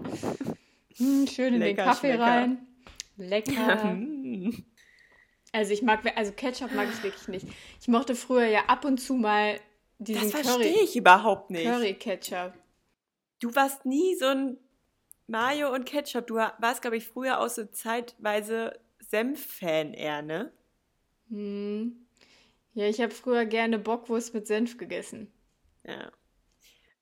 Hm, 0.96 1.26
schön 1.26 1.54
in 1.54 1.60
Lecker, 1.60 1.82
den 1.82 1.88
Kaffee 1.90 2.06
schmecker. 2.14 2.22
rein. 2.22 2.66
Lecker. 3.18 3.98
Also 5.52 5.72
ich 5.72 5.82
mag, 5.82 6.00
also 6.16 6.32
Ketchup 6.32 6.72
mag 6.72 6.88
ich 6.88 7.02
wirklich 7.02 7.28
nicht. 7.28 7.46
Ich 7.80 7.88
mochte 7.88 8.14
früher 8.14 8.46
ja 8.46 8.66
ab 8.66 8.84
und 8.84 8.98
zu 8.98 9.14
mal 9.14 9.58
diesen 9.98 10.30
Das 10.30 10.40
verstehe 10.40 10.72
Curry, 10.72 10.84
ich 10.84 10.96
überhaupt 10.96 11.50
nicht. 11.50 11.64
Curry 11.64 11.94
Ketchup. 11.94 12.52
Du 13.40 13.54
warst 13.54 13.84
nie 13.84 14.14
so 14.16 14.26
ein 14.26 14.58
Mayo 15.26 15.72
und 15.72 15.86
Ketchup. 15.86 16.26
Du 16.26 16.36
warst, 16.36 16.82
glaube 16.82 16.96
ich, 16.96 17.06
früher 17.06 17.40
auch 17.40 17.48
so 17.48 17.64
zeitweise 17.64 18.78
Senf-Fan 19.00 19.94
eher, 19.94 20.22
ne? 20.22 20.52
Hm. 21.28 22.06
Ja, 22.74 22.86
ich 22.86 23.00
habe 23.00 23.12
früher 23.12 23.44
gerne 23.46 23.78
Bockwurst 23.78 24.34
mit 24.34 24.46
Senf 24.46 24.76
gegessen. 24.76 25.32
Ja. 25.84 26.12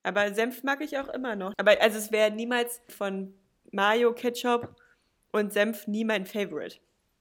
Aber 0.01 0.33
Senf 0.33 0.63
mag 0.63 0.81
ich 0.81 0.97
auch 0.97 1.09
immer 1.09 1.35
noch. 1.35 1.53
Aber 1.57 1.79
also 1.81 1.97
es 1.97 2.11
wäre 2.11 2.31
niemals 2.31 2.81
von 2.87 3.33
Mayo, 3.71 4.13
Ketchup 4.13 4.75
und 5.31 5.53
Senf 5.53 5.87
nie 5.87 6.05
mein 6.05 6.25
Favorite. 6.25 6.79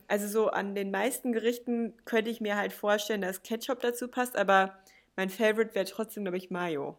Also 0.08 0.26
so 0.26 0.48
an 0.48 0.74
den 0.74 0.90
meisten 0.90 1.32
Gerichten 1.32 1.94
könnte 2.06 2.30
ich 2.30 2.40
mir 2.40 2.56
halt 2.56 2.72
vorstellen, 2.72 3.20
dass 3.20 3.42
Ketchup 3.42 3.80
dazu 3.80 4.08
passt, 4.08 4.36
aber 4.36 4.78
mein 5.16 5.28
Favorite 5.28 5.74
wäre 5.74 5.84
trotzdem, 5.84 6.24
glaube 6.24 6.38
ich, 6.38 6.50
Mayo. 6.50 6.96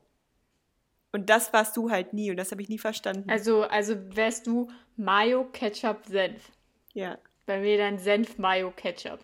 Und 1.12 1.30
das 1.30 1.52
warst 1.52 1.76
du 1.76 1.90
halt 1.90 2.14
nie 2.14 2.30
und 2.30 2.38
das 2.38 2.52
habe 2.52 2.62
ich 2.62 2.70
nie 2.70 2.78
verstanden. 2.78 3.30
Also, 3.30 3.64
also 3.64 3.96
wärst 4.16 4.46
du 4.46 4.70
Mayo, 4.96 5.46
Ketchup, 5.52 6.06
Senf. 6.06 6.52
ja. 6.94 7.18
Bei 7.48 7.60
mir 7.60 7.80
dann 7.80 7.98
Senf, 7.98 8.38
Mayo, 8.38 8.72
Ketchup. 8.76 9.20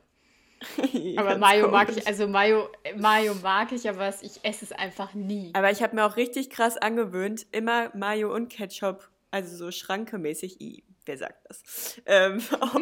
Aber 1.18 1.38
Mayo 1.38 1.70
mag 1.70 1.96
ich, 1.96 2.08
also 2.08 2.28
Mayo, 2.28 2.70
Mayo 2.96 3.36
mag 3.36 3.72
ich, 3.72 3.88
aber 3.88 4.10
ich 4.22 4.44
esse 4.44 4.66
es 4.66 4.72
einfach 4.72 5.14
nie. 5.14 5.52
Aber 5.54 5.70
ich 5.70 5.84
habe 5.84 5.96
mir 5.96 6.06
auch 6.06 6.16
richtig 6.16 6.50
krass 6.50 6.78
angewöhnt, 6.78 7.46
immer 7.52 7.92
Mayo 7.96 8.34
und 8.34 8.50
Ketchup, 8.50 9.10
also 9.32 9.56
so 9.56 9.70
schrankemäßig, 9.70 10.62
i, 10.62 10.84
wer 11.06 11.18
sagt 11.18 11.48
das, 11.48 12.02
ähm, 12.06 12.42
auf, 12.60 12.82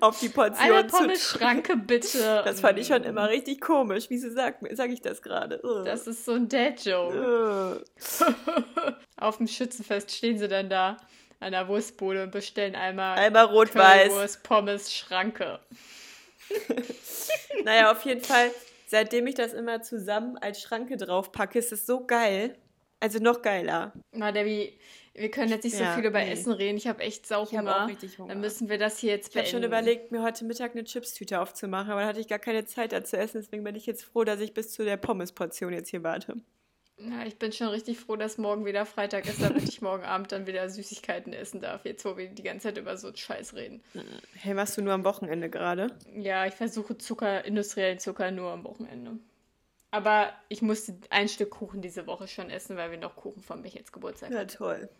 auf 0.00 0.20
die 0.20 0.28
Portion 0.28 0.72
Eine 0.72 0.86
zu 0.86 0.96
Pommes-Schranke 0.96 1.76
bitte. 1.76 2.42
Das 2.44 2.60
fand 2.60 2.78
ich 2.78 2.86
schon 2.86 3.04
immer 3.04 3.28
richtig 3.28 3.60
komisch. 3.60 4.06
Wieso 4.08 4.30
sag, 4.30 4.58
sag 4.72 4.90
ich 4.90 5.00
das 5.00 5.22
gerade? 5.22 5.60
Das 5.84 6.06
ist 6.06 6.24
so 6.24 6.32
ein 6.32 6.48
Dad-Joke. 6.48 7.84
Auf 9.16 9.38
dem 9.38 9.46
Schützenfest 9.46 10.10
stehen 10.12 10.38
sie 10.38 10.48
dann 10.48 10.68
da 10.68 10.96
an 11.40 11.52
der 11.52 11.68
Wurstbude 11.68 12.24
und 12.24 12.32
bestellen 12.32 12.74
einmal 12.74 13.18
Einmal 13.18 13.44
rot-weiß. 13.44 14.42
Pommes, 14.42 14.94
Schranke. 14.94 15.60
Naja, 17.64 17.90
auf 17.90 18.04
jeden 18.04 18.20
Fall, 18.20 18.50
seitdem 18.86 19.26
ich 19.26 19.34
das 19.34 19.52
immer 19.52 19.82
zusammen 19.82 20.36
als 20.38 20.60
Schranke 20.60 20.96
drauf 20.96 21.32
packe, 21.32 21.58
ist 21.58 21.72
es 21.72 21.86
so 21.86 22.06
geil. 22.06 22.56
Also 23.00 23.18
noch 23.18 23.42
geiler. 23.42 23.92
Na, 24.12 24.32
Debbie, 24.32 24.78
wir 25.16 25.30
können 25.30 25.50
jetzt 25.50 25.64
nicht 25.64 25.76
so 25.76 25.82
Ja, 25.82 25.94
viel 25.94 26.04
über 26.04 26.18
nee. 26.20 26.30
Essen 26.32 26.52
reden. 26.52 26.76
Ich 26.76 26.86
habe 26.86 27.00
echt 27.02 27.24
Ich 27.26 27.32
habe 27.32 27.46
Sauhunger. 27.48 27.86
richtig 27.88 28.18
Hunger. 28.18 28.28
Dann 28.28 28.40
müssen 28.40 28.68
wir 28.68 28.78
das 28.78 28.98
hier 28.98 29.10
jetzt 29.12 29.28
ich 29.28 29.34
habe 29.36 29.44
beenden. 29.44 29.50
schon 29.62 29.64
überlegt, 29.64 30.12
mir 30.12 30.22
heute 30.22 30.44
Mittag 30.44 30.72
eine 30.72 30.84
Chipstüte 30.84 31.40
aufzumachen, 31.40 31.90
aber 31.90 32.02
da 32.02 32.06
hatte 32.08 32.20
ich 32.20 32.28
gar 32.28 32.38
keine 32.38 32.64
Zeit 32.64 32.92
dazu 32.92 33.10
zu 33.10 33.18
essen. 33.18 33.40
Deswegen 33.40 33.64
bin 33.64 33.74
ich 33.76 33.86
jetzt 33.86 34.04
froh, 34.04 34.24
dass 34.24 34.40
ich 34.40 34.54
bis 34.54 34.72
zu 34.72 34.84
der 34.84 34.96
Pommesportion 34.96 35.72
jetzt 35.72 35.90
hier 35.90 36.02
warte. 36.02 36.36
Ja, 36.98 37.26
ich 37.26 37.36
bin 37.36 37.52
schon 37.52 37.68
richtig 37.68 37.98
froh, 37.98 38.16
dass 38.16 38.38
morgen 38.38 38.64
wieder 38.64 38.86
Freitag 38.86 39.26
ist, 39.28 39.42
damit 39.42 39.68
ich 39.68 39.82
morgen 39.82 40.02
Abend 40.04 40.32
dann 40.32 40.46
wieder 40.46 40.68
Süßigkeiten 40.70 41.34
essen 41.34 41.60
darf. 41.60 41.84
Jetzt, 41.84 42.04
wo 42.06 42.16
wir 42.16 42.28
die 42.28 42.42
ganze 42.42 42.68
Zeit 42.68 42.78
über 42.78 42.96
so 42.96 43.08
einen 43.08 43.16
Scheiß 43.16 43.54
reden. 43.54 43.82
Hey, 44.34 44.54
machst 44.54 44.78
du 44.78 44.82
nur 44.82 44.94
am 44.94 45.04
Wochenende 45.04 45.50
gerade? 45.50 45.88
Ja, 46.16 46.46
ich 46.46 46.54
versuche 46.54 46.96
Zucker, 46.96 47.44
industriellen 47.44 47.98
Zucker 47.98 48.30
nur 48.30 48.50
am 48.50 48.64
Wochenende. 48.64 49.18
Aber 49.96 50.30
ich 50.50 50.60
musste 50.60 50.94
ein 51.08 51.26
Stück 51.26 51.48
Kuchen 51.50 51.80
diese 51.80 52.06
Woche 52.06 52.28
schon 52.28 52.50
essen, 52.50 52.76
weil 52.76 52.90
wir 52.90 52.98
noch 52.98 53.16
Kuchen 53.16 53.42
von 53.42 53.62
mich 53.62 53.72
jetzt 53.72 53.94
Geburtstag 53.94 54.30
Ja, 54.30 54.40
hatten. 54.40 54.48
toll. 54.50 54.90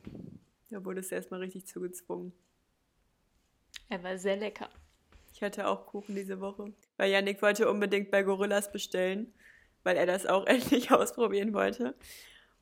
Da 0.70 0.82
wurdest 0.86 1.10
du 1.10 1.16
erstmal 1.16 1.40
richtig 1.40 1.66
zugezwungen. 1.66 2.32
Er 3.90 4.02
war 4.02 4.16
sehr 4.16 4.36
lecker. 4.36 4.70
Ich 5.34 5.42
hatte 5.42 5.68
auch 5.68 5.84
Kuchen 5.84 6.14
diese 6.14 6.40
Woche. 6.40 6.72
Weil 6.96 7.10
Yannick 7.10 7.42
wollte 7.42 7.70
unbedingt 7.70 8.10
bei 8.10 8.22
Gorillas 8.22 8.72
bestellen, 8.72 9.34
weil 9.84 9.98
er 9.98 10.06
das 10.06 10.24
auch 10.24 10.46
endlich 10.46 10.90
ausprobieren 10.90 11.52
wollte. 11.52 11.94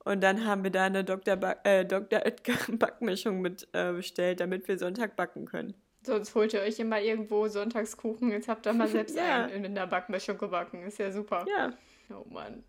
Und 0.04 0.20
dann 0.20 0.44
haben 0.44 0.64
wir 0.64 0.70
da 0.72 0.86
eine 0.86 1.04
Dr. 1.04 1.36
Ba 1.36 1.52
äh, 1.62 1.86
Dr. 1.86 2.20
Oetker 2.26 2.72
Backmischung 2.76 3.42
mit 3.42 3.68
äh, 3.74 3.92
bestellt, 3.92 4.40
damit 4.40 4.66
wir 4.66 4.76
Sonntag 4.76 5.14
backen 5.14 5.46
können. 5.46 5.74
Sonst 6.02 6.34
holt 6.34 6.52
ihr 6.52 6.62
euch 6.62 6.80
immer 6.80 7.00
irgendwo 7.00 7.46
Sonntagskuchen. 7.46 8.32
Jetzt 8.32 8.48
habt 8.48 8.66
ihr 8.66 8.72
mal 8.72 8.88
selbst 8.88 9.14
Ja. 9.16 9.44
einen 9.44 9.64
in 9.66 9.74
der 9.76 9.86
Backmischung 9.86 10.36
gebacken. 10.36 10.82
Ist 10.82 10.98
ja 10.98 11.12
super. 11.12 11.46
Ja, 11.48 11.72
Oh 12.10 12.24
Mann. 12.28 12.64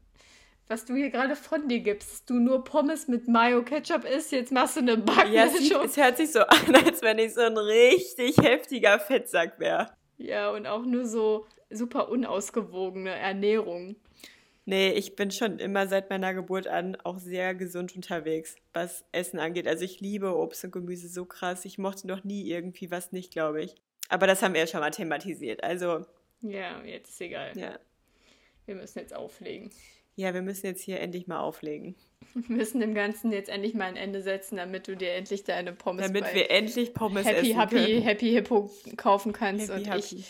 Was 0.67 0.85
du 0.85 0.95
hier 0.95 1.11
gerade 1.11 1.35
von 1.35 1.67
dir 1.67 1.79
gibst, 1.79 2.27
du 2.29 2.35
nur 2.35 2.63
Pommes 2.63 3.07
mit 3.07 3.27
Mayo 3.27 3.61
Ketchup 3.63 4.03
isst, 4.03 4.31
jetzt 4.31 4.51
machst 4.51 4.75
du 4.77 4.79
eine 4.79 5.03
ja 5.31 5.45
es, 5.45 5.69
es 5.69 5.97
hört 5.97 6.17
sich 6.17 6.31
so 6.31 6.39
an, 6.39 6.75
als 6.83 7.03
wenn 7.03 7.19
ich 7.19 7.35
so 7.35 7.41
ein 7.41 7.57
richtig 7.57 8.37
heftiger 8.37 8.97
Fettsack 8.99 9.59
wäre. 9.59 9.91
Ja, 10.17 10.49
und 10.49 10.65
auch 10.65 10.83
nur 10.83 11.05
so 11.05 11.45
super 11.69 12.09
unausgewogene 12.09 13.11
Ernährung. 13.11 13.95
Nee, 14.67 14.89
ich 14.93 15.15
bin 15.15 15.29
schon 15.29 15.59
immer 15.59 15.87
seit 15.87 16.09
meiner 16.09 16.33
Geburt 16.33 16.65
an 16.67 16.95
auch 17.03 17.19
sehr 17.19 17.53
gesund 17.53 17.95
unterwegs, 17.95 18.55
was 18.73 19.05
Essen 19.11 19.37
angeht. 19.37 19.67
Also 19.67 19.85
ich 19.85 19.99
liebe 20.01 20.35
Obst 20.35 20.63
und 20.63 20.71
Gemüse 20.71 21.07
so 21.07 21.25
krass. 21.25 21.65
Ich 21.65 21.77
mochte 21.77 22.07
noch 22.07 22.23
nie 22.23 22.49
irgendwie 22.49 22.89
was 22.89 23.11
nicht, 23.11 23.31
glaube 23.31 23.61
ich. 23.61 23.75
Aber 24.09 24.25
das 24.25 24.41
haben 24.41 24.55
wir 24.55 24.61
ja 24.61 24.67
schon 24.67 24.79
mal 24.79 24.89
thematisiert. 24.89 25.63
Also, 25.63 26.05
Ja, 26.41 26.81
jetzt 26.83 27.09
ist 27.09 27.21
egal. 27.21 27.55
ja. 27.55 27.77
Wir 28.65 28.75
müssen 28.75 28.99
jetzt 28.99 29.15
auflegen. 29.15 29.69
Ja, 30.15 30.33
wir 30.33 30.41
müssen 30.41 30.65
jetzt 30.65 30.81
hier 30.81 30.99
endlich 31.01 31.27
mal 31.27 31.39
auflegen. 31.39 31.95
Wir 32.33 32.55
müssen 32.55 32.79
dem 32.79 32.93
Ganzen 32.93 33.31
jetzt 33.31 33.49
endlich 33.49 33.73
mal 33.73 33.85
ein 33.85 33.97
Ende 33.97 34.21
setzen, 34.21 34.57
damit 34.57 34.87
du 34.87 34.95
dir 34.95 35.13
endlich 35.13 35.43
deine 35.43 35.73
Pommes 35.73 36.07
Damit 36.07 36.33
wir 36.33 36.49
endlich 36.49 36.93
Pommes 36.93 37.25
Happy 37.25 37.51
essen 37.51 37.59
Happy 37.59 37.75
können. 37.75 38.01
Happy 38.01 38.31
Hippo 38.31 38.71
kaufen 38.97 39.33
kannst 39.33 39.69
Happy, 39.69 39.79
und 39.79 39.89
happy. 39.89 40.15
ich 40.15 40.25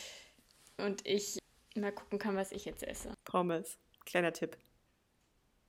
und 0.77 1.07
ich 1.07 1.37
mal 1.75 1.91
gucken 1.91 2.19
kann, 2.19 2.35
was 2.35 2.51
ich 2.51 2.65
jetzt 2.65 2.83
esse. 2.83 3.11
Pommes. 3.23 3.77
Kleiner 4.05 4.33
Tipp. 4.33 4.57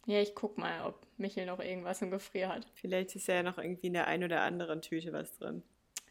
Ja, 0.06 0.20
ich 0.20 0.34
guck 0.34 0.56
mal, 0.56 0.86
ob 0.86 1.06
Michel 1.16 1.46
noch 1.46 1.58
irgendwas 1.58 2.00
im 2.00 2.10
Gefrier 2.10 2.48
hat. 2.48 2.66
Vielleicht 2.74 3.16
ist 3.16 3.28
ja 3.28 3.42
noch 3.42 3.58
irgendwie 3.58 3.88
in 3.88 3.92
der 3.92 4.06
ein 4.06 4.22
oder 4.22 4.42
anderen 4.42 4.82
Tüte 4.82 5.12
was 5.12 5.32
drin. 5.32 5.62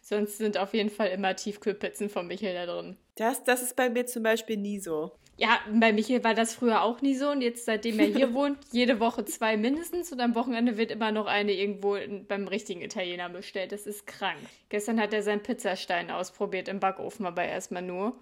Sonst 0.01 0.37
sind 0.37 0.57
auf 0.57 0.73
jeden 0.73 0.89
Fall 0.89 1.07
immer 1.09 1.35
Tiefkühlpizzen 1.35 2.09
von 2.09 2.27
Michel 2.27 2.53
da 2.53 2.65
drin. 2.65 2.97
Das, 3.15 3.43
das 3.43 3.61
ist 3.61 3.75
bei 3.75 3.89
mir 3.89 4.05
zum 4.05 4.23
Beispiel 4.23 4.57
nie 4.57 4.79
so. 4.79 5.13
Ja, 5.37 5.59
bei 5.69 5.91
Michael 5.91 6.23
war 6.23 6.33
das 6.33 6.53
früher 6.53 6.81
auch 6.81 7.01
nie 7.01 7.15
so 7.15 7.29
und 7.29 7.41
jetzt, 7.41 7.65
seitdem 7.65 7.99
er 7.99 8.05
hier 8.05 8.33
wohnt, 8.33 8.57
jede 8.71 8.99
Woche 8.99 9.25
zwei 9.25 9.57
mindestens 9.57 10.11
und 10.11 10.21
am 10.21 10.33
Wochenende 10.33 10.77
wird 10.77 10.91
immer 10.91 11.11
noch 11.11 11.25
eine 11.25 11.51
irgendwo 11.51 11.97
beim 12.27 12.47
richtigen 12.47 12.81
Italiener 12.81 13.29
bestellt. 13.29 13.73
Das 13.73 13.85
ist 13.85 14.07
krank. 14.07 14.39
Gestern 14.69 14.99
hat 14.99 15.13
er 15.13 15.23
seinen 15.23 15.43
Pizzastein 15.43 16.09
ausprobiert 16.09 16.69
im 16.69 16.79
Backofen, 16.79 17.25
aber 17.25 17.43
erstmal 17.43 17.81
nur. 17.81 18.15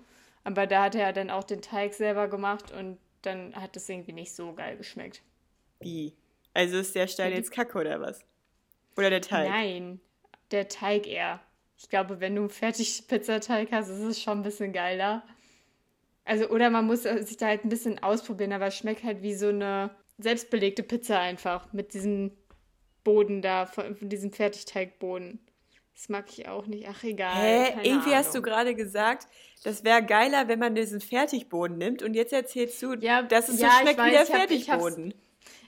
Aber 0.43 0.66
da 0.66 0.84
hat 0.84 0.95
er 0.95 1.14
dann 1.14 1.30
auch 1.30 1.43
den 1.43 1.61
Teig 1.61 1.93
selber 1.93 2.28
gemacht 2.28 2.72
und 2.72 2.97
dann 3.22 3.55
hat 3.55 3.78
es 3.78 3.88
irgendwie 3.88 4.14
nicht 4.14 4.34
so 4.34 4.53
geil 4.53 4.76
geschmeckt. 4.76 5.22
Wie? 5.80 6.14
Also 6.53 6.78
ist 6.78 6.95
der 6.95 7.07
Stein 7.07 7.34
jetzt 7.34 7.51
kacke 7.51 7.78
oder 7.78 8.01
was? 8.01 8.22
Oder 8.97 9.09
der 9.09 9.22
Teig? 9.22 9.49
Nein, 9.49 9.99
der 10.51 10.68
Teig 10.68 11.07
eher. 11.07 11.41
Ich 11.78 11.89
glaube, 11.89 12.20
wenn 12.20 12.36
du 12.36 12.41
einen 12.41 12.49
fertig 12.49 13.07
Pizzateig 13.07 13.72
hast, 13.72 13.89
ist 13.89 13.99
es 13.99 14.22
schon 14.22 14.39
ein 14.39 14.43
bisschen 14.43 14.74
geiler. 14.74 15.24
Also, 16.26 16.47
oder 16.49 16.69
man 16.69 16.86
muss 16.86 17.05
äh, 17.05 17.24
sich 17.24 17.38
da 17.38 17.47
halt 17.47 17.65
ein 17.65 17.69
bisschen 17.69 18.01
ausprobieren, 18.01 18.53
aber 18.53 18.67
es 18.67 18.78
schmeckt 18.78 19.03
halt 19.03 19.21
wie 19.21 19.36
so 19.36 19.49
eine 19.49 19.91
selbstbelegte 20.17 20.84
Pizza 20.84 21.19
einfach 21.19 21.74
mit 21.74 21.93
diesem 21.93 22.32
Boden 23.03 23.41
da, 23.41 23.65
von, 23.65 23.95
von 23.95 24.09
diesem 24.09 24.32
Fertigteigboden. 24.32 25.39
Das 25.93 26.09
mag 26.09 26.26
ich 26.30 26.47
auch 26.47 26.65
nicht. 26.65 26.88
Ach, 26.88 27.03
egal. 27.03 27.36
Hä? 27.36 27.74
Irgendwie 27.84 28.15
hast 28.15 28.34
du 28.34 28.39
Ahnung. 28.39 28.43
gerade 28.43 28.76
gesagt, 28.76 29.28
das 29.63 29.84
wäre 29.84 30.03
geiler, 30.03 30.47
wenn 30.47 30.59
man 30.59 30.74
diesen 30.76 31.01
Fertigboden 31.01 31.78
nimmt 31.78 32.01
und 32.01 32.13
jetzt 32.15 32.34
erzählst 32.34 32.82
du, 32.82 32.93
Ja, 32.95 33.21
dass 33.21 33.49
es 33.49 33.59
ja, 33.59 33.69
so 33.69 33.82
schmeckt 33.82 33.99
wie 33.99 34.13
weiß, 34.13 34.28
der 34.28 34.51
ich 34.51 34.69
hab- 34.69 34.82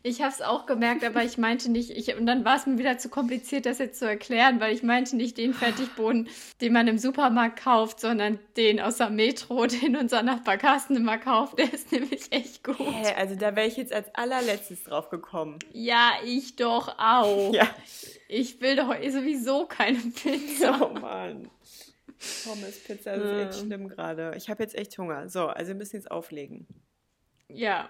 ich 0.06 0.22
habe 0.22 0.32
es 0.32 0.44
auch 0.44 0.68
gemerkt, 0.68 1.04
aber 1.04 1.24
ich 1.24 1.40
meinte 1.40 1.72
nicht, 1.72 1.90
ich, 1.90 2.16
und 2.16 2.28
dann 2.28 2.46
war 2.46 2.58
es 2.58 2.68
mir 2.68 2.78
wieder 2.78 3.00
zu 3.00 3.10
kompliziert, 3.10 3.66
das 3.66 3.80
jetzt 3.80 3.98
zu 3.98 4.08
erklären, 4.08 4.60
weil 4.60 4.72
ich 4.72 4.84
meinte 4.84 5.16
nicht 5.16 5.36
den 5.36 5.52
Fertigboden, 5.52 6.30
den 6.62 6.74
man 6.74 6.88
im 6.88 7.00
Supermarkt 7.00 7.60
kauft, 7.60 8.00
sondern 8.00 8.38
den 8.56 8.80
aus 8.80 8.98
der 8.98 9.10
Metro, 9.10 9.66
den 9.82 9.96
unser 9.96 10.22
Nachbar 10.22 10.58
Carsten 10.58 10.96
immer 10.96 11.18
kauft. 11.18 11.58
Der 11.58 11.74
ist 11.74 11.92
nämlich 11.92 12.32
echt 12.32 12.64
gut. 12.64 12.78
Hä, 12.78 13.16
also 13.18 13.34
da 13.34 13.56
wäre 13.56 13.66
ich 13.66 13.78
jetzt 13.78 13.92
als 13.92 14.14
allerletztes 14.14 14.84
drauf 14.84 15.10
gekommen. 15.10 15.58
Ja, 15.74 16.12
ich 16.24 16.56
doch 16.56 17.00
auch. 17.00 17.52
Ja. 17.52 17.68
Ich 18.28 18.62
will 18.62 18.76
doch 18.76 18.94
sowieso 19.10 19.66
keine 19.66 19.98
Pizza. 19.98 20.88
Oh 20.88 21.00
Mann. 21.00 21.50
Pommes, 22.44 22.84
Pizza, 22.84 23.18
das 23.18 23.26
ist 23.26 23.58
echt 23.58 23.66
schlimm 23.66 23.88
gerade. 23.88 24.34
Ich 24.38 24.52
habe 24.52 24.62
jetzt 24.62 24.76
echt 24.76 24.96
Hunger. 25.00 25.30
So, 25.30 25.48
also 25.48 25.70
wir 25.70 25.76
müssen 25.76 25.96
jetzt 25.96 26.12
auflegen. 26.12 26.68
Ja, 27.48 27.90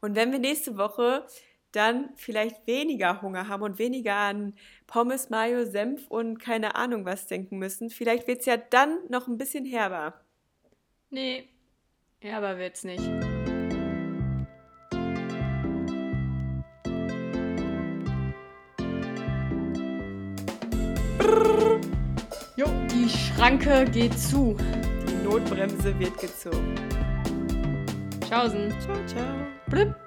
Und 0.00 0.14
wenn 0.14 0.32
wir 0.32 0.38
nächste 0.38 0.76
Woche 0.76 1.26
dann 1.72 2.10
vielleicht 2.16 2.66
weniger 2.66 3.20
Hunger 3.22 3.48
haben 3.48 3.62
und 3.62 3.78
weniger 3.78 4.14
an 4.14 4.54
Pommes, 4.86 5.30
Mayo, 5.30 5.64
Senf 5.64 6.06
und 6.08 6.38
keine 6.38 6.74
Ahnung 6.74 7.04
was 7.04 7.26
denken 7.26 7.58
müssen, 7.58 7.90
vielleicht 7.90 8.26
wird 8.26 8.40
es 8.40 8.46
ja 8.46 8.56
dann 8.56 8.98
noch 9.08 9.28
ein 9.28 9.38
bisschen 9.38 9.64
herber. 9.64 10.20
nee. 11.10 11.48
Ja, 12.22 12.38
aber 12.38 12.58
wird's 12.58 12.82
nicht. 12.82 13.04
Jo, 22.56 22.66
die 22.90 23.08
Schranke 23.08 23.84
geht 23.84 24.18
zu. 24.18 24.56
Die 25.06 25.24
Notbremse 25.24 25.96
wird 26.00 26.18
gezogen. 26.18 26.85
Tschaußen. 28.28 28.72
Ciao, 28.80 29.06
ciao. 29.06 29.24
Blip. 29.68 30.05